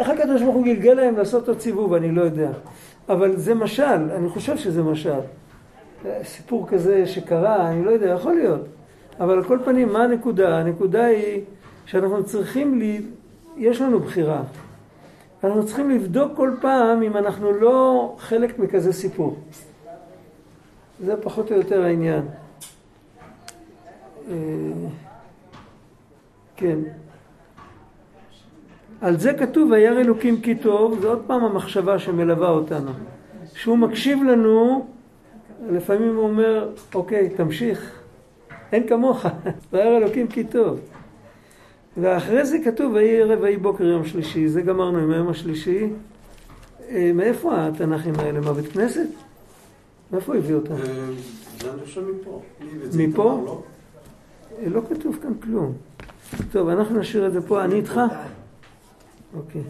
איך 0.00 0.08
הקדוש 0.08 0.42
ברוך 0.42 0.54
הוא 0.54 0.64
גלגל 0.64 0.92
להם 0.92 1.16
לעשות 1.16 1.48
עוד 1.48 1.60
סיבוב, 1.60 1.94
אני 1.94 2.10
לא 2.10 2.22
יודע. 2.22 2.50
אבל 3.08 3.36
זה 3.36 3.54
משל, 3.54 4.10
אני 4.16 4.28
חושב 4.28 4.56
שזה 4.56 4.82
משל. 4.82 5.20
סיפור 6.22 6.68
כזה 6.68 7.06
שקרה, 7.06 7.70
אני 7.70 7.84
לא 7.84 7.90
יודע, 7.90 8.06
יכול 8.06 8.34
להיות. 8.34 8.60
אבל 9.20 9.36
על 9.36 9.44
כל 9.44 9.58
פנים, 9.64 9.92
מה 9.92 10.04
הנקודה? 10.04 10.58
הנקודה 10.58 11.04
היא 11.04 11.40
שאנחנו 11.86 12.24
צריכים, 12.24 12.78
לי... 12.78 13.00
יש 13.56 13.80
לנו 13.80 14.00
בחירה. 14.00 14.42
אנחנו 15.44 15.66
צריכים 15.66 15.90
לבדוק 15.90 16.32
כל 16.36 16.50
פעם 16.60 17.02
אם 17.02 17.16
אנחנו 17.16 17.52
לא 17.52 18.14
חלק 18.18 18.58
מכזה 18.58 18.92
סיפור. 18.92 19.36
זה 21.04 21.16
פחות 21.22 21.52
או 21.52 21.56
יותר 21.56 21.82
העניין. 21.82 22.22
אה, 24.30 24.34
כן. 26.56 26.78
על 29.00 29.18
זה 29.18 29.32
כתוב 29.32 29.70
וירא 29.70 30.00
אלוקים 30.00 30.40
כי 30.40 30.54
טוב, 30.54 31.00
זה 31.00 31.08
עוד 31.08 31.22
פעם 31.26 31.44
המחשבה 31.44 31.98
שמלווה 31.98 32.48
אותנו. 32.48 32.90
שהוא 33.54 33.78
מקשיב 33.78 34.22
לנו, 34.22 34.86
לפעמים 35.70 36.16
הוא 36.16 36.24
אומר, 36.24 36.68
אוקיי, 36.94 37.28
תמשיך, 37.28 38.00
אין 38.72 38.88
כמוך, 38.88 39.26
וירא 39.72 39.96
אלוקים 39.96 40.26
כי 40.26 40.44
טוב. 40.44 40.80
ואחרי 41.96 42.46
זה 42.46 42.58
כתוב 42.64 42.92
ויהי 42.92 43.22
ערב 43.22 43.38
ויהי 43.42 43.56
בוקר 43.56 43.84
יום 43.84 44.04
שלישי, 44.04 44.48
זה 44.48 44.62
גמרנו 44.62 44.98
עם 44.98 45.10
היום 45.10 45.28
השלישי. 45.28 45.88
אה, 46.88 47.10
מאיפה 47.14 47.66
התנ"כים 47.66 48.14
האלה? 48.18 48.40
מהבית 48.40 48.72
כנסת? 48.72 49.06
מאיפה 50.12 50.36
הביא 50.36 50.54
אותם? 50.54 50.74
אה, 50.74 50.78
זה 51.60 51.72
אני 51.72 51.80
חושב 51.84 52.02
מפה. 52.20 52.42
מפה? 52.96 53.42
לא? 53.44 53.62
אה, 54.58 54.68
לא 54.68 54.80
כתוב 54.90 55.18
כאן 55.22 55.34
כלום. 55.42 55.72
טוב, 56.52 56.68
אנחנו 56.68 56.98
נשאיר 56.98 57.26
את 57.26 57.32
זה 57.32 57.40
פה, 57.40 57.64
אני 57.64 57.74
איתך? 57.74 58.00
אוקיי. 59.34 59.62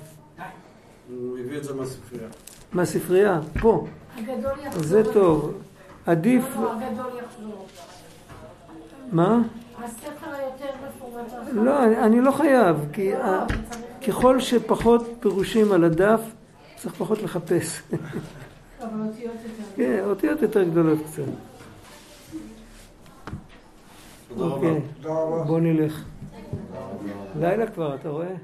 הוא 1.10 1.38
הביא 1.38 1.58
את 1.58 1.64
זה 1.64 1.74
מהספרייה. 1.74 2.28
מהספרייה? 2.72 3.40
פה. 3.60 3.86
הגדול 4.18 4.58
יחזור. 4.66 4.82
זה 4.82 5.12
טוב. 5.14 5.54
עדיף... 6.06 6.44
לא, 6.56 6.72
הגדול 6.72 7.06
יחזור. 7.24 7.66
מה? 9.12 9.42
הספר 9.84 10.26
היותר 10.34 10.66
מפורט. 10.88 11.24
לא, 11.52 11.84
אני, 11.84 12.20
לא 12.20 12.30
חייב, 12.30 12.76
כי 12.92 13.12
לא, 13.12 13.18
צריך- 13.48 13.84
ככל 14.08 14.40
שפחות 14.40 15.02
פירושים 15.20 15.72
על 15.72 15.84
הדף, 15.84 16.20
צריך 16.76 16.94
פחות 16.94 17.22
לחפש. 17.22 17.82
אבל 18.80 18.88
אותיות 19.08 19.34
יותר. 19.44 19.62
כן, 19.76 20.00
אותיות 20.04 20.42
יותר 20.42 20.62
גדולות 20.64 20.98
קצת. 21.06 21.22
תודה 24.28 24.44
רבה. 24.44 24.54
אוקיי, 24.54 24.80
בוא 25.46 25.60
נלך. 25.60 26.04
לילה 27.40 27.66
כבר, 27.66 27.94
אתה 27.94 28.08
רואה? 28.08 28.34